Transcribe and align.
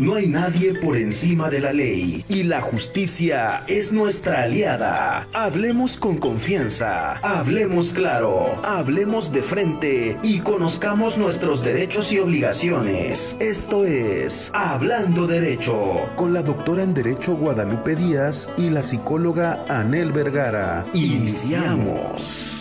No 0.00 0.14
hay 0.14 0.28
nadie 0.28 0.72
por 0.72 0.96
encima 0.96 1.50
de 1.50 1.60
la 1.60 1.74
ley 1.74 2.24
y 2.26 2.44
la 2.44 2.62
justicia 2.62 3.64
es 3.66 3.92
nuestra 3.92 4.44
aliada. 4.44 5.28
Hablemos 5.34 5.98
con 5.98 6.16
confianza, 6.16 7.12
hablemos 7.16 7.92
claro, 7.92 8.58
hablemos 8.64 9.30
de 9.30 9.42
frente 9.42 10.16
y 10.22 10.38
conozcamos 10.40 11.18
nuestros 11.18 11.62
derechos 11.62 12.14
y 12.14 12.18
obligaciones. 12.18 13.36
Esto 13.40 13.84
es 13.84 14.50
Hablando 14.54 15.26
Derecho 15.26 16.08
con 16.16 16.32
la 16.32 16.42
doctora 16.42 16.82
en 16.82 16.94
Derecho 16.94 17.34
Guadalupe 17.34 17.94
Díaz 17.94 18.48
y 18.56 18.70
la 18.70 18.82
psicóloga 18.82 19.66
Anel 19.68 20.12
Vergara. 20.12 20.86
Iniciamos. 20.94 22.59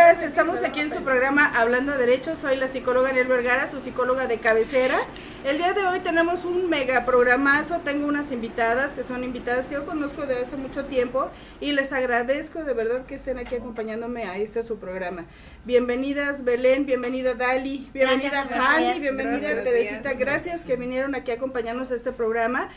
Días. 0.00 0.22
Estamos 0.22 0.62
aquí 0.62 0.80
en 0.80 0.90
su 0.90 1.02
programa 1.02 1.52
Hablando 1.54 1.92
de 1.92 1.98
Derechos. 1.98 2.38
Soy 2.38 2.56
la 2.56 2.68
psicóloga 2.68 3.10
Ariel 3.10 3.26
Vergara, 3.26 3.70
su 3.70 3.80
psicóloga 3.80 4.26
de 4.26 4.38
cabecera. 4.38 4.98
El 5.44 5.58
día 5.58 5.74
de 5.74 5.86
hoy 5.86 6.00
tenemos 6.00 6.46
un 6.46 6.70
mega 6.70 7.04
programazo. 7.04 7.80
Tengo 7.80 8.06
unas 8.06 8.32
invitadas 8.32 8.92
que 8.92 9.04
son 9.04 9.24
invitadas 9.24 9.66
que 9.66 9.74
yo 9.74 9.84
conozco 9.84 10.24
de 10.24 10.36
hace 10.36 10.56
mucho 10.56 10.86
tiempo 10.86 11.30
y 11.60 11.72
les 11.72 11.92
agradezco 11.92 12.64
de 12.64 12.72
verdad 12.72 13.04
que 13.04 13.16
estén 13.16 13.38
aquí 13.38 13.56
acompañándome 13.56 14.24
a 14.24 14.38
este 14.38 14.62
su 14.62 14.78
programa. 14.78 15.26
Bienvenidas 15.66 16.44
Belén, 16.44 16.86
bienvenida 16.86 17.34
Dali, 17.34 17.90
bienvenida 17.92 18.46
Fanny, 18.46 19.00
bienvenida 19.00 19.60
Teresita. 19.60 20.14
Gracias 20.14 20.64
que 20.64 20.76
vinieron 20.76 21.14
aquí 21.14 21.30
a 21.30 21.34
acompañarnos 21.34 21.90
a 21.90 21.96
este 21.96 22.12
programa. 22.12 22.70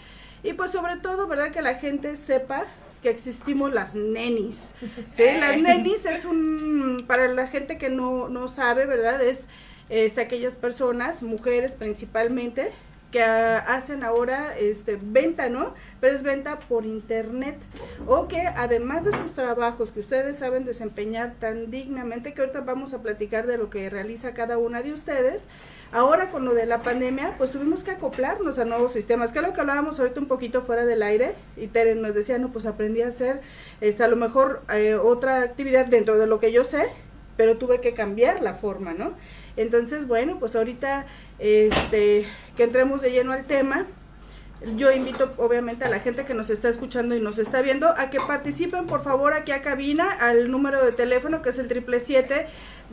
Y 0.43 0.53
pues 0.53 0.71
sobre 0.71 0.97
todo, 0.97 1.27
¿verdad? 1.27 1.51
Que 1.51 1.61
la 1.61 1.75
gente 1.75 2.17
sepa 2.17 2.65
que 3.03 3.09
existimos 3.09 3.71
las 3.71 3.93
nenis. 3.93 4.71
¿sí? 5.11 5.23
Las 5.39 5.61
nenis 5.61 6.05
es 6.07 6.25
un, 6.25 7.03
para 7.05 7.27
la 7.27 7.47
gente 7.47 7.77
que 7.77 7.89
no, 7.89 8.29
no 8.29 8.47
sabe, 8.47 8.87
¿verdad? 8.87 9.21
Es, 9.21 9.47
es 9.89 10.17
aquellas 10.17 10.55
personas, 10.55 11.21
mujeres 11.21 11.75
principalmente, 11.75 12.71
que 13.13 13.21
hacen 13.21 14.03
ahora 14.03 14.57
este 14.57 14.97
venta, 14.99 15.47
¿no? 15.47 15.75
Pero 16.01 16.15
es 16.15 16.23
venta 16.23 16.57
por 16.57 16.83
internet 16.83 17.57
o 18.07 18.27
que 18.27 18.41
además 18.41 19.05
de 19.05 19.11
sus 19.11 19.35
trabajos 19.35 19.91
que 19.91 19.99
ustedes 19.99 20.39
saben 20.39 20.65
desempeñar 20.65 21.35
tan 21.39 21.69
dignamente 21.69 22.33
que 22.33 22.41
ahorita 22.41 22.61
vamos 22.61 22.95
a 22.95 23.03
platicar 23.03 23.45
de 23.45 23.59
lo 23.59 23.69
que 23.69 23.87
realiza 23.91 24.33
cada 24.33 24.57
una 24.57 24.81
de 24.81 24.93
ustedes, 24.93 25.47
Ahora 25.91 26.31
con 26.31 26.43
lo 26.43 26.55
de 26.55 26.65
la 26.65 26.81
pandemia, 26.81 27.35
pues 27.37 27.51
tuvimos 27.51 27.83
que 27.83 27.91
acoplarnos 27.91 28.57
a 28.57 28.65
nuevos 28.65 28.93
sistemas, 28.93 29.31
que 29.31 29.37
es 29.37 29.45
lo 29.45 29.53
que 29.53 29.61
hablábamos 29.61 29.99
ahorita 29.99 30.19
un 30.19 30.27
poquito 30.27 30.63
fuera 30.63 30.85
del 30.85 31.03
aire, 31.03 31.35
y 31.55 31.67
Tere 31.67 31.93
nos 31.93 32.15
decía, 32.15 32.39
no, 32.39 32.51
pues 32.51 32.65
aprendí 32.65 33.03
a 33.03 33.09
hacer 33.09 33.41
este, 33.79 34.03
a 34.03 34.07
lo 34.07 34.15
mejor 34.15 34.63
eh, 34.73 34.95
otra 34.95 35.43
actividad 35.43 35.85
dentro 35.85 36.17
de 36.17 36.25
lo 36.25 36.39
que 36.39 36.51
yo 36.51 36.63
sé, 36.63 36.87
pero 37.37 37.57
tuve 37.57 37.79
que 37.79 37.93
cambiar 37.93 38.41
la 38.41 38.53
forma, 38.53 38.93
¿no? 38.93 39.13
Entonces, 39.55 40.07
bueno, 40.07 40.39
pues 40.39 40.55
ahorita 40.55 41.05
este, 41.39 42.25
que 42.55 42.63
entremos 42.63 43.01
de 43.01 43.11
lleno 43.11 43.33
al 43.33 43.45
tema. 43.45 43.87
Yo 44.77 44.91
invito 44.91 45.33
obviamente 45.37 45.83
a 45.83 45.89
la 45.89 45.99
gente 45.99 46.23
que 46.23 46.33
nos 46.33 46.49
está 46.49 46.69
escuchando 46.69 47.15
y 47.15 47.19
nos 47.19 47.37
está 47.37 47.61
viendo 47.61 47.89
a 47.89 48.09
que 48.09 48.21
participen 48.21 48.87
por 48.87 49.03
favor 49.03 49.33
aquí 49.33 49.51
a 49.51 49.61
cabina 49.61 50.09
al 50.09 50.49
número 50.49 50.85
de 50.85 50.93
teléfono 50.93 51.41
que 51.41 51.49
es 51.49 51.59
el 51.59 51.67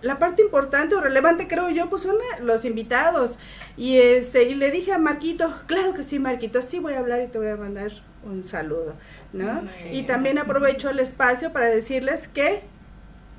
la 0.06 0.18
parte 0.18 0.42
importante 0.42 0.94
o 0.94 1.00
relevante 1.00 1.48
creo 1.48 1.68
yo 1.70 1.90
pues 1.90 2.02
son 2.02 2.16
los 2.40 2.64
invitados. 2.64 3.38
Y 3.76 3.98
este 3.98 4.44
y 4.44 4.54
le 4.54 4.70
dije 4.70 4.92
a 4.92 4.98
Marquito 4.98 5.54
claro 5.66 5.92
que 5.94 6.02
sí 6.02 6.18
Marquito 6.18 6.62
sí 6.62 6.78
voy 6.78 6.94
a 6.94 6.98
hablar 7.00 7.20
y 7.22 7.26
te 7.28 7.38
voy 7.38 7.48
a 7.48 7.56
mandar 7.56 7.92
un 8.24 8.42
saludo 8.42 8.94
no 9.32 9.62
y 9.92 10.02
también 10.04 10.38
aprovecho 10.38 10.90
el 10.90 10.98
espacio 10.98 11.52
para 11.52 11.66
decirles 11.66 12.26
que 12.26 12.62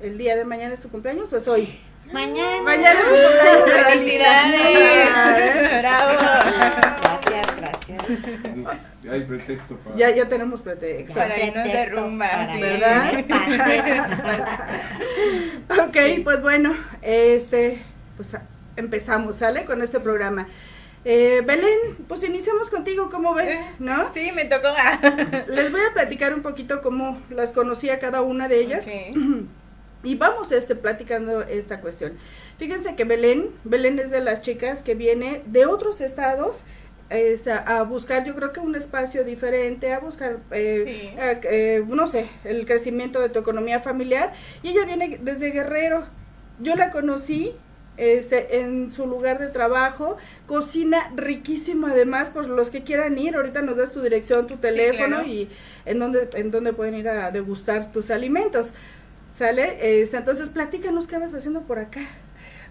el 0.00 0.16
día 0.16 0.36
de 0.36 0.44
mañana 0.44 0.74
es 0.74 0.80
tu 0.80 0.88
cumpleaños 0.88 1.32
o 1.32 1.38
es 1.38 1.48
hoy 1.48 1.76
mañana. 2.12 2.62
Mañana 2.62 3.00
es 3.00 3.06
su 3.06 3.14
cumpleaños 3.14 3.70
felicidades. 3.90 5.82
Bravo 5.82 6.12
hay 9.10 9.22
pretexto 9.22 9.76
para. 9.76 9.96
Ya, 9.96 10.10
ya 10.14 10.28
tenemos 10.28 10.62
pretexto. 10.62 11.14
Para 11.14 11.42
irnos 11.42 11.64
de 11.64 11.86
rumba, 11.86 12.48
¿verdad? 12.60 13.24
ok, 15.88 16.24
pues 16.24 16.42
bueno, 16.42 16.76
este, 17.02 17.82
pues 18.16 18.36
empezamos, 18.76 19.36
¿sale? 19.36 19.64
Con 19.64 19.82
este 19.82 20.00
programa. 20.00 20.48
Eh, 21.04 21.42
Belén, 21.46 21.96
pues 22.06 22.24
iniciamos 22.24 22.70
contigo, 22.70 23.08
¿cómo 23.10 23.34
ves? 23.34 23.54
Eh, 23.54 23.70
¿No? 23.78 24.10
Sí, 24.12 24.30
me 24.32 24.44
tocó. 24.44 24.68
Les 25.48 25.70
voy 25.70 25.80
a 25.80 25.94
platicar 25.94 26.34
un 26.34 26.42
poquito 26.42 26.82
cómo 26.82 27.22
las 27.30 27.52
conocí 27.52 27.88
a 27.90 27.98
cada 27.98 28.22
una 28.22 28.48
de 28.48 28.60
ellas. 28.60 28.86
Y 30.04 30.14
vamos 30.14 30.52
este, 30.52 30.76
platicando 30.76 31.42
esta 31.42 31.80
cuestión. 31.80 32.18
Fíjense 32.56 32.94
que 32.94 33.02
Belén, 33.02 33.50
Belén 33.64 33.98
es 33.98 34.12
de 34.12 34.20
las 34.20 34.42
chicas 34.42 34.84
que 34.84 34.94
viene 34.94 35.42
de 35.46 35.66
otros 35.66 36.00
estados 36.00 36.64
este, 37.10 37.52
a 37.52 37.82
buscar 37.82 38.24
yo 38.24 38.34
creo 38.34 38.52
que 38.52 38.60
un 38.60 38.74
espacio 38.74 39.24
diferente, 39.24 39.92
a 39.92 39.98
buscar, 39.98 40.38
eh, 40.50 41.14
eh, 41.18 41.84
no 41.86 42.06
sé, 42.06 42.28
el 42.44 42.66
crecimiento 42.66 43.20
de 43.20 43.30
tu 43.30 43.38
economía 43.38 43.80
familiar. 43.80 44.32
Y 44.62 44.70
ella 44.70 44.84
viene 44.84 45.18
desde 45.22 45.50
Guerrero. 45.50 46.06
Yo 46.60 46.74
la 46.76 46.90
conocí 46.90 47.54
este, 47.96 48.60
en 48.60 48.92
su 48.92 49.06
lugar 49.06 49.38
de 49.38 49.48
trabajo, 49.48 50.18
cocina 50.46 51.10
riquísima 51.16 51.92
además, 51.92 52.30
por 52.30 52.46
los 52.46 52.70
que 52.70 52.82
quieran 52.82 53.18
ir, 53.18 53.36
ahorita 53.36 53.62
nos 53.62 53.76
das 53.76 53.92
tu 53.92 54.00
dirección, 54.00 54.46
tu 54.46 54.56
teléfono 54.58 55.24
y 55.24 55.48
en 55.86 55.98
donde, 55.98 56.28
en 56.34 56.50
donde 56.50 56.72
pueden 56.72 56.94
ir 56.94 57.08
a 57.08 57.30
degustar 57.30 57.90
tus 57.90 58.10
alimentos. 58.10 58.72
¿Sale? 59.34 60.02
Este, 60.02 60.16
entonces, 60.16 60.50
platícanos 60.50 61.06
qué 61.06 61.14
andas 61.14 61.32
haciendo 61.32 61.62
por 61.62 61.78
acá. 61.78 62.00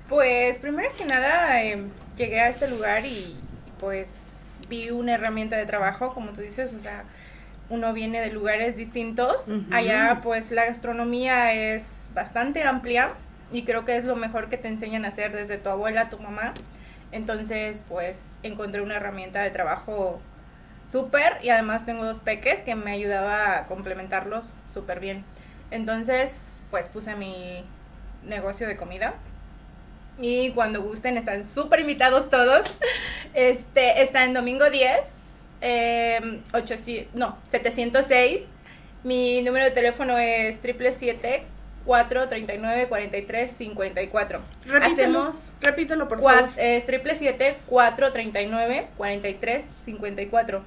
Pues, 0.09 0.59
primero 0.59 0.89
que 0.97 1.05
nada, 1.05 1.63
em, 1.63 1.89
llegué 2.17 2.41
a 2.41 2.49
este 2.49 2.67
lugar 2.67 3.05
y 3.05 3.37
pues 3.79 4.26
vi 4.69 4.89
una 4.89 5.13
herramienta 5.13 5.57
de 5.57 5.65
trabajo, 5.65 6.13
como 6.13 6.31
tú 6.31 6.41
dices, 6.41 6.73
o 6.73 6.79
sea, 6.79 7.03
uno 7.69 7.93
viene 7.93 8.21
de 8.21 8.31
lugares 8.31 8.77
distintos. 8.77 9.45
Allá 9.71 10.21
pues 10.23 10.51
la 10.51 10.65
gastronomía 10.65 11.53
es 11.53 12.09
bastante 12.13 12.63
amplia 12.63 13.13
y 13.51 13.63
creo 13.63 13.85
que 13.85 13.97
es 13.97 14.03
lo 14.03 14.15
mejor 14.15 14.49
que 14.49 14.57
te 14.57 14.67
enseñan 14.67 15.05
a 15.05 15.09
hacer 15.09 15.31
desde 15.31 15.57
tu 15.57 15.69
abuela, 15.69 16.09
tu 16.09 16.19
mamá. 16.19 16.53
Entonces 17.11 17.81
pues 17.89 18.39
encontré 18.43 18.81
una 18.81 18.95
herramienta 18.95 19.41
de 19.41 19.51
trabajo 19.51 20.19
súper 20.89 21.39
y 21.43 21.49
además 21.49 21.85
tengo 21.85 22.05
dos 22.05 22.19
peques 22.19 22.59
que 22.59 22.75
me 22.75 22.91
ayudaba 22.91 23.57
a 23.57 23.65
complementarlos 23.65 24.53
súper 24.65 24.99
bien. 24.99 25.25
Entonces 25.71 26.61
pues 26.71 26.87
puse 26.87 27.15
mi 27.15 27.65
negocio 28.23 28.67
de 28.67 28.77
comida 28.77 29.15
y 30.19 30.51
cuando 30.51 30.81
gusten, 30.81 31.17
están 31.17 31.45
súper 31.47 31.81
invitados 31.81 32.29
todos. 32.29 32.67
Este, 33.33 34.01
está 34.01 34.25
en 34.25 34.33
domingo 34.33 34.69
10, 34.69 34.91
eh, 35.61 36.41
no, 37.13 37.37
706. 37.49 38.43
Mi 39.03 39.41
número 39.41 39.65
de 39.65 39.71
teléfono 39.71 40.17
es 40.17 40.55
777 40.55 41.43
439 41.85 42.87
43 42.87 43.51
54. 43.51 44.41
Hacemos, 44.81 45.51
repítelo 45.61 46.07
por 46.07 46.21
favor. 46.21 46.49
Es 46.57 46.83
777 46.85 47.59
439 47.67 48.87
43 48.97 49.65
54. 49.85 50.63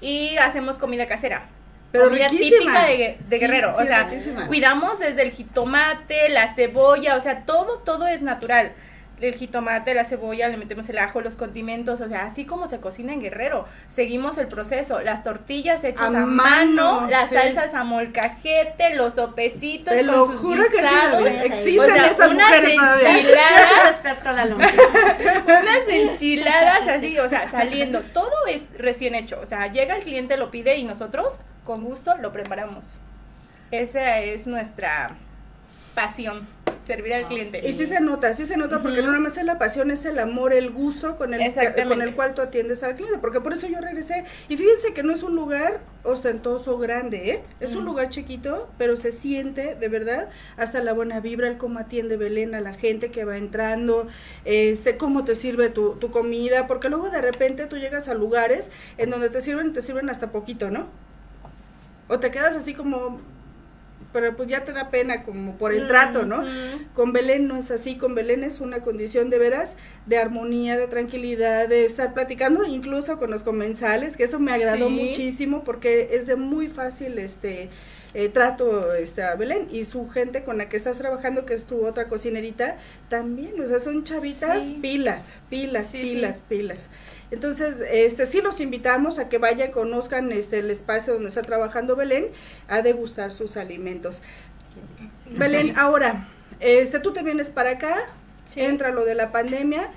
Y 0.00 0.36
hacemos 0.36 0.76
comida 0.76 1.06
casera. 1.06 1.48
Pero 1.94 2.08
comida 2.08 2.26
típica 2.26 2.86
de, 2.86 3.38
Guerrero. 3.38 3.72
o 3.76 3.84
sea, 3.84 4.10
cuidamos 4.48 4.98
desde 4.98 5.22
el 5.22 5.30
jitomate, 5.30 6.28
la 6.28 6.52
cebolla, 6.52 7.14
o 7.14 7.20
sea, 7.20 7.42
todo, 7.42 7.78
todo 7.78 8.08
es 8.08 8.20
natural. 8.20 8.72
El 9.20 9.36
jitomate, 9.36 9.94
la 9.94 10.04
cebolla, 10.04 10.48
le 10.48 10.56
metemos 10.56 10.88
el 10.88 10.98
ajo, 10.98 11.20
los 11.20 11.36
condimentos, 11.36 12.00
o 12.00 12.08
sea, 12.08 12.26
así 12.26 12.44
como 12.44 12.66
se 12.66 12.80
cocina 12.80 13.12
en 13.12 13.20
Guerrero. 13.20 13.68
Seguimos 13.86 14.38
el 14.38 14.48
proceso, 14.48 15.00
las 15.02 15.22
tortillas 15.22 15.84
hechas 15.84 16.12
a, 16.12 16.26
mano, 16.26 17.06
las 17.08 17.30
salsas 17.30 17.74
a 17.74 17.84
molcajete, 17.84 18.96
los 18.96 19.14
sopecitos 19.14 19.94
Te 19.94 20.04
con 20.04 20.16
lo 20.16 20.26
sus 20.26 20.40
juro 20.40 20.64
guisados. 20.64 21.22
que 21.22 21.30
sí, 21.30 21.46
existen 21.46 21.90
o 21.90 21.94
sea, 21.94 22.06
esas 22.06 22.28
unas 22.28 22.48
mujeres 22.48 22.72
enchiladas, 23.06 24.02
unas 25.46 25.88
enchiladas 25.88 26.88
así, 26.88 27.16
o 27.20 27.28
sea, 27.28 27.48
saliendo. 27.52 28.00
Todo 28.12 28.32
es 28.48 28.62
recién 28.76 29.14
hecho, 29.14 29.38
o 29.40 29.46
sea, 29.46 29.68
llega 29.70 29.94
el 29.94 30.02
cliente, 30.02 30.36
lo 30.36 30.50
pide 30.50 30.76
y 30.76 30.82
nosotros 30.82 31.38
con 31.64 31.84
gusto 31.84 32.16
lo 32.18 32.32
preparamos. 32.32 32.98
Esa 33.70 34.20
es 34.20 34.46
nuestra 34.46 35.16
pasión 35.94 36.46
servir 36.84 37.14
al 37.14 37.26
cliente. 37.26 37.66
Y 37.66 37.72
sí 37.72 37.86
se 37.86 38.00
nota, 38.00 38.34
sí 38.34 38.46
se 38.46 38.56
nota, 38.56 38.82
porque 38.82 39.00
no 39.00 39.08
nada 39.08 39.20
más 39.20 39.36
es 39.38 39.44
la 39.44 39.58
pasión, 39.58 39.90
es 39.90 40.04
el 40.04 40.18
amor, 40.18 40.52
el 40.52 40.70
gusto 40.70 41.16
con 41.16 41.32
el, 41.34 41.52
con 41.88 42.02
el 42.02 42.14
cual 42.14 42.34
tú 42.34 42.42
atiendes 42.42 42.82
al 42.82 42.94
cliente, 42.94 43.18
porque 43.18 43.40
por 43.40 43.52
eso 43.52 43.66
yo 43.66 43.80
regresé. 43.80 44.24
Y 44.48 44.56
fíjense 44.56 44.92
que 44.92 45.02
no 45.02 45.12
es 45.12 45.22
un 45.22 45.34
lugar 45.34 45.80
ostentoso, 46.02 46.78
grande, 46.78 47.30
¿eh? 47.30 47.42
Es 47.60 47.74
un 47.74 47.84
lugar 47.84 48.10
chiquito, 48.10 48.68
pero 48.76 48.96
se 48.96 49.12
siente, 49.12 49.74
de 49.74 49.88
verdad, 49.88 50.28
hasta 50.56 50.82
la 50.82 50.92
buena 50.92 51.20
vibra, 51.20 51.48
el 51.48 51.56
cómo 51.56 51.78
atiende 51.78 52.16
Belén 52.16 52.54
a 52.54 52.60
la 52.60 52.74
gente 52.74 53.10
que 53.10 53.24
va 53.24 53.38
entrando, 53.38 54.06
este, 54.44 54.98
cómo 54.98 55.24
te 55.24 55.34
sirve 55.34 55.70
tu, 55.70 55.94
tu 55.94 56.10
comida, 56.10 56.66
porque 56.66 56.90
luego 56.90 57.08
de 57.08 57.22
repente 57.22 57.66
tú 57.66 57.78
llegas 57.78 58.08
a 58.08 58.14
lugares 58.14 58.68
en 58.98 59.10
donde 59.10 59.30
te 59.30 59.40
sirven, 59.40 59.72
te 59.72 59.80
sirven 59.80 60.10
hasta 60.10 60.30
poquito, 60.30 60.70
¿no? 60.70 60.86
O 62.08 62.20
te 62.20 62.30
quedas 62.30 62.56
así 62.56 62.74
como, 62.74 63.20
pero 64.12 64.36
pues 64.36 64.48
ya 64.48 64.64
te 64.64 64.72
da 64.72 64.90
pena 64.90 65.24
como 65.24 65.56
por 65.56 65.72
el 65.72 65.88
trato, 65.88 66.24
¿no? 66.24 66.44
Con 66.94 67.12
Belén 67.12 67.48
no 67.48 67.56
es 67.56 67.70
así, 67.70 67.96
con 67.96 68.14
Belén 68.14 68.44
es 68.44 68.60
una 68.60 68.80
condición 68.80 69.28
de 69.28 69.38
veras 69.38 69.76
de 70.06 70.18
armonía, 70.18 70.76
de 70.76 70.86
tranquilidad, 70.86 71.68
de 71.68 71.84
estar 71.84 72.14
platicando 72.14 72.64
incluso 72.64 73.18
con 73.18 73.30
los 73.30 73.42
comensales, 73.42 74.16
que 74.16 74.24
eso 74.24 74.38
me 74.38 74.52
agradó 74.52 74.88
muchísimo 74.88 75.64
porque 75.64 76.10
es 76.12 76.26
de 76.26 76.36
muy 76.36 76.68
fácil 76.68 77.18
este 77.18 77.70
eh, 78.14 78.28
trato 78.28 78.94
este, 78.94 79.24
a 79.24 79.34
Belén 79.34 79.66
y 79.72 79.84
su 79.84 80.08
gente 80.08 80.44
con 80.44 80.58
la 80.58 80.68
que 80.68 80.76
estás 80.76 80.98
trabajando, 80.98 81.44
que 81.44 81.54
es 81.54 81.64
tu 81.66 81.84
otra 81.84 82.06
cocinerita, 82.06 82.76
también, 83.08 83.60
o 83.60 83.66
sea, 83.66 83.80
son 83.80 84.04
chavitas 84.04 84.62
pilas, 84.80 85.36
pilas, 85.50 85.88
pilas, 85.90 86.40
pilas. 86.48 86.90
Entonces, 87.34 87.78
este 87.90 88.26
sí 88.26 88.40
los 88.40 88.60
invitamos 88.60 89.18
a 89.18 89.28
que 89.28 89.38
vayan, 89.38 89.72
conozcan 89.72 90.30
este 90.30 90.60
el 90.60 90.70
espacio 90.70 91.14
donde 91.14 91.30
está 91.30 91.42
trabajando 91.42 91.96
Belén, 91.96 92.28
a 92.68 92.80
degustar 92.80 93.32
sus 93.32 93.56
alimentos. 93.56 94.22
Belén, 95.36 95.76
ahora, 95.76 96.28
este 96.60 97.00
tú 97.00 97.12
te 97.12 97.22
vienes 97.22 97.50
para 97.50 97.70
acá, 97.70 97.96
entra 98.54 98.90
lo 98.90 99.04
de 99.04 99.16
la 99.16 99.32
pandemia. 99.32 99.90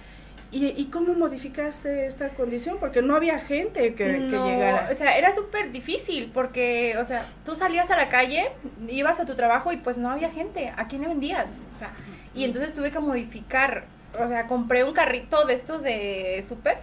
¿Y, 0.49 0.85
cómo 0.85 1.13
modificaste 1.13 2.07
esta 2.07 2.29
condición? 2.29 2.77
Porque 2.79 3.01
no 3.01 3.15
había 3.15 3.37
gente 3.37 3.93
que, 3.93 4.17
llegara. 4.17 4.89
O 4.91 4.95
sea, 4.95 5.17
era 5.17 5.31
súper 5.31 5.71
difícil 5.71 6.31
porque, 6.33 6.95
o 6.97 7.05
sea, 7.05 7.23
tú 7.45 7.55
salías 7.55 7.91
a 7.91 7.97
la 7.97 8.09
calle, 8.09 8.49
ibas 8.87 9.19
a 9.19 9.25
tu 9.25 9.35
trabajo 9.35 9.73
y 9.73 9.77
pues 9.77 9.97
no 9.97 10.09
había 10.09 10.31
gente. 10.31 10.73
¿A 10.75 10.87
quién 10.87 11.01
le 11.01 11.09
vendías? 11.09 11.57
O 11.75 11.77
sea, 11.77 11.91
y 12.33 12.45
entonces 12.45 12.73
tuve 12.73 12.91
que 12.91 12.99
modificar. 12.99 13.85
O 14.17 14.27
sea, 14.27 14.47
compré 14.47 14.85
un 14.85 14.93
carrito 14.93 15.45
de 15.45 15.53
estos 15.53 15.83
de 15.83 16.43
súper 16.47 16.77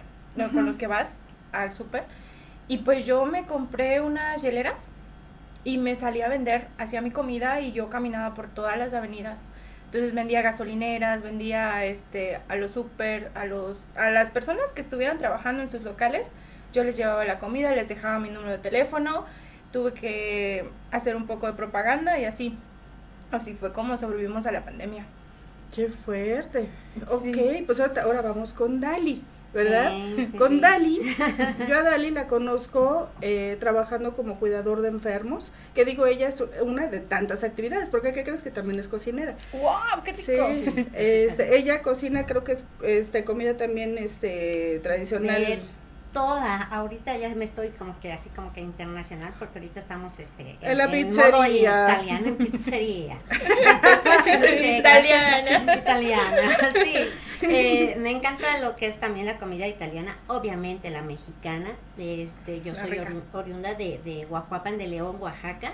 con 0.53 0.65
los 0.65 0.77
que 0.77 0.87
vas 0.87 1.19
al 1.51 1.73
súper. 1.73 2.03
Y 2.67 2.79
pues 2.79 3.05
yo 3.05 3.25
me 3.25 3.45
compré 3.45 4.01
unas 4.01 4.41
hieleras 4.41 4.89
y 5.63 5.77
me 5.77 5.95
salí 5.95 6.21
a 6.21 6.27
vender, 6.27 6.67
hacía 6.77 7.01
mi 7.01 7.11
comida 7.11 7.59
y 7.59 7.71
yo 7.71 7.89
caminaba 7.89 8.33
por 8.33 8.47
todas 8.47 8.77
las 8.77 8.93
avenidas. 8.93 9.49
Entonces 9.85 10.13
vendía 10.13 10.41
gasolineras, 10.41 11.21
vendía 11.21 11.85
este 11.85 12.39
a 12.47 12.55
los 12.55 12.71
súper, 12.71 13.31
a 13.35 13.45
los 13.45 13.85
a 13.95 14.09
las 14.09 14.31
personas 14.31 14.73
que 14.73 14.81
estuvieran 14.81 15.17
trabajando 15.17 15.61
en 15.61 15.69
sus 15.69 15.83
locales, 15.83 16.31
yo 16.73 16.83
les 16.83 16.97
llevaba 16.97 17.23
la 17.25 17.39
comida, 17.39 17.73
les 17.73 17.87
dejaba 17.87 18.19
mi 18.19 18.29
número 18.29 18.51
de 18.51 18.57
teléfono, 18.57 19.25
tuve 19.71 19.93
que 19.93 20.69
hacer 20.91 21.15
un 21.15 21.27
poco 21.27 21.47
de 21.47 21.53
propaganda 21.53 22.19
y 22.19 22.25
así. 22.25 22.57
Así 23.31 23.53
fue 23.53 23.73
como 23.73 23.97
sobrevivimos 23.97 24.45
a 24.45 24.51
la 24.51 24.63
pandemia. 24.63 25.05
Qué 25.73 25.89
fuerte. 25.89 26.69
Ok, 27.09 27.65
pues 27.65 27.79
ahora 27.79 28.21
vamos 28.21 28.53
con 28.53 28.79
Dali. 28.79 29.23
¿Verdad? 29.55 29.93
Con 30.37 30.61
Dali, 30.61 30.99
yo 31.69 31.77
a 31.77 31.81
Dali 31.81 32.11
la 32.11 32.27
conozco 32.27 33.09
eh, 33.21 33.57
trabajando 33.59 34.15
como 34.15 34.37
cuidador 34.37 34.81
de 34.81 34.89
enfermos, 34.89 35.51
que 35.73 35.85
digo, 35.85 36.05
ella 36.05 36.27
es 36.27 36.43
una 36.61 36.87
de 36.87 36.99
tantas 36.99 37.43
actividades, 37.43 37.89
porque 37.89 38.11
¿qué 38.11 38.23
crees 38.23 38.43
que 38.43 38.51
también 38.51 38.79
es 38.79 38.87
cocinera? 38.89 39.37
¡Wow! 39.53 40.03
¡Qué 40.03 40.11
rico! 40.11 40.23
Sí, 40.25 40.87
este, 40.93 41.57
ella 41.57 41.81
cocina, 41.81 42.25
creo 42.25 42.43
que 42.43 42.51
es 42.51 42.65
este, 42.83 43.23
comida 43.23 43.55
también 43.55 43.97
este, 43.97 44.79
tradicional 44.83 45.61
toda, 46.15 46.63
ahorita 46.71 47.17
ya 47.17 47.27
me 47.35 47.43
estoy 47.43 47.71
como 47.71 47.99
que 47.99 48.13
así 48.13 48.29
como 48.29 48.53
que 48.53 48.61
internacional, 48.61 49.33
porque 49.37 49.59
ahorita 49.59 49.81
estamos 49.81 50.17
este 50.17 50.57
en, 50.61 50.77
la 50.77 50.89
pizzería. 50.89 51.89
italiana, 51.89 52.27
en 52.29 52.37
pizzería. 52.37 53.17
Este, 54.25 54.77
italiana. 54.77 55.75
italiana, 55.75 56.57
sí. 56.73 56.95
Eh, 57.41 57.95
me 57.99 58.11
encanta 58.11 58.59
lo 58.59 58.75
que 58.75 58.87
es 58.87 58.99
también 58.99 59.25
la 59.25 59.37
comida 59.37 59.67
italiana, 59.67 60.17
obviamente 60.27 60.89
la 60.89 61.01
mexicana. 61.01 61.71
Este, 61.97 62.61
yo 62.61 62.73
soy 62.75 62.99
oriunda 63.33 63.73
de, 63.73 63.99
de 64.03 64.25
Guajuapan 64.25 64.77
de 64.77 64.87
León, 64.87 65.17
Oaxaca. 65.19 65.73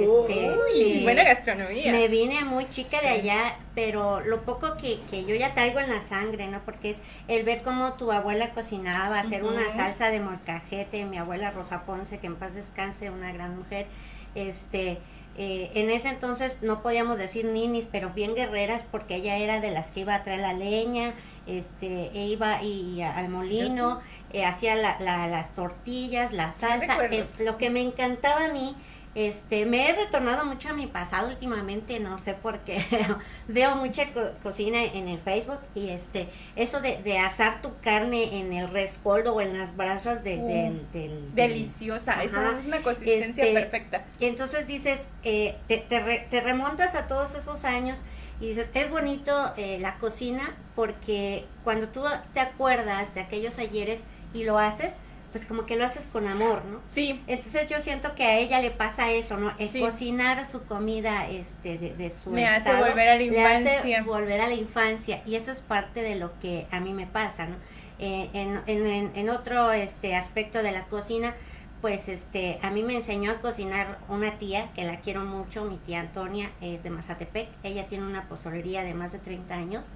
Este, 0.00 0.56
Uy, 0.70 1.02
buena 1.02 1.24
gastronomía. 1.24 1.92
Me 1.92 2.08
vine 2.08 2.44
muy 2.44 2.68
chica 2.68 3.00
de 3.00 3.08
allá, 3.08 3.56
pero 3.74 4.20
lo 4.20 4.42
poco 4.42 4.76
que, 4.76 4.98
que, 5.10 5.24
yo 5.24 5.34
ya 5.34 5.54
traigo 5.54 5.80
en 5.80 5.90
la 5.90 6.00
sangre, 6.00 6.48
¿no? 6.48 6.60
Porque 6.64 6.90
es 6.90 6.98
el 7.28 7.44
ver 7.44 7.62
cómo 7.62 7.94
tu 7.94 8.12
abuela 8.12 8.50
cocinaba, 8.50 9.20
hacer 9.20 9.44
una 9.44 9.68
salsa 9.74 10.10
de 10.10 10.20
molcajete, 10.20 11.04
mi 11.04 11.18
abuela 11.18 11.50
Rosa 11.50 11.84
Ponce, 11.84 12.18
que 12.18 12.26
en 12.26 12.36
paz 12.36 12.54
descanse, 12.54 13.10
una 13.10 13.32
gran 13.32 13.56
mujer, 13.56 13.86
este... 14.34 14.98
Eh, 15.36 15.72
en 15.74 15.90
ese 15.90 16.10
entonces 16.10 16.58
no 16.62 16.80
podíamos 16.80 17.18
decir 17.18 17.44
ninis, 17.44 17.88
pero 17.90 18.10
bien 18.10 18.36
guerreras 18.36 18.86
porque 18.88 19.16
ella 19.16 19.36
era 19.36 19.58
de 19.58 19.72
las 19.72 19.90
que 19.90 19.98
iba 20.00 20.14
a 20.14 20.22
traer 20.22 20.38
la 20.38 20.52
leña, 20.52 21.14
este, 21.46 22.10
e 22.14 22.26
iba 22.26 22.62
y, 22.62 23.02
al 23.02 23.28
molino, 23.28 24.00
eh, 24.32 24.44
hacía 24.44 24.76
la, 24.76 24.96
las 25.00 25.54
tortillas, 25.54 26.32
la 26.32 26.52
salsa. 26.52 27.04
Eh, 27.06 27.24
lo 27.40 27.58
que 27.58 27.70
me 27.70 27.80
encantaba 27.80 28.46
a 28.46 28.48
mí 28.48 28.76
este, 29.14 29.64
me 29.64 29.88
he 29.88 29.92
retornado 29.92 30.44
mucho 30.44 30.70
a 30.70 30.72
mi 30.72 30.88
pasado 30.88 31.28
últimamente, 31.28 32.00
no 32.00 32.18
sé 32.18 32.34
por 32.34 32.60
qué. 32.60 32.84
Veo 33.48 33.76
mucha 33.76 34.06
cocina 34.42 34.82
en 34.82 35.08
el 35.08 35.18
Facebook 35.18 35.60
y 35.74 35.90
este, 35.90 36.28
eso 36.56 36.80
de, 36.80 37.00
de, 37.02 37.18
asar 37.18 37.62
tu 37.62 37.78
carne 37.80 38.40
en 38.40 38.52
el 38.52 38.68
rescoldo 38.70 39.34
o 39.34 39.40
en 39.40 39.56
las 39.56 39.76
brasas 39.76 40.24
de, 40.24 40.38
uh, 40.38 40.92
del, 40.92 41.34
Deliciosa, 41.34 42.24
es 42.24 42.32
una 42.32 42.82
consistencia 42.82 43.44
este, 43.44 43.52
perfecta. 43.52 44.04
Y 44.18 44.26
entonces 44.26 44.66
dices, 44.66 44.98
eh, 45.22 45.56
te, 45.68 45.78
te, 45.78 46.40
remontas 46.40 46.96
a 46.96 47.06
todos 47.06 47.34
esos 47.34 47.64
años 47.64 47.98
y 48.40 48.48
dices, 48.48 48.68
es 48.74 48.90
bonito 48.90 49.52
eh, 49.56 49.78
la 49.80 49.96
cocina 49.98 50.56
porque 50.74 51.44
cuando 51.62 51.88
tú 51.88 52.02
te 52.32 52.40
acuerdas 52.40 53.14
de 53.14 53.20
aquellos 53.20 53.58
ayeres 53.58 54.00
y 54.32 54.42
lo 54.42 54.58
haces, 54.58 54.92
pues 55.34 55.44
como 55.46 55.66
que 55.66 55.74
lo 55.74 55.84
haces 55.84 56.04
con 56.12 56.28
amor, 56.28 56.64
¿no? 56.64 56.80
Sí. 56.86 57.20
Entonces 57.26 57.66
yo 57.66 57.80
siento 57.80 58.14
que 58.14 58.22
a 58.22 58.38
ella 58.38 58.60
le 58.60 58.70
pasa 58.70 59.10
eso, 59.10 59.36
¿no? 59.36 59.52
Es 59.58 59.76
cocinar 59.76 60.46
su 60.46 60.64
comida 60.64 61.28
este 61.28 61.76
de, 61.76 61.92
de 61.92 62.10
su 62.10 62.30
Me 62.30 62.46
hace 62.46 62.72
volver 62.72 63.08
a 63.08 63.16
la 63.16 63.22
infancia. 63.22 63.84
Le 63.84 63.96
hace 63.96 64.02
volver 64.02 64.40
a 64.40 64.46
la 64.46 64.54
infancia 64.54 65.22
y 65.26 65.34
eso 65.34 65.50
es 65.50 65.60
parte 65.60 66.02
de 66.02 66.14
lo 66.14 66.38
que 66.38 66.68
a 66.70 66.78
mí 66.78 66.92
me 66.92 67.08
pasa, 67.08 67.46
¿no? 67.46 67.56
Eh, 67.98 68.30
en, 68.32 68.60
en, 68.68 69.10
en, 69.12 69.28
otro 69.28 69.72
este 69.72 70.14
aspecto 70.14 70.62
de 70.62 70.70
la 70.70 70.84
cocina, 70.84 71.34
pues 71.80 72.08
este 72.08 72.60
a 72.62 72.70
mí 72.70 72.84
me 72.84 72.94
enseñó 72.94 73.32
a 73.32 73.40
cocinar 73.40 73.98
una 74.08 74.38
tía 74.38 74.70
que 74.76 74.84
la 74.84 75.00
quiero 75.00 75.24
mucho, 75.24 75.64
mi 75.64 75.78
tía 75.78 75.98
Antonia 75.98 76.52
es 76.60 76.84
de 76.84 76.90
Mazatepec, 76.90 77.48
ella 77.64 77.88
tiene 77.88 78.06
una 78.06 78.28
pozolería 78.28 78.84
de 78.84 78.94
más 78.94 79.10
de 79.10 79.18
30 79.18 79.52
años. 79.52 79.86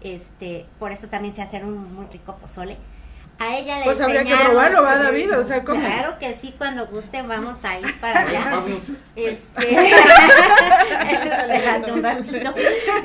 Este, 0.00 0.64
por 0.78 0.90
eso 0.92 1.08
también 1.08 1.34
se 1.34 1.42
hace 1.42 1.62
un 1.62 1.94
muy 1.94 2.06
rico 2.06 2.34
pozole 2.36 2.78
a 3.40 3.56
ella 3.56 3.78
le 3.78 3.84
Pues 3.84 4.00
habría 4.02 4.22
que 4.22 4.36
probarlo, 4.36 4.82
¿va, 4.82 4.98
David? 4.98 5.38
O 5.38 5.44
sea, 5.44 5.64
¿cómo? 5.64 5.80
Claro 5.80 6.18
que 6.18 6.34
sí, 6.34 6.54
cuando 6.58 6.86
guste 6.86 7.22
vamos 7.22 7.64
a 7.64 7.80
ir 7.80 7.98
para 7.98 8.20
allá. 8.20 8.64
este, 9.16 9.76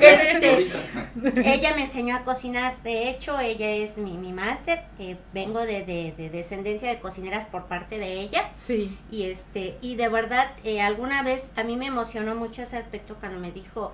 este, 0.00 1.54
ella 1.54 1.74
me 1.74 1.84
enseñó 1.84 2.16
a 2.16 2.24
cocinar, 2.24 2.76
de 2.82 3.08
hecho, 3.08 3.40
ella 3.40 3.70
es 3.70 3.96
mi, 3.96 4.18
mi 4.18 4.34
máster, 4.34 4.82
eh, 4.98 5.16
vengo 5.32 5.60
de, 5.60 5.84
de, 5.84 6.12
de, 6.14 6.28
descendencia 6.28 6.90
de 6.90 6.98
cocineras 6.98 7.46
por 7.46 7.64
parte 7.64 7.98
de 7.98 8.20
ella. 8.20 8.50
Sí. 8.56 8.98
Y 9.10 9.22
este, 9.30 9.78
y 9.80 9.94
de 9.96 10.08
verdad, 10.10 10.50
eh, 10.64 10.82
alguna 10.82 11.22
vez 11.22 11.50
a 11.56 11.64
mí 11.64 11.78
me 11.78 11.86
emocionó 11.86 12.34
mucho 12.34 12.62
ese 12.62 12.76
aspecto 12.76 13.16
cuando 13.18 13.38
me 13.40 13.52
dijo, 13.52 13.92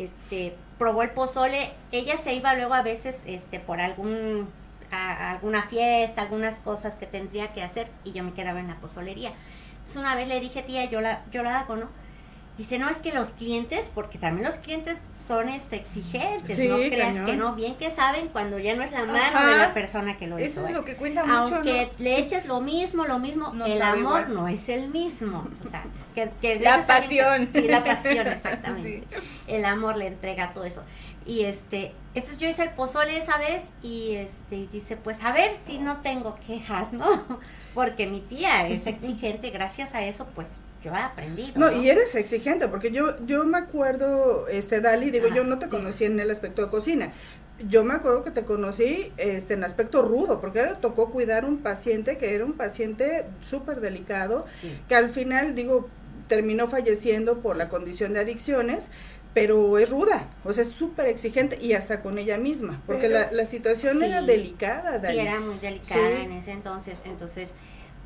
este, 0.00 0.56
probó 0.76 1.04
el 1.04 1.10
pozole, 1.10 1.70
ella 1.92 2.16
se 2.18 2.34
iba 2.34 2.52
luego 2.54 2.74
a 2.74 2.82
veces, 2.82 3.18
este, 3.26 3.60
por 3.60 3.80
algún 3.80 4.48
alguna 4.90 5.62
fiesta, 5.62 6.22
algunas 6.22 6.56
cosas 6.56 6.94
que 6.94 7.06
tendría 7.06 7.52
que 7.52 7.62
hacer 7.62 7.90
y 8.04 8.12
yo 8.12 8.24
me 8.24 8.32
quedaba 8.32 8.60
en 8.60 8.68
la 8.68 8.76
pozolería. 8.76 9.32
Entonces 9.72 9.96
una 9.96 10.14
vez 10.14 10.28
le 10.28 10.40
dije, 10.40 10.62
tía, 10.62 10.84
yo 10.86 11.00
la, 11.00 11.22
yo 11.30 11.42
la 11.42 11.60
hago, 11.60 11.76
¿no? 11.76 11.88
Dice, 12.56 12.78
no, 12.78 12.88
es 12.88 12.98
que 12.98 13.12
los 13.12 13.30
clientes, 13.30 13.90
porque 13.92 14.16
también 14.16 14.46
los 14.46 14.60
clientes 14.60 15.02
son 15.26 15.48
este 15.48 15.74
exigentes, 15.74 16.56
no 16.68 16.76
creas 16.76 17.22
que 17.22 17.36
no, 17.36 17.56
bien 17.56 17.74
que 17.74 17.90
saben 17.90 18.28
cuando 18.28 18.60
ya 18.60 18.76
no 18.76 18.84
es 18.84 18.92
la 18.92 19.04
mano 19.04 19.44
de 19.44 19.58
la 19.58 19.74
persona 19.74 20.16
que 20.16 20.28
lo 20.28 20.38
hizo. 20.38 20.46
Eso 20.46 20.64
es 20.64 20.70
¿eh? 20.70 20.72
lo 20.72 20.84
que 20.84 20.96
cuenta 20.96 21.24
mucho. 21.24 21.56
Aunque 21.56 21.90
le 21.98 22.18
eches 22.18 22.46
lo 22.46 22.60
mismo, 22.60 23.06
lo 23.06 23.18
mismo, 23.18 23.52
el 23.66 23.82
amor 23.82 24.28
no 24.28 24.46
es 24.46 24.68
el 24.68 24.88
mismo. 24.88 25.48
O 25.64 25.68
sea, 25.68 25.84
que, 26.14 26.60
la 26.60 26.86
pasión. 26.86 27.48
sí, 27.52 27.62
la 27.62 27.82
pasión, 27.82 28.26
exactamente. 28.28 29.04
El 29.48 29.64
amor 29.64 29.96
le 29.96 30.06
entrega 30.06 30.52
todo 30.54 30.64
eso. 30.64 30.82
Y 31.26 31.44
este, 31.44 31.92
entonces 32.14 32.38
yo 32.38 32.48
hice 32.48 32.64
el 32.64 32.70
pozole 32.70 33.16
esa 33.16 33.38
vez 33.38 33.72
y 33.82 34.14
este 34.14 34.66
dice, 34.70 34.96
pues 34.96 35.22
a 35.22 35.32
ver 35.32 35.52
si 35.56 35.78
no 35.78 36.00
tengo 36.02 36.38
quejas, 36.46 36.92
¿no? 36.92 37.40
Porque 37.74 38.06
mi 38.06 38.20
tía 38.20 38.68
es 38.68 38.86
exigente, 38.86 39.50
gracias 39.50 39.94
a 39.94 40.04
eso 40.04 40.26
pues 40.34 40.60
yo 40.82 40.92
he 40.92 40.98
aprendido. 40.98 41.52
No, 41.56 41.72
y 41.72 41.88
eres 41.88 42.14
exigente, 42.14 42.68
porque 42.68 42.90
yo 42.90 43.16
yo 43.24 43.44
me 43.46 43.56
acuerdo, 43.56 44.46
este 44.48 44.82
Dali, 44.82 45.10
digo, 45.10 45.28
yo 45.28 45.42
no 45.42 45.58
te 45.58 45.68
conocí 45.68 46.04
en 46.04 46.20
el 46.20 46.30
aspecto 46.30 46.60
de 46.60 46.68
cocina. 46.68 47.10
Yo 47.68 47.84
me 47.84 47.94
acuerdo 47.94 48.22
que 48.22 48.30
te 48.30 48.44
conocí 48.44 49.10
este, 49.16 49.54
en 49.54 49.64
aspecto 49.64 50.02
rudo, 50.02 50.42
porque 50.42 50.62
le 50.62 50.74
tocó 50.74 51.10
cuidar 51.10 51.46
un 51.46 51.62
paciente 51.62 52.18
que 52.18 52.34
era 52.34 52.44
un 52.44 52.52
paciente 52.52 53.24
súper 53.40 53.80
delicado, 53.80 54.44
que 54.86 54.94
al 54.94 55.08
final, 55.08 55.54
digo, 55.54 55.88
terminó 56.28 56.68
falleciendo 56.68 57.40
por 57.40 57.56
la 57.56 57.68
condición 57.68 58.12
de 58.12 58.20
adicciones, 58.20 58.90
pero 59.34 59.78
es 59.78 59.90
ruda, 59.90 60.28
o 60.44 60.52
sea, 60.52 60.62
es 60.62 60.70
súper 60.70 61.06
exigente 61.06 61.58
y 61.60 61.72
hasta 61.72 62.00
con 62.00 62.18
ella 62.18 62.38
misma, 62.38 62.80
porque 62.86 63.08
la, 63.08 63.32
la, 63.32 63.44
situación 63.44 64.02
era 64.02 64.22
delicada. 64.22 65.00
Sí, 65.10 65.18
era 65.18 65.40
muy 65.40 65.58
delicada 65.58 66.22
en 66.22 66.32
ese 66.32 66.52
entonces, 66.52 66.98
entonces 67.04 67.50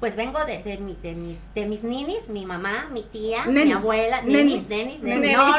pues 0.01 0.15
vengo 0.15 0.45
de, 0.45 0.63
de, 0.63 0.79
mi, 0.79 0.95
de, 1.03 1.13
mis, 1.13 1.41
de 1.55 1.67
mis 1.67 1.83
ninis, 1.83 2.29
mi 2.29 2.47
mamá, 2.47 2.89
mi 2.93 3.03
tía, 3.03 3.45
mi 3.47 3.73
abuela, 3.73 4.23
ninis, 4.23 4.69
nenis, 4.69 5.01
nenis, 5.01 5.37
no, 5.37 5.59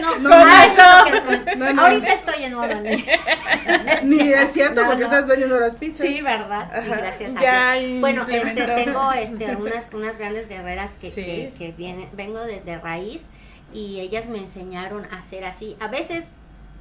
no, 0.00 0.18
no, 0.18 0.18
no, 0.18 1.56
no, 1.56 1.72
no, 1.74 1.82
ahorita 1.82 2.14
estoy 2.14 2.44
en 2.44 2.54
modo 2.54 2.80
nenis. 2.80 3.06
Ni 4.02 4.32
es 4.32 4.52
cierto 4.52 4.86
porque 4.86 5.04
estás 5.04 5.26
vendiendo 5.26 5.60
las 5.60 5.74
pizzas. 5.74 6.06
Sí, 6.06 6.22
verdad, 6.22 6.70
sí, 6.82 6.88
gracias 6.88 7.36
a 7.36 7.74
Dios. 7.74 8.00
Bueno, 8.00 8.26
este, 8.26 8.66
tengo 8.66 9.12
este, 9.12 9.56
unas, 9.60 9.92
unas 9.92 10.16
grandes 10.16 10.48
guerreras 10.48 10.92
que, 10.98 11.10
que, 11.10 11.52
que 11.56 11.72
vienen, 11.72 12.08
vengo 12.14 12.40
desde 12.40 12.78
raíz 12.78 13.26
y 13.72 14.00
ellas 14.00 14.28
me 14.28 14.38
enseñaron 14.38 15.06
a 15.06 15.18
hacer 15.18 15.44
así. 15.44 15.76
A 15.80 15.88
veces 15.88 16.26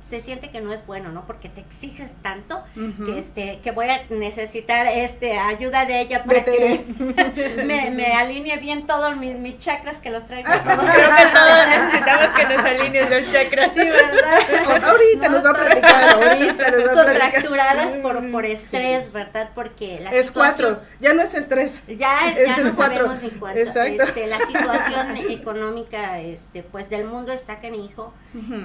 se 0.08 0.20
siente 0.20 0.50
que 0.50 0.62
no 0.62 0.74
es 0.74 0.86
bueno, 0.86 1.12
¿no? 1.12 1.26
Porque 1.26 1.50
te 1.50 1.62
exiges 1.62 2.14
tanto 2.22 2.64
que 3.06 3.20
este 3.20 3.60
que 3.64 3.72
voy 3.72 3.88
a 3.88 4.04
necesitar 4.10 4.86
este 4.88 5.38
ayuda 5.38 5.86
de 5.86 6.02
ella 6.02 6.24
para 6.24 6.44
que 6.44 6.84
me, 7.66 7.90
me, 7.92 8.06
alinee 8.14 8.58
bien 8.58 8.86
todos 8.86 9.16
mis, 9.16 9.36
mis 9.36 9.58
chakras 9.60 10.00
que 10.00 10.10
los 10.10 10.26
traigo. 10.26 10.50
Creo 10.52 11.16
que 11.16 11.26
todos 11.34 11.68
necesitamos 11.68 12.28
que 12.36 12.46
nos 12.46 12.66
alineen 12.66 13.10
los 13.10 13.32
chakras. 13.32 13.72
Sí, 13.74 13.80
¿verdad? 13.80 14.84
ahorita 14.90 15.30
nos 15.30 15.46
va 15.46 15.50
a 15.50 15.54
platicar, 15.54 16.10
ahorita 16.10 16.72
nos 16.72 16.86
va 16.86 17.02
a 17.02 17.06
Contracturadas 17.06 17.94
por, 17.94 18.32
por 18.32 18.46
estrés, 18.46 19.12
¿verdad? 19.12 19.50
Porque 19.56 20.00
la 20.02 20.12
Es 20.12 20.32
cuatro, 20.32 20.82
ya 21.00 21.14
no 21.14 21.22
es 21.22 21.34
estrés. 21.34 21.84
Ya, 21.88 22.34
ya 22.36 22.58
no 22.58 22.74
sabemos 22.74 23.22
ni 23.22 23.30
cuánto. 23.32 23.60
Exacto. 23.60 24.04
Este, 24.04 24.28
la 24.28 24.40
situación 24.40 25.18
económica 25.30 26.20
este 26.20 26.64
pues 26.64 26.90
del 26.90 27.06
mundo 27.06 27.32
está 27.32 27.60
que 27.60 27.72
mi 27.72 27.86
hijo, 27.86 28.14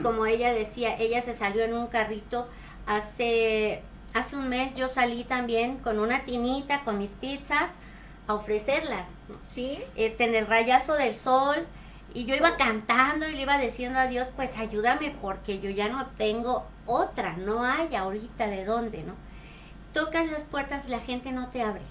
como 0.02 0.26
ella 0.26 0.52
decía, 0.52 0.96
ella 0.98 1.22
se 1.28 1.34
salió 1.34 1.62
en 1.64 1.74
un 1.74 1.88
carrito 1.88 2.48
hace, 2.86 3.82
hace 4.14 4.34
un 4.34 4.48
mes. 4.48 4.74
Yo 4.74 4.88
salí 4.88 5.24
también 5.24 5.76
con 5.76 5.98
una 5.98 6.24
tinita, 6.24 6.84
con 6.84 6.96
mis 6.96 7.10
pizzas, 7.10 7.72
a 8.26 8.34
ofrecerlas. 8.34 9.06
Sí. 9.42 9.78
Este, 9.94 10.24
en 10.24 10.34
el 10.34 10.46
rayazo 10.46 10.94
del 10.94 11.14
sol. 11.14 11.66
Y 12.14 12.24
yo 12.24 12.34
iba 12.34 12.56
cantando 12.56 13.28
y 13.28 13.34
le 13.34 13.42
iba 13.42 13.58
diciendo 13.58 13.98
a 13.98 14.06
Dios, 14.06 14.28
pues 14.34 14.56
ayúdame 14.56 15.14
porque 15.20 15.60
yo 15.60 15.68
ya 15.68 15.90
no 15.90 16.06
tengo 16.16 16.64
otra, 16.86 17.34
no 17.34 17.62
hay 17.62 17.94
ahorita 17.94 18.46
de 18.46 18.64
dónde, 18.64 19.02
¿no? 19.02 19.12
Tocas 19.92 20.30
las 20.30 20.44
puertas 20.44 20.88
y 20.88 20.90
la 20.90 21.00
gente 21.00 21.30
no 21.32 21.48
te 21.48 21.60
abre. 21.60 21.82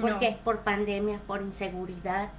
¿Por 0.00 0.18
qué? 0.18 0.36
Por 0.42 0.62
pandemia, 0.62 1.20
por 1.28 1.40
inseguridad, 1.40 2.30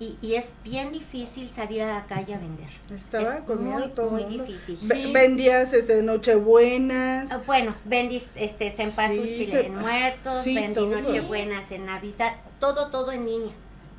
y, 0.00 0.16
y, 0.22 0.34
es 0.34 0.54
bien 0.64 0.92
difícil 0.92 1.48
salir 1.48 1.82
a 1.82 1.94
la 1.94 2.06
calle 2.06 2.34
a 2.34 2.38
vender. 2.38 2.68
Estaba 2.94 3.36
es 3.36 3.48
muy, 3.48 3.88
todo 3.88 4.10
muy 4.10 4.24
difícil. 4.24 5.12
Vendías 5.12 5.74
este 5.74 6.02
Nochebuenas. 6.02 7.30
Ah, 7.30 7.42
bueno, 7.46 7.76
vendí 7.84 8.20
este 8.34 8.70
cempasúchil 8.72 9.50
sí, 9.50 9.56
en 9.56 9.76
muertos, 9.76 10.44
vendí 10.44 10.86
Nochebuenas 10.86 11.70
en 11.70 11.86
Navidad, 11.86 12.34
todo 12.58 12.90
todo 12.90 13.12
en 13.12 13.26
línea 13.26 13.52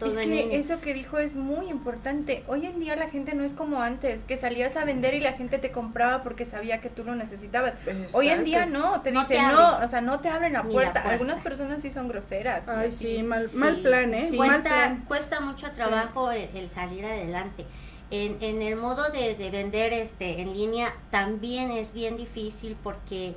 es 0.08 0.18
que 0.18 0.56
eso 0.56 0.82
que 0.82 0.94
dijo 0.94 1.20
es 1.20 1.36
muy 1.36 1.68
importante. 1.70 2.44
Hoy 2.48 2.66
en 2.66 2.80
día 2.80 2.96
la 2.96 3.10
gente 3.10 3.34
no 3.36 3.44
es 3.44 3.54
como 3.54 3.82
antes, 3.82 4.24
que 4.24 4.38
salías 4.38 4.76
a 4.78 4.86
vender 4.86 5.14
y 5.14 5.22
la 5.22 5.34
gente 5.34 5.58
te 5.60 5.72
compraba 5.72 6.24
porque 6.24 6.46
sabía 6.46 6.82
que 6.82 6.90
tú 6.90 7.04
lo 7.04 7.16
necesitabas. 7.16 7.76
Hoy 8.14 8.30
en 8.30 8.44
día 8.44 8.66
no, 8.66 9.02
te 9.02 9.12
dicen 9.12 9.48
no, 9.50 9.78
o 9.78 9.88
sea, 9.88 10.02
no 10.02 10.20
te 10.20 10.30
abren 10.30 10.54
la 10.54 10.64
puerta. 10.64 11.02
Algunas 11.02 11.40
personas 11.42 11.82
sí 11.82 11.92
son 11.92 12.08
groseras. 12.08 12.68
Ay, 12.70 12.92
sí, 12.92 13.24
mal, 13.24 13.48
mal 13.56 13.78
plan, 13.78 14.14
¿eh? 14.14 14.30
Cuesta, 14.36 14.98
cuesta 15.08 15.40
mucho 15.40 15.72
trabajo 15.72 16.32
el, 16.32 16.70
salir 16.70 17.06
adelante. 17.06 17.66
En, 18.10 18.38
en 18.42 18.62
el 18.62 18.76
modo 18.76 19.10
de, 19.10 19.36
de, 19.36 19.50
vender 19.52 19.94
este 19.94 20.42
en 20.42 20.54
línea 20.54 20.94
también 21.12 21.72
es 21.72 21.94
bien 21.94 22.18
difícil 22.18 22.76
porque 22.84 23.36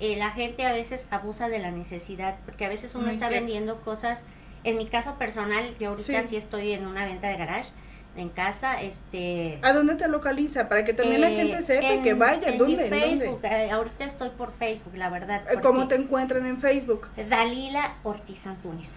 eh, 0.00 0.16
la 0.16 0.30
gente 0.30 0.64
a 0.64 0.72
veces 0.72 1.06
abusa 1.10 1.48
de 1.48 1.58
la 1.58 1.70
necesidad, 1.70 2.36
porque 2.44 2.64
a 2.64 2.68
veces 2.68 2.94
uno 2.94 3.10
está 3.10 3.28
vendiendo 3.28 3.80
cosas 3.80 4.24
en 4.70 4.76
mi 4.76 4.86
caso 4.86 5.14
personal, 5.18 5.64
yo 5.78 5.90
ahorita 5.90 6.22
sí. 6.24 6.36
estoy 6.36 6.72
en 6.72 6.86
una 6.86 7.04
venta 7.04 7.28
de 7.28 7.36
garage 7.36 7.70
en 8.16 8.28
casa, 8.30 8.80
este... 8.82 9.60
¿A 9.62 9.72
dónde 9.72 9.94
te 9.94 10.08
localiza? 10.08 10.68
Para 10.68 10.84
que 10.84 10.92
también 10.92 11.20
la 11.20 11.30
gente 11.30 11.62
sepa 11.62 12.02
que 12.02 12.14
vaya, 12.14 12.48
en 12.48 12.58
¿dónde? 12.58 12.88
Facebook, 12.88 13.40
eh, 13.44 13.70
ahorita 13.70 14.04
estoy 14.04 14.30
por 14.30 14.52
Facebook, 14.52 14.96
la 14.96 15.08
verdad. 15.08 15.44
¿Cómo 15.62 15.86
te 15.86 15.94
encuentran 15.94 16.44
en 16.46 16.58
Facebook? 16.58 17.08
Dalila 17.28 17.96
Ortiz 18.02 18.46
Antunes. 18.46 18.90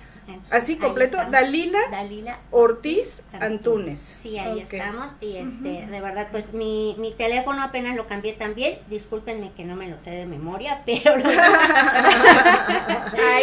Así 0.51 0.77
completo, 0.77 1.17
Dalila, 1.29 1.79
Dalila 1.89 2.39
Ortiz 2.51 3.23
Antunes. 3.39 4.15
Sí, 4.21 4.37
ahí 4.37 4.59
estamos. 4.59 5.07
Y 5.19 5.37
este, 5.37 5.87
de 5.87 6.01
verdad, 6.01 6.27
pues 6.31 6.53
mi, 6.53 6.95
mi 6.99 7.11
teléfono 7.13 7.63
apenas 7.63 7.95
lo 7.95 8.07
cambié 8.07 8.33
también. 8.33 8.77
Discúlpenme 8.87 9.51
que 9.53 9.65
no 9.65 9.75
me 9.75 9.89
lo 9.89 9.99
sé 9.99 10.11
de 10.11 10.25
memoria, 10.25 10.83
pero 10.85 11.17
lo 11.17 11.29
ahí 11.29 11.35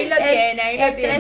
lo 0.09 0.17
tiene, 0.17 0.63
ahí 0.63 0.79
lo 0.79 0.95
tiene. 0.97 1.19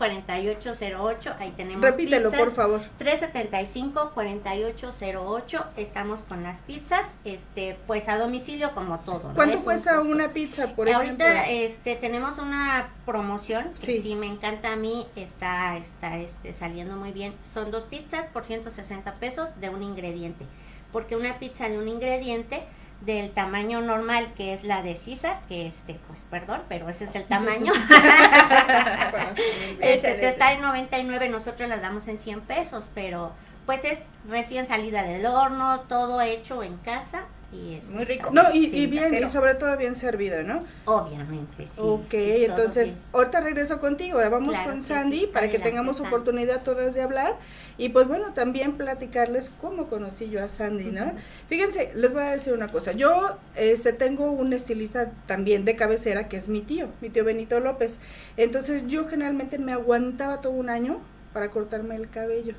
375-4808, 0.00 1.36
ahí 1.38 1.52
tenemos. 1.56 1.82
Repítelo, 1.82 2.32
por 2.32 2.52
favor. 2.54 2.80
375-4808, 2.98 5.66
estamos 5.76 6.22
con 6.22 6.42
las 6.42 6.62
pizzas, 6.62 7.12
este, 7.24 7.76
pues 7.86 8.08
a 8.08 8.18
domicilio 8.18 8.72
como 8.72 8.98
todo. 9.00 9.32
¿Cuánto 9.34 9.58
cuesta 9.60 10.00
una 10.00 10.32
pizza, 10.32 10.74
por 10.74 10.88
ejemplo? 10.88 11.26
Ahorita 11.26 11.50
este, 11.50 11.96
tenemos 11.96 12.38
una 12.38 12.94
promoción 13.04 13.74
que 13.84 14.00
sí 14.00 14.14
me 14.14 14.26
encanta 14.26 14.45
a 14.46 14.76
mí, 14.76 15.06
está, 15.16 15.76
está 15.76 16.18
este, 16.18 16.52
saliendo 16.52 16.96
muy 16.96 17.12
bien. 17.12 17.34
Son 17.52 17.70
dos 17.70 17.84
pizzas 17.84 18.26
por 18.32 18.44
160 18.44 19.14
pesos 19.14 19.50
de 19.60 19.68
un 19.70 19.82
ingrediente. 19.82 20.46
Porque 20.92 21.16
una 21.16 21.38
pizza 21.38 21.68
de 21.68 21.78
un 21.78 21.88
ingrediente 21.88 22.62
del 23.00 23.30
tamaño 23.32 23.82
normal 23.82 24.32
que 24.34 24.54
es 24.54 24.64
la 24.64 24.82
de 24.82 24.96
César, 24.96 25.40
que 25.48 25.66
este, 25.66 25.98
pues 26.06 26.24
perdón, 26.30 26.62
pero 26.68 26.88
ese 26.88 27.04
es 27.04 27.14
el 27.14 27.24
tamaño. 27.24 27.72
este, 29.80 30.14
te 30.14 30.28
está 30.28 30.52
en 30.52 30.62
99, 30.62 31.28
nosotros 31.28 31.68
las 31.68 31.82
damos 31.82 32.06
en 32.08 32.18
100 32.18 32.40
pesos, 32.42 32.88
pero 32.94 33.32
pues 33.66 33.84
es 33.84 33.98
recién 34.28 34.66
salida 34.66 35.02
del 35.02 35.26
horno, 35.26 35.80
todo 35.88 36.22
hecho 36.22 36.62
en 36.62 36.76
casa 36.78 37.24
y 37.52 37.80
muy 37.92 38.04
rico. 38.04 38.30
No, 38.32 38.42
y, 38.52 38.86
bien, 38.86 39.14
y 39.14 39.30
sobre 39.30 39.54
todo 39.54 39.76
bien 39.76 39.94
servido, 39.94 40.42
¿no? 40.42 40.60
Obviamente, 40.84 41.66
sí. 41.66 41.72
Ok, 41.76 42.12
entonces, 42.12 42.94
ahorita 43.12 43.40
regreso 43.40 43.78
contigo, 43.78 44.16
ahora 44.16 44.30
vamos 44.30 44.56
con 44.58 44.82
Sandy 44.82 45.26
para 45.26 45.48
que 45.48 45.58
tengamos 45.58 46.00
oportunidad 46.00 46.62
todas 46.62 46.94
de 46.94 47.02
hablar. 47.02 47.36
Y 47.78 47.90
pues 47.90 48.08
bueno, 48.08 48.32
también 48.32 48.76
platicarles 48.76 49.50
cómo 49.60 49.86
conocí 49.86 50.28
yo 50.28 50.42
a 50.42 50.48
Sandy, 50.48 50.86
¿no? 50.86 51.12
Fíjense, 51.48 51.92
les 51.94 52.12
voy 52.12 52.22
a 52.22 52.30
decir 52.30 52.52
una 52.52 52.68
cosa, 52.68 52.92
yo 52.92 53.36
este 53.54 53.92
tengo 53.92 54.30
un 54.30 54.52
estilista 54.52 55.10
también 55.26 55.64
de 55.64 55.76
cabecera 55.76 56.28
que 56.28 56.38
es 56.38 56.48
mi 56.48 56.62
tío, 56.62 56.88
mi 57.00 57.10
tío 57.10 57.24
Benito 57.24 57.60
López, 57.60 58.00
entonces 58.36 58.86
yo 58.86 59.06
generalmente 59.06 59.58
me 59.58 59.72
aguantaba 59.72 60.40
todo 60.40 60.52
un 60.54 60.70
año 60.70 61.00
para 61.32 61.50
cortarme 61.50 61.96
el 61.96 62.08
cabello 62.08 62.54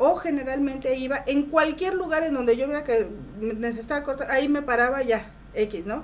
o 0.00 0.16
generalmente 0.16 0.96
iba 0.96 1.22
en 1.26 1.44
cualquier 1.44 1.94
lugar 1.94 2.24
en 2.24 2.32
donde 2.32 2.56
yo 2.56 2.66
viera 2.66 2.84
que 2.84 3.06
necesitaba 3.38 4.02
cortar, 4.02 4.30
ahí 4.30 4.48
me 4.48 4.62
paraba 4.62 5.02
ya, 5.02 5.30
X, 5.54 5.86
¿no? 5.86 6.02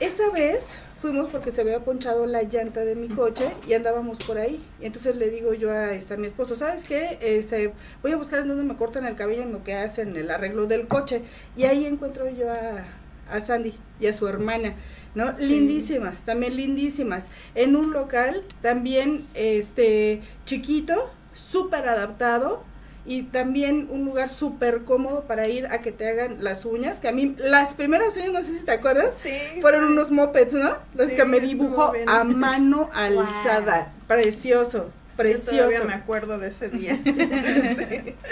Esa 0.00 0.28
vez 0.30 0.66
fuimos 1.00 1.28
porque 1.28 1.52
se 1.52 1.60
había 1.60 1.78
ponchado 1.78 2.26
la 2.26 2.42
llanta 2.42 2.84
de 2.84 2.96
mi 2.96 3.06
coche 3.06 3.52
y 3.68 3.74
andábamos 3.74 4.18
por 4.18 4.38
ahí. 4.38 4.60
Y 4.80 4.86
entonces 4.86 5.14
le 5.14 5.30
digo 5.30 5.54
yo 5.54 5.70
a, 5.70 5.92
este, 5.92 6.16
mi 6.16 6.26
esposo, 6.26 6.56
¿sabes 6.56 6.84
qué? 6.84 7.18
Este, 7.20 7.72
voy 8.02 8.10
a 8.10 8.16
buscar 8.16 8.40
en 8.40 8.48
donde 8.48 8.64
me 8.64 8.74
cortan 8.74 9.06
el 9.06 9.14
cabello 9.14 9.42
en 9.42 9.52
lo 9.52 9.62
que 9.62 9.74
hacen 9.74 10.16
el 10.16 10.28
arreglo 10.30 10.66
del 10.66 10.88
coche. 10.88 11.22
Y 11.56 11.64
ahí 11.64 11.86
encuentro 11.86 12.28
yo 12.28 12.50
a, 12.50 12.84
a 13.30 13.40
Sandy 13.40 13.74
y 14.00 14.08
a 14.08 14.12
su 14.12 14.26
hermana. 14.26 14.74
¿no? 15.14 15.32
Lindísimas, 15.38 16.20
también 16.22 16.56
lindísimas. 16.56 17.28
En 17.54 17.76
un 17.76 17.92
local 17.92 18.42
también 18.60 19.24
este 19.34 20.20
chiquito, 20.46 21.10
súper 21.34 21.88
adaptado, 21.88 22.64
y 23.06 23.24
también 23.24 23.88
un 23.90 24.04
lugar 24.04 24.30
súper 24.30 24.84
cómodo 24.84 25.24
para 25.24 25.48
ir 25.48 25.66
a 25.66 25.78
que 25.78 25.92
te 25.92 26.08
hagan 26.08 26.42
las 26.42 26.64
uñas, 26.64 27.00
que 27.00 27.08
a 27.08 27.12
mí 27.12 27.34
las 27.38 27.74
primeras 27.74 28.16
uñas, 28.16 28.32
no 28.32 28.40
sé 28.42 28.58
si 28.58 28.64
te 28.64 28.72
acuerdas, 28.72 29.26
fueron 29.60 29.84
unos 29.84 30.10
mopeds, 30.10 30.54
¿no? 30.54 30.76
Los 30.94 31.10
que 31.12 31.24
me 31.24 31.40
dibujó 31.40 31.92
a 32.06 32.24
mano 32.24 32.88
alzada, 32.94 33.92
precioso, 34.06 34.90
precioso. 35.16 35.70
Yo 35.70 35.84
me 35.84 35.94
acuerdo 35.94 36.38
de 36.38 36.48
ese 36.48 36.68
día. 36.68 36.98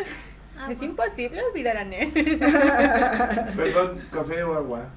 Es 0.70 0.80
imposible 0.80 1.42
olvidar 1.42 1.76
a 1.76 1.84
Nel. 1.84 2.12
Perdón, 2.12 4.00
¿café 4.12 4.44
o 4.44 4.54
agua? 4.54 4.88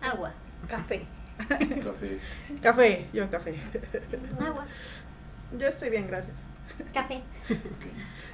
Agua. 0.00 0.32
Café. 0.68 1.04
Café. 1.48 2.18
Café, 2.62 3.08
yo 3.12 3.28
café. 3.28 3.54
Agua. 4.40 4.66
Yo 5.58 5.66
estoy 5.66 5.90
bien, 5.90 6.06
gracias. 6.06 6.36
Café. 6.94 7.22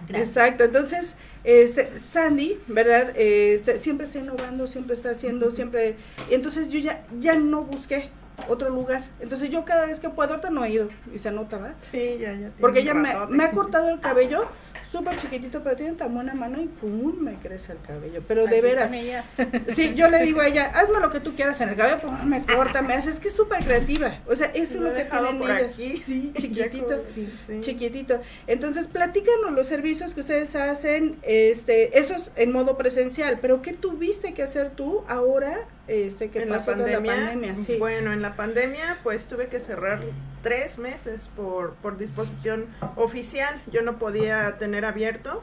Exacto, 0.08 0.64
entonces, 0.64 1.14
este, 1.44 1.90
Sandy, 1.98 2.58
¿verdad? 2.68 3.12
Este, 3.16 3.78
siempre 3.78 4.06
está 4.06 4.18
innovando, 4.18 4.66
siempre 4.66 4.94
está 4.94 5.10
haciendo, 5.10 5.50
siempre... 5.50 5.96
Entonces 6.30 6.68
yo 6.68 6.78
ya, 6.78 7.02
ya 7.20 7.34
no 7.36 7.62
busqué 7.62 8.10
otro 8.46 8.70
lugar. 8.70 9.04
Entonces 9.20 9.50
yo 9.50 9.64
cada 9.64 9.86
vez 9.86 10.00
que 10.00 10.08
puedo, 10.10 10.30
ahorita 10.30 10.50
no 10.50 10.64
he 10.64 10.70
ido, 10.70 10.88
y 11.14 11.18
se 11.18 11.30
nota, 11.30 11.58
¿verdad? 11.58 11.76
Sí, 11.80 12.18
ya, 12.20 12.34
ya. 12.34 12.50
Porque 12.60 12.80
ella 12.80 12.94
me, 12.94 13.14
me 13.28 13.44
ha 13.44 13.50
cortado 13.50 13.90
el 13.90 14.00
cabello 14.00 14.48
súper 14.90 15.16
chiquitito, 15.16 15.62
pero 15.62 15.76
tiene 15.76 15.92
tan 15.92 16.14
buena 16.14 16.34
mano 16.34 16.60
y 16.60 16.66
pum, 16.66 17.14
me 17.20 17.34
crece 17.34 17.72
el 17.72 17.80
cabello. 17.80 18.22
Pero 18.26 18.46
de 18.46 18.56
Aquí 18.56 18.60
veras, 18.60 18.90
sí, 19.76 19.94
yo 19.94 20.08
le 20.08 20.22
digo 20.22 20.40
a 20.40 20.46
ella, 20.46 20.70
hazme 20.74 21.00
lo 21.00 21.10
que 21.10 21.20
tú 21.20 21.34
quieras 21.34 21.60
en 21.60 21.70
el 21.70 21.76
cabello, 21.76 22.00
pum, 22.00 22.24
me 22.24 22.44
corta, 22.44 22.82
me 22.82 22.94
hace, 22.94 23.10
es 23.10 23.16
que 23.16 23.28
es 23.28 23.36
súper 23.36 23.64
creativa. 23.64 24.12
O 24.26 24.34
sea, 24.34 24.48
eso 24.54 24.74
es 24.78 24.80
Lo 24.80 24.92
que 24.94 25.04
tienen 25.04 25.42
ellas. 25.42 25.74
Sí, 25.74 26.32
chiquitito. 26.36 27.02
sí. 27.44 27.60
Chiquitito. 27.60 28.20
Entonces, 28.46 28.86
platícanos 28.86 29.52
los 29.52 29.66
servicios 29.66 30.14
que 30.14 30.20
ustedes 30.20 30.54
hacen, 30.56 31.16
este, 31.22 31.98
esos 31.98 32.30
en 32.36 32.52
modo 32.52 32.78
presencial, 32.78 33.38
pero 33.40 33.60
¿qué 33.62 33.74
tuviste 33.74 34.32
que 34.32 34.42
hacer 34.42 34.70
tú 34.70 35.04
ahora, 35.08 35.66
este, 35.86 36.30
que 36.30 36.42
en 36.42 36.50
la 36.50 36.56
pasó 36.56 36.72
toda 36.72 36.84
pandemia, 36.84 37.16
la 37.16 37.30
pandemia? 37.30 37.56
Sí. 37.62 37.76
bueno, 37.78 38.12
en 38.12 38.22
la 38.22 38.27
pandemia 38.36 38.98
pues 39.02 39.26
tuve 39.26 39.48
que 39.48 39.60
cerrar 39.60 40.00
tres 40.42 40.78
meses 40.78 41.30
por, 41.36 41.74
por 41.74 41.98
disposición 41.98 42.66
oficial. 42.96 43.60
Yo 43.70 43.82
no 43.82 43.98
podía 43.98 44.56
tener 44.58 44.84
abierto 44.84 45.42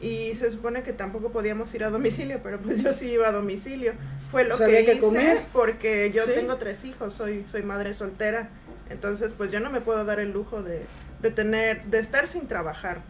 y 0.00 0.34
se 0.34 0.50
supone 0.50 0.82
que 0.82 0.92
tampoco 0.92 1.30
podíamos 1.30 1.72
ir 1.74 1.84
a 1.84 1.90
domicilio, 1.90 2.40
pero 2.42 2.58
pues 2.60 2.82
yo 2.82 2.92
sí 2.92 3.10
iba 3.10 3.28
a 3.28 3.32
domicilio. 3.32 3.94
Fue 4.30 4.44
lo 4.44 4.58
que 4.58 4.80
hice 4.82 4.98
comer. 5.00 5.46
porque 5.52 6.10
yo 6.12 6.24
Sí. 6.24 6.32
tengo 6.34 6.56
tres 6.56 6.84
hijos, 6.84 7.14
soy, 7.14 7.44
soy 7.48 7.62
madre 7.62 7.94
soltera, 7.94 8.50
entonces 8.90 9.32
pues 9.36 9.50
yo 9.52 9.60
no 9.60 9.70
me 9.70 9.80
puedo 9.80 10.04
dar 10.04 10.20
el 10.20 10.32
lujo 10.32 10.62
de, 10.62 10.84
de 11.22 11.30
tener, 11.30 11.84
de 11.84 11.98
estar 11.98 12.26
sin 12.28 12.46
trabajar. 12.46 13.00